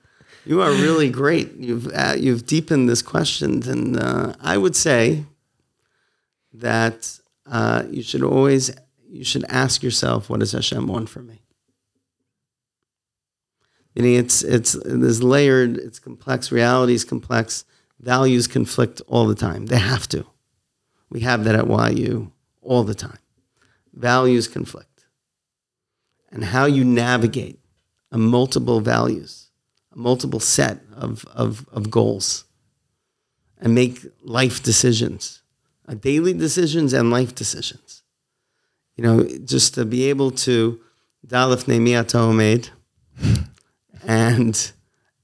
you 0.45 0.61
are 0.61 0.71
really 0.71 1.09
great. 1.09 1.53
You've 1.55 1.87
uh, 1.93 2.15
you've 2.17 2.45
deepened 2.45 2.89
this 2.89 3.01
question, 3.01 3.67
and 3.69 3.99
uh, 3.99 4.33
I 4.41 4.57
would 4.57 4.75
say 4.75 5.25
that 6.53 7.19
uh, 7.45 7.83
you 7.89 8.03
should 8.03 8.23
always 8.23 8.71
you 9.09 9.23
should 9.23 9.45
ask 9.49 9.83
yourself, 9.83 10.29
what 10.29 10.39
does 10.39 10.51
Hashem 10.51 10.87
want 10.87 11.09
from 11.09 11.27
me? 11.27 11.41
Meaning, 13.95 14.15
it's 14.15 14.43
it's 14.43 14.73
this 14.83 15.21
layered, 15.21 15.77
it's 15.77 15.99
complex. 15.99 16.51
Reality 16.51 16.93
is 16.93 17.05
complex. 17.05 17.65
Values 17.99 18.47
conflict 18.47 19.01
all 19.07 19.27
the 19.27 19.35
time. 19.35 19.67
They 19.67 19.77
have 19.77 20.09
to. 20.09 20.25
We 21.09 21.21
have 21.21 21.43
that 21.45 21.55
at 21.55 21.97
YU 21.97 22.31
all 22.61 22.83
the 22.83 22.95
time. 22.95 23.19
Values 23.93 24.47
conflict 24.47 24.93
and 26.33 26.43
how 26.43 26.65
you 26.65 26.83
navigate 26.83 27.59
a 28.11 28.17
multiple 28.17 28.81
values, 28.81 29.51
multiple 29.95 30.39
set 30.39 30.79
of, 30.95 31.25
of, 31.33 31.67
of 31.71 31.89
goals, 31.89 32.45
and 33.59 33.73
make 33.73 33.99
life 34.21 34.61
decisions, 34.61 35.41
uh, 35.87 35.93
daily 35.93 36.33
decisions 36.33 36.93
and 36.93 37.11
life 37.11 37.33
decisions. 37.33 38.03
You 38.95 39.03
know, 39.03 39.23
just 39.45 39.73
to 39.75 39.85
be 39.85 40.09
able 40.09 40.31
to 40.31 40.79
dalif 41.25 41.65
nemiato 41.65 42.35
made 42.35 42.69
and 44.03 44.71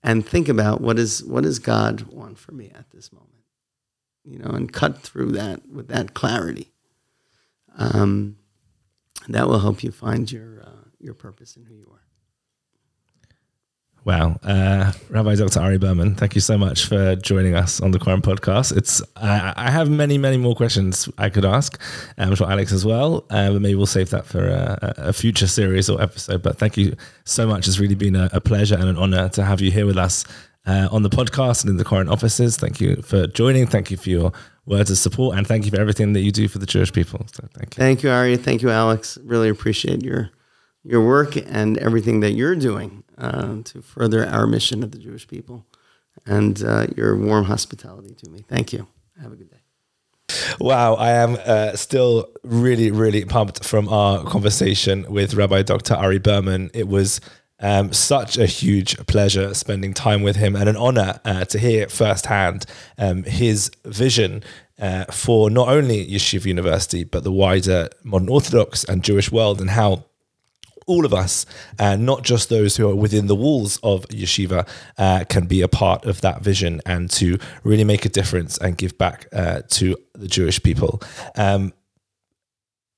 and 0.01 0.25
think 0.25 0.47
about 0.47 0.81
what 0.81 0.97
is 0.97 1.23
what 1.23 1.43
does 1.43 1.59
God 1.59 2.01
want 2.03 2.39
for 2.39 2.53
me 2.53 2.71
at 2.73 2.89
this 2.91 3.11
moment. 3.11 3.29
you 4.23 4.37
know, 4.37 4.51
and 4.51 4.71
cut 4.71 4.99
through 4.99 5.31
that 5.31 5.67
with 5.67 5.87
that 5.87 6.13
clarity. 6.13 6.71
Um, 7.77 8.37
that 9.27 9.47
will 9.47 9.59
help 9.59 9.83
you 9.83 9.91
find 9.91 10.31
your 10.31 10.61
uh, 10.63 10.89
your 10.99 11.13
purpose 11.13 11.55
and 11.55 11.65
who 11.67 11.75
you 11.75 11.89
are. 11.91 12.08
Wow, 14.05 14.39
uh, 14.43 14.91
Rabbi 15.09 15.35
Dr. 15.35 15.59
Ari 15.59 15.77
Berman, 15.77 16.15
thank 16.15 16.33
you 16.33 16.41
so 16.41 16.57
much 16.57 16.85
for 16.85 17.15
joining 17.17 17.55
us 17.55 17.81
on 17.81 17.91
the 17.91 17.99
Koren 17.99 18.21
podcast. 18.21 18.75
It's 18.75 19.01
I, 19.17 19.53
I 19.55 19.71
have 19.71 19.89
many, 19.89 20.17
many 20.17 20.37
more 20.37 20.55
questions 20.55 21.09
I 21.17 21.29
could 21.29 21.45
ask. 21.45 21.79
I'm 22.17 22.33
sure 22.33 22.49
Alex 22.49 22.71
as 22.71 22.85
well, 22.85 23.25
uh, 23.29 23.51
but 23.51 23.61
maybe 23.61 23.75
we'll 23.75 23.85
save 23.85 24.09
that 24.11 24.25
for 24.25 24.47
a, 24.47 24.93
a, 24.97 25.13
future 25.13 25.47
series 25.47 25.89
or 25.89 26.01
episode. 26.01 26.41
But 26.41 26.57
thank 26.57 26.77
you 26.77 26.95
so 27.25 27.45
much. 27.45 27.67
It's 27.67 27.79
really 27.79 27.95
been 27.95 28.15
a, 28.15 28.29
a 28.31 28.39
pleasure 28.39 28.75
and 28.75 28.87
an 28.87 28.97
honor 28.97 29.29
to 29.29 29.43
have 29.43 29.59
you 29.59 29.69
here 29.69 29.85
with 29.85 29.97
us 29.97 30.23
uh, 30.65 30.87
on 30.91 31.03
the 31.03 31.09
podcast 31.09 31.63
and 31.63 31.71
in 31.71 31.77
the 31.77 31.83
Koren 31.85 32.07
offices. 32.07 32.55
Thank 32.55 32.79
you 32.79 33.01
for 33.01 33.27
joining. 33.27 33.67
Thank 33.67 33.91
you 33.91 33.97
for 33.97 34.09
your 34.09 34.31
words 34.65 34.89
of 34.89 34.97
support, 34.97 35.37
and 35.37 35.45
thank 35.45 35.65
you 35.65 35.71
for 35.71 35.79
everything 35.79 36.13
that 36.13 36.21
you 36.21 36.31
do 36.31 36.47
for 36.47 36.59
the 36.59 36.65
Jewish 36.65 36.93
people. 36.93 37.25
So 37.33 37.47
thank 37.53 37.75
you. 37.75 37.81
Thank 37.81 38.03
you, 38.03 38.11
Ari. 38.11 38.37
Thank 38.37 38.61
you, 38.61 38.69
Alex. 38.69 39.17
Really 39.23 39.49
appreciate 39.49 40.03
your 40.03 40.29
your 40.83 41.05
work 41.05 41.35
and 41.35 41.77
everything 41.77 42.19
that 42.21 42.31
you're 42.31 42.55
doing 42.55 43.03
uh, 43.17 43.57
to 43.63 43.81
further 43.81 44.25
our 44.25 44.47
mission 44.47 44.83
of 44.83 44.91
the 44.91 44.97
Jewish 44.97 45.27
people 45.27 45.65
and 46.25 46.63
uh, 46.63 46.87
your 46.95 47.17
warm 47.17 47.45
hospitality 47.45 48.13
to 48.15 48.29
me. 48.29 48.43
Thank 48.47 48.73
you. 48.73 48.87
Have 49.21 49.31
a 49.33 49.35
good 49.35 49.49
day. 49.49 49.57
Wow, 50.59 50.95
I 50.95 51.11
am 51.11 51.37
uh, 51.45 51.75
still 51.75 52.29
really, 52.43 52.91
really 52.91 53.25
pumped 53.25 53.63
from 53.63 53.89
our 53.89 54.23
conversation 54.25 55.05
with 55.09 55.33
Rabbi 55.33 55.63
Dr. 55.63 55.95
Ari 55.95 56.19
Berman. 56.19 56.69
It 56.73 56.87
was 56.87 57.19
um, 57.59 57.91
such 57.93 58.37
a 58.37 58.45
huge 58.45 58.97
pleasure 59.07 59.53
spending 59.53 59.93
time 59.93 60.21
with 60.21 60.35
him 60.35 60.55
and 60.55 60.69
an 60.69 60.77
honor 60.77 61.19
uh, 61.25 61.45
to 61.45 61.59
hear 61.59 61.87
firsthand 61.89 62.65
um, 62.97 63.23
his 63.23 63.71
vision 63.85 64.43
uh, 64.79 65.05
for 65.05 65.49
not 65.49 65.67
only 65.67 66.05
Yeshiva 66.05 66.45
University, 66.45 67.03
but 67.03 67.23
the 67.23 67.31
wider 67.31 67.89
modern 68.03 68.29
Orthodox 68.29 68.83
and 68.85 69.03
Jewish 69.03 69.31
world 69.31 69.59
and 69.59 69.71
how 69.71 70.05
all 70.89 71.05
of 71.05 71.13
us, 71.13 71.45
and 71.77 72.05
not 72.05 72.23
just 72.23 72.49
those 72.49 72.75
who 72.75 72.89
are 72.89 72.95
within 72.95 73.27
the 73.27 73.35
walls 73.35 73.79
of 73.83 74.07
yeshiva, 74.07 74.67
uh, 74.97 75.23
can 75.29 75.45
be 75.45 75.61
a 75.61 75.67
part 75.67 76.03
of 76.05 76.21
that 76.21 76.41
vision 76.41 76.81
and 76.85 77.09
to 77.11 77.37
really 77.63 77.83
make 77.83 78.05
a 78.05 78.09
difference 78.09 78.57
and 78.57 78.75
give 78.75 78.97
back 78.97 79.27
uh, 79.31 79.61
to 79.69 79.95
the 80.13 80.27
Jewish 80.27 80.61
people. 80.63 81.01
Um, 81.35 81.73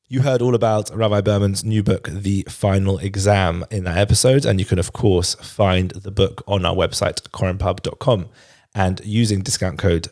you 0.08 0.22
heard 0.22 0.42
all 0.42 0.56
about 0.56 0.94
Rabbi 0.94 1.22
Berman's 1.22 1.64
new 1.64 1.84
book, 1.84 2.10
The 2.12 2.46
Final 2.50 2.98
Exam, 3.00 3.64
in 3.72 3.86
that 3.86 3.98
episode. 3.98 4.46
And 4.46 4.60
you 4.60 4.66
can, 4.66 4.78
of 4.78 4.92
course, 4.92 5.36
find 5.36 5.92
the 5.92 6.12
book 6.12 6.44
on 6.48 6.66
our 6.66 6.76
website, 6.76 7.22
korenpub.com. 7.30 8.28
And 8.76 9.02
using 9.06 9.42
discount 9.42 9.80
code 9.80 10.10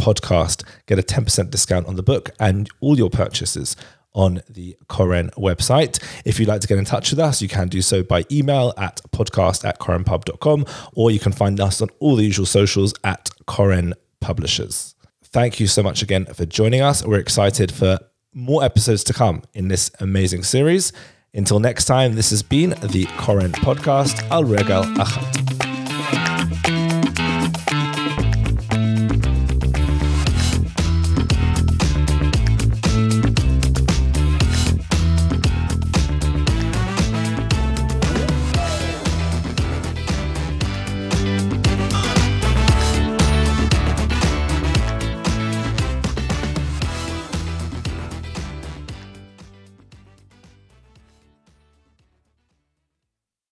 podcast, 0.00 0.64
get 0.86 0.98
a 0.98 1.02
10% 1.02 1.50
discount 1.50 1.86
on 1.86 1.96
the 1.96 2.02
book 2.02 2.30
and 2.40 2.70
all 2.80 2.96
your 2.96 3.10
purchases 3.10 3.76
on 4.14 4.42
the 4.48 4.76
Koren 4.88 5.30
website. 5.36 6.02
If 6.24 6.38
you'd 6.38 6.48
like 6.48 6.60
to 6.62 6.68
get 6.68 6.78
in 6.78 6.84
touch 6.84 7.10
with 7.10 7.18
us, 7.18 7.42
you 7.42 7.48
can 7.48 7.68
do 7.68 7.82
so 7.82 8.02
by 8.02 8.24
email 8.30 8.72
at 8.76 9.00
podcast 9.12 9.64
at 9.64 9.78
korenpub.com 9.78 10.64
or 10.94 11.10
you 11.10 11.18
can 11.18 11.32
find 11.32 11.60
us 11.60 11.82
on 11.82 11.88
all 11.98 12.16
the 12.16 12.24
usual 12.24 12.46
socials 12.46 12.94
at 13.04 13.30
Koren 13.46 13.94
Publishers. 14.20 14.94
Thank 15.24 15.58
you 15.58 15.66
so 15.66 15.82
much 15.82 16.02
again 16.02 16.26
for 16.26 16.46
joining 16.46 16.80
us. 16.80 17.04
We're 17.04 17.18
excited 17.18 17.72
for 17.72 17.98
more 18.32 18.64
episodes 18.64 19.04
to 19.04 19.12
come 19.12 19.42
in 19.52 19.68
this 19.68 19.90
amazing 20.00 20.44
series. 20.44 20.92
Until 21.34 21.58
next 21.58 21.86
time, 21.86 22.14
this 22.14 22.30
has 22.30 22.42
been 22.42 22.70
the 22.70 23.06
Koren 23.18 23.52
Podcast. 23.52 24.22
Al 24.30 24.44
Regel 24.44 24.84
Achat. 24.84 25.73